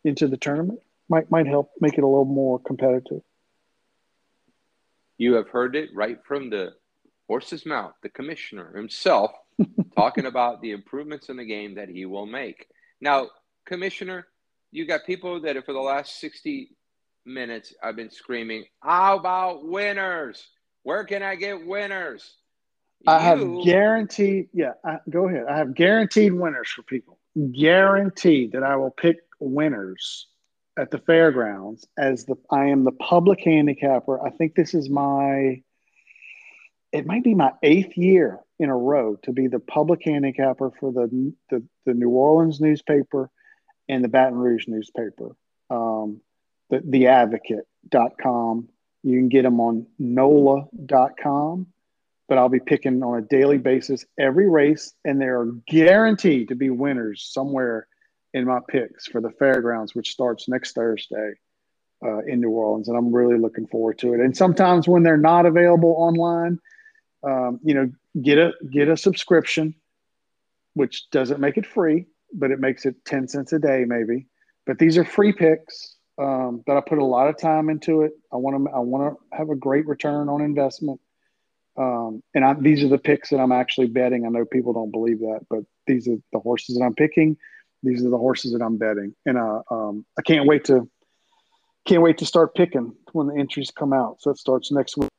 into 0.03 0.27
the 0.27 0.37
tournament 0.37 0.79
might 1.09 1.29
might 1.29 1.47
help 1.47 1.71
make 1.79 1.97
it 1.97 2.03
a 2.03 2.07
little 2.07 2.25
more 2.25 2.59
competitive. 2.59 3.21
You 5.17 5.35
have 5.35 5.49
heard 5.49 5.75
it 5.75 5.89
right 5.93 6.17
from 6.25 6.49
the 6.49 6.73
horse's 7.27 7.65
mouth, 7.65 7.93
the 8.01 8.09
commissioner 8.09 8.75
himself, 8.75 9.31
talking 9.95 10.25
about 10.25 10.61
the 10.61 10.71
improvements 10.71 11.29
in 11.29 11.37
the 11.37 11.45
game 11.45 11.75
that 11.75 11.89
he 11.89 12.05
will 12.05 12.25
make. 12.25 12.67
Now, 12.99 13.29
commissioner, 13.65 14.27
you 14.71 14.85
got 14.85 15.05
people 15.05 15.39
that 15.41 15.63
for 15.65 15.73
the 15.73 15.79
last 15.79 16.19
60 16.19 16.75
minutes, 17.25 17.73
I've 17.81 17.95
been 17.95 18.11
screaming, 18.11 18.65
"How 18.81 19.17
about 19.17 19.65
winners? 19.65 20.45
Where 20.83 21.03
can 21.05 21.23
I 21.23 21.35
get 21.35 21.65
winners?" 21.65 22.37
I 23.05 23.19
have 23.19 23.39
guaranteed. 23.65 24.47
Yeah, 24.53 24.73
I, 24.83 24.97
go 25.09 25.27
ahead. 25.27 25.45
I 25.49 25.57
have 25.57 25.75
guaranteed 25.75 26.33
winners 26.33 26.69
for 26.69 26.83
people. 26.83 27.19
Guaranteed 27.51 28.53
that 28.53 28.63
I 28.63 28.75
will 28.77 28.91
pick 28.91 29.17
winners 29.43 30.27
at 30.77 30.91
the 30.91 30.97
fairgrounds 30.97 31.85
as 31.97 32.25
the 32.25 32.35
I 32.49 32.65
am 32.65 32.83
the 32.83 32.91
public 32.91 33.41
handicapper. 33.41 34.25
I 34.25 34.31
think 34.31 34.55
this 34.55 34.73
is 34.73 34.89
my 34.89 35.61
it 36.91 37.05
might 37.05 37.23
be 37.23 37.33
my 37.33 37.51
eighth 37.63 37.97
year 37.97 38.39
in 38.59 38.69
a 38.69 38.77
row 38.77 39.15
to 39.23 39.31
be 39.31 39.47
the 39.47 39.59
public 39.59 40.03
handicapper 40.03 40.71
for 40.79 40.91
the 40.91 41.33
the, 41.49 41.63
the 41.85 41.93
New 41.93 42.09
Orleans 42.09 42.59
newspaper 42.59 43.29
and 43.89 44.03
the 44.03 44.09
Baton 44.09 44.37
Rouge 44.37 44.67
newspaper. 44.67 45.35
Um, 45.69 46.21
the 46.69 46.79
theadvocate.com. 46.79 48.69
You 49.03 49.17
can 49.17 49.27
get 49.27 49.41
them 49.41 49.59
on 49.59 49.85
NOLA.com, 49.99 51.67
but 52.29 52.37
I'll 52.37 52.49
be 52.49 52.61
picking 52.61 53.03
on 53.03 53.19
a 53.19 53.21
daily 53.21 53.57
basis 53.57 54.05
every 54.17 54.49
race, 54.49 54.93
and 55.03 55.19
they 55.19 55.25
are 55.25 55.51
guaranteed 55.67 56.47
to 56.49 56.55
be 56.55 56.69
winners 56.69 57.29
somewhere 57.29 57.87
in 58.33 58.45
my 58.45 58.59
picks 58.67 59.07
for 59.07 59.21
the 59.21 59.29
fairgrounds, 59.31 59.93
which 59.93 60.11
starts 60.11 60.49
next 60.49 60.73
Thursday 60.73 61.33
uh, 62.03 62.19
in 62.19 62.41
New 62.41 62.49
Orleans, 62.49 62.87
and 62.87 62.97
I'm 62.97 63.13
really 63.13 63.37
looking 63.37 63.67
forward 63.67 63.99
to 63.99 64.13
it. 64.13 64.19
And 64.19 64.35
sometimes 64.35 64.87
when 64.87 65.03
they're 65.03 65.17
not 65.17 65.45
available 65.45 65.95
online, 65.97 66.59
um, 67.23 67.59
you 67.63 67.73
know, 67.73 67.91
get 68.21 68.37
a 68.37 68.53
get 68.69 68.89
a 68.89 68.97
subscription, 68.97 69.75
which 70.73 71.09
doesn't 71.11 71.39
make 71.39 71.57
it 71.57 71.65
free, 71.65 72.07
but 72.33 72.51
it 72.51 72.59
makes 72.59 72.85
it 72.85 72.95
ten 73.05 73.27
cents 73.27 73.53
a 73.53 73.59
day 73.59 73.85
maybe. 73.87 74.27
But 74.65 74.79
these 74.79 74.97
are 74.97 75.05
free 75.05 75.31
picks 75.33 75.95
um, 76.17 76.63
that 76.67 76.75
I 76.77 76.81
put 76.81 76.97
a 76.97 77.05
lot 77.05 77.27
of 77.27 77.37
time 77.37 77.69
into 77.69 78.01
it. 78.01 78.13
I 78.31 78.37
want 78.37 78.65
to 78.65 78.71
I 78.71 78.79
want 78.79 79.15
to 79.15 79.37
have 79.37 79.49
a 79.49 79.55
great 79.55 79.87
return 79.87 80.27
on 80.27 80.41
investment. 80.41 80.99
Um, 81.75 82.21
and 82.35 82.45
I, 82.45 82.53
these 82.53 82.83
are 82.83 82.87
the 82.87 82.99
picks 82.99 83.29
that 83.29 83.39
I'm 83.39 83.51
actually 83.51 83.87
betting. 83.87 84.25
I 84.25 84.29
know 84.29 84.45
people 84.45 84.73
don't 84.73 84.91
believe 84.91 85.19
that, 85.19 85.41
but 85.49 85.63
these 85.87 86.07
are 86.07 86.17
the 86.31 86.39
horses 86.39 86.77
that 86.77 86.83
I'm 86.83 86.93
picking 86.93 87.37
these 87.83 88.03
are 88.03 88.09
the 88.09 88.17
horses 88.17 88.53
that 88.53 88.61
I'm 88.61 88.77
betting, 88.77 89.13
and 89.25 89.37
uh, 89.37 89.61
um, 89.69 90.05
I 90.17 90.21
can't 90.21 90.47
wait 90.47 90.65
to 90.65 90.89
can't 91.85 92.01
wait 92.01 92.17
to 92.19 92.25
start 92.25 92.55
picking 92.55 92.95
when 93.11 93.27
the 93.27 93.35
entries 93.35 93.71
come 93.71 93.93
out. 93.93 94.21
So 94.21 94.31
it 94.31 94.37
starts 94.37 94.71
next 94.71 94.97
week. 94.97 95.09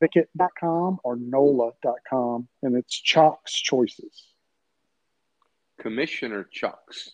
Picket.com 0.00 0.98
or 1.04 1.16
NOLA.com, 1.16 2.48
and 2.62 2.76
it's 2.76 3.00
Chalk's 3.00 3.54
Choices. 3.54 4.28
Commissioner 5.80 6.44
Chucks. 6.44 7.10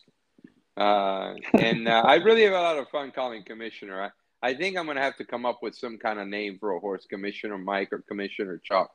Uh, 0.77 1.33
and 1.53 1.87
uh, 1.87 2.03
I 2.05 2.15
really 2.15 2.43
have 2.43 2.53
a 2.53 2.61
lot 2.61 2.77
of 2.77 2.87
fun 2.89 3.11
calling 3.11 3.43
Commissioner. 3.43 4.11
I, 4.41 4.49
I 4.49 4.53
think 4.53 4.77
I'm 4.77 4.85
going 4.85 4.95
to 4.95 5.03
have 5.03 5.17
to 5.17 5.25
come 5.25 5.45
up 5.45 5.59
with 5.61 5.75
some 5.75 5.97
kind 5.97 6.19
of 6.19 6.27
name 6.27 6.57
for 6.59 6.71
a 6.71 6.79
horse, 6.79 7.05
Commissioner 7.05 7.57
Mike 7.57 7.91
or 7.91 7.99
Commissioner 8.07 8.61
Chuck. 8.63 8.91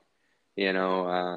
You 0.57 0.72
know, 0.72 1.07
uh, 1.07 1.35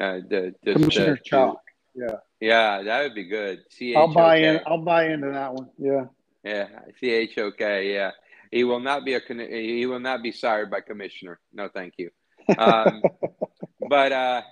uh 0.00 0.20
the, 0.28 0.54
the, 0.62 0.72
Commissioner 0.72 1.16
the, 1.16 1.20
Chuck. 1.24 1.60
Yeah. 1.94 2.16
Yeah, 2.40 2.82
that 2.82 3.02
would 3.02 3.14
be 3.14 3.24
good. 3.24 3.60
C-H-O-K. 3.70 3.98
I'll 3.98 4.12
buy 4.12 4.36
in. 4.36 4.60
I'll 4.66 4.82
buy 4.82 5.08
into 5.08 5.30
that 5.32 5.54
one. 5.54 5.70
Yeah. 5.78 6.06
Yeah. 6.44 6.68
C 7.00 7.10
H 7.10 7.38
O 7.38 7.50
K. 7.50 7.92
Yeah. 7.92 8.10
He 8.50 8.64
will 8.64 8.80
not 8.80 9.04
be 9.04 9.14
a. 9.14 9.20
He 9.20 9.86
will 9.86 10.00
not 10.00 10.22
be 10.22 10.32
sired 10.32 10.70
by 10.70 10.80
commissioner. 10.80 11.40
No, 11.52 11.68
thank 11.68 11.94
you. 11.96 12.10
Um, 12.56 13.02
but 13.88 14.12
uh, 14.12 14.42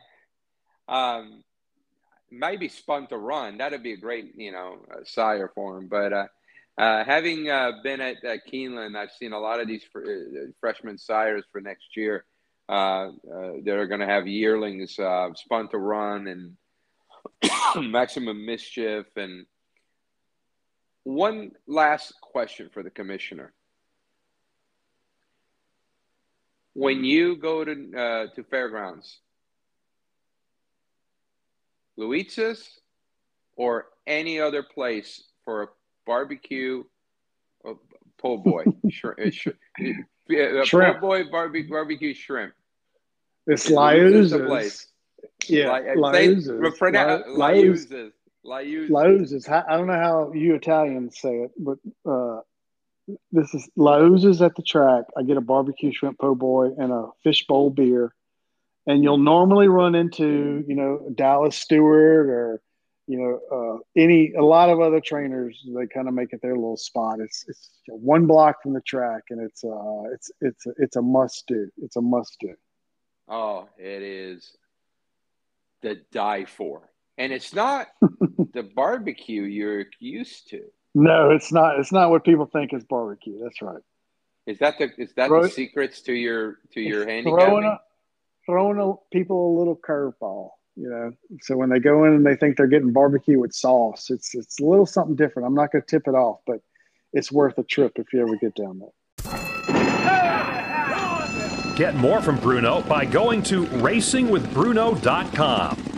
um, 0.88 1.44
maybe 2.30 2.68
Spun 2.68 3.06
to 3.08 3.16
Run. 3.16 3.58
That'd 3.58 3.82
be 3.82 3.92
a 3.92 3.96
great, 3.96 4.34
you 4.36 4.52
know, 4.52 4.78
uh, 4.90 5.04
sire 5.04 5.50
for 5.54 5.78
him. 5.78 5.88
But 5.88 6.12
uh, 6.12 6.26
uh, 6.76 7.04
having 7.04 7.48
uh, 7.48 7.72
been 7.82 8.00
at, 8.00 8.16
Keeneland, 8.52 8.96
I've 8.96 9.12
seen 9.12 9.32
a 9.32 9.38
lot 9.38 9.60
of 9.60 9.68
these 9.68 9.84
fr- 9.92 10.00
uh, 10.00 10.46
freshman 10.60 10.98
sires 10.98 11.44
for 11.52 11.60
next 11.60 11.96
year 11.96 12.24
uh, 12.68 12.72
uh, 12.72 13.10
that 13.64 13.76
are 13.76 13.86
going 13.86 14.00
to 14.00 14.06
have 14.06 14.26
yearlings 14.26 14.98
uh, 14.98 15.28
Spun 15.34 15.68
to 15.68 15.78
Run 15.78 16.26
and 16.26 16.56
Maximum 17.76 18.44
Mischief. 18.44 19.06
And 19.16 19.46
one 21.04 21.52
last 21.66 22.14
question 22.20 22.70
for 22.72 22.82
the 22.82 22.90
commissioner. 22.90 23.52
When 26.72 27.04
you 27.04 27.36
go 27.36 27.64
to 27.64 27.72
uh, 27.96 28.26
to 28.34 28.42
fairgrounds, 28.44 29.20
Liuzza's 31.98 32.80
or 33.56 33.86
any 34.06 34.40
other 34.40 34.62
place 34.62 35.22
for 35.44 35.62
a 35.62 35.66
barbecue, 36.04 36.82
uh, 37.64 37.74
po' 38.18 38.38
boy, 38.38 38.64
shrimp, 38.90 39.20
uh, 39.20 39.24
uh, 40.34 40.64
shrimp. 40.64 40.96
po' 40.96 41.00
boy 41.00 41.30
barbecue, 41.30 41.70
barbecue 41.70 42.14
shrimp. 42.14 42.54
It's 43.46 43.70
place. 44.46 44.86
Yeah, 45.46 45.68
Liuzza's. 45.96 46.48
Liuzza's. 47.28 48.12
Liuzza's. 48.90 49.48
I 49.48 49.76
don't 49.76 49.86
know 49.86 49.94
how 49.94 50.32
you 50.32 50.54
Italians 50.54 51.18
say 51.20 51.34
it, 51.44 51.50
but 51.58 51.78
uh, 52.06 52.40
this 53.32 53.52
is 53.54 53.68
Liuzza's 53.78 54.42
at 54.42 54.54
the 54.56 54.62
track. 54.62 55.04
I 55.16 55.22
get 55.22 55.36
a 55.36 55.40
barbecue 55.42 55.92
shrimp 55.92 56.18
po' 56.18 56.34
boy 56.34 56.70
and 56.78 56.92
a 56.92 57.08
fishbowl 57.22 57.70
beer, 57.70 58.14
and 58.86 59.02
you'll 59.02 59.18
normally 59.18 59.68
run 59.68 59.94
into 59.94 60.64
you 60.66 60.74
know 60.74 61.08
Dallas 61.14 61.56
Stewart 61.56 62.26
or 62.28 62.62
you 63.06 63.18
know 63.18 63.40
uh, 63.52 64.00
any 64.00 64.32
a 64.34 64.42
lot 64.44 64.70
of 64.70 64.80
other 64.80 65.00
trainers. 65.00 65.58
They 65.66 65.86
kind 65.86 66.08
of 66.08 66.14
make 66.14 66.32
it 66.32 66.40
their 66.42 66.54
little 66.54 66.76
spot. 66.76 67.20
It's 67.20 67.44
it's 67.48 67.70
one 67.86 68.26
block 68.26 68.62
from 68.62 68.72
the 68.74 68.80
track, 68.82 69.24
and 69.30 69.40
it's 69.40 69.64
uh 69.64 70.12
it's 70.14 70.30
it's 70.40 70.66
it's 70.78 70.96
a 70.96 71.02
must 71.02 71.46
do. 71.46 71.70
It's 71.82 71.96
a 71.96 72.02
must 72.02 72.36
do. 72.40 72.54
Oh, 73.28 73.68
it 73.78 74.02
is 74.02 74.54
the 75.84 76.00
die 76.10 76.46
for. 76.46 76.90
And 77.16 77.32
it's 77.32 77.54
not 77.54 77.86
the 78.00 78.64
barbecue 78.74 79.42
you're 79.42 79.86
used 80.00 80.50
to. 80.50 80.62
No, 80.96 81.30
it's 81.30 81.52
not. 81.52 81.78
It's 81.78 81.92
not 81.92 82.10
what 82.10 82.24
people 82.24 82.46
think 82.46 82.72
is 82.72 82.82
barbecue. 82.82 83.38
That's 83.42 83.62
right. 83.62 83.82
Is 84.46 84.58
that 84.58 84.78
the 84.78 84.90
is 84.98 85.12
that 85.14 85.28
Throw, 85.28 85.44
the 85.44 85.48
secrets 85.48 86.00
to 86.02 86.12
your 86.12 86.58
to 86.72 86.80
your 86.80 87.06
handicapping? 87.06 87.46
Throwing, 87.46 87.64
a, 87.64 87.80
throwing 88.46 88.78
a, 88.78 89.16
people 89.16 89.56
a 89.56 89.58
little 89.58 89.76
curveball, 89.76 90.50
you 90.76 90.88
know. 90.88 91.12
So 91.42 91.56
when 91.56 91.70
they 91.70 91.78
go 91.78 92.04
in 92.04 92.14
and 92.14 92.26
they 92.26 92.36
think 92.36 92.56
they're 92.56 92.66
getting 92.66 92.92
barbecue 92.92 93.38
with 93.38 93.52
sauce, 93.52 94.10
it's 94.10 94.34
it's 94.34 94.60
a 94.60 94.64
little 94.64 94.86
something 94.86 95.16
different. 95.16 95.46
I'm 95.46 95.54
not 95.54 95.72
going 95.72 95.82
to 95.82 95.88
tip 95.88 96.06
it 96.06 96.14
off, 96.14 96.40
but 96.46 96.60
it's 97.12 97.32
worth 97.32 97.58
a 97.58 97.64
trip 97.64 97.92
if 97.96 98.12
you 98.12 98.20
ever 98.20 98.36
get 98.36 98.54
down 98.54 98.78
there. 98.78 98.88
Get 101.76 101.94
more 101.96 102.22
from 102.22 102.38
Bruno 102.38 102.82
by 102.82 103.04
going 103.04 103.42
to 103.44 103.64
racingwithbruno.com. 103.66 105.84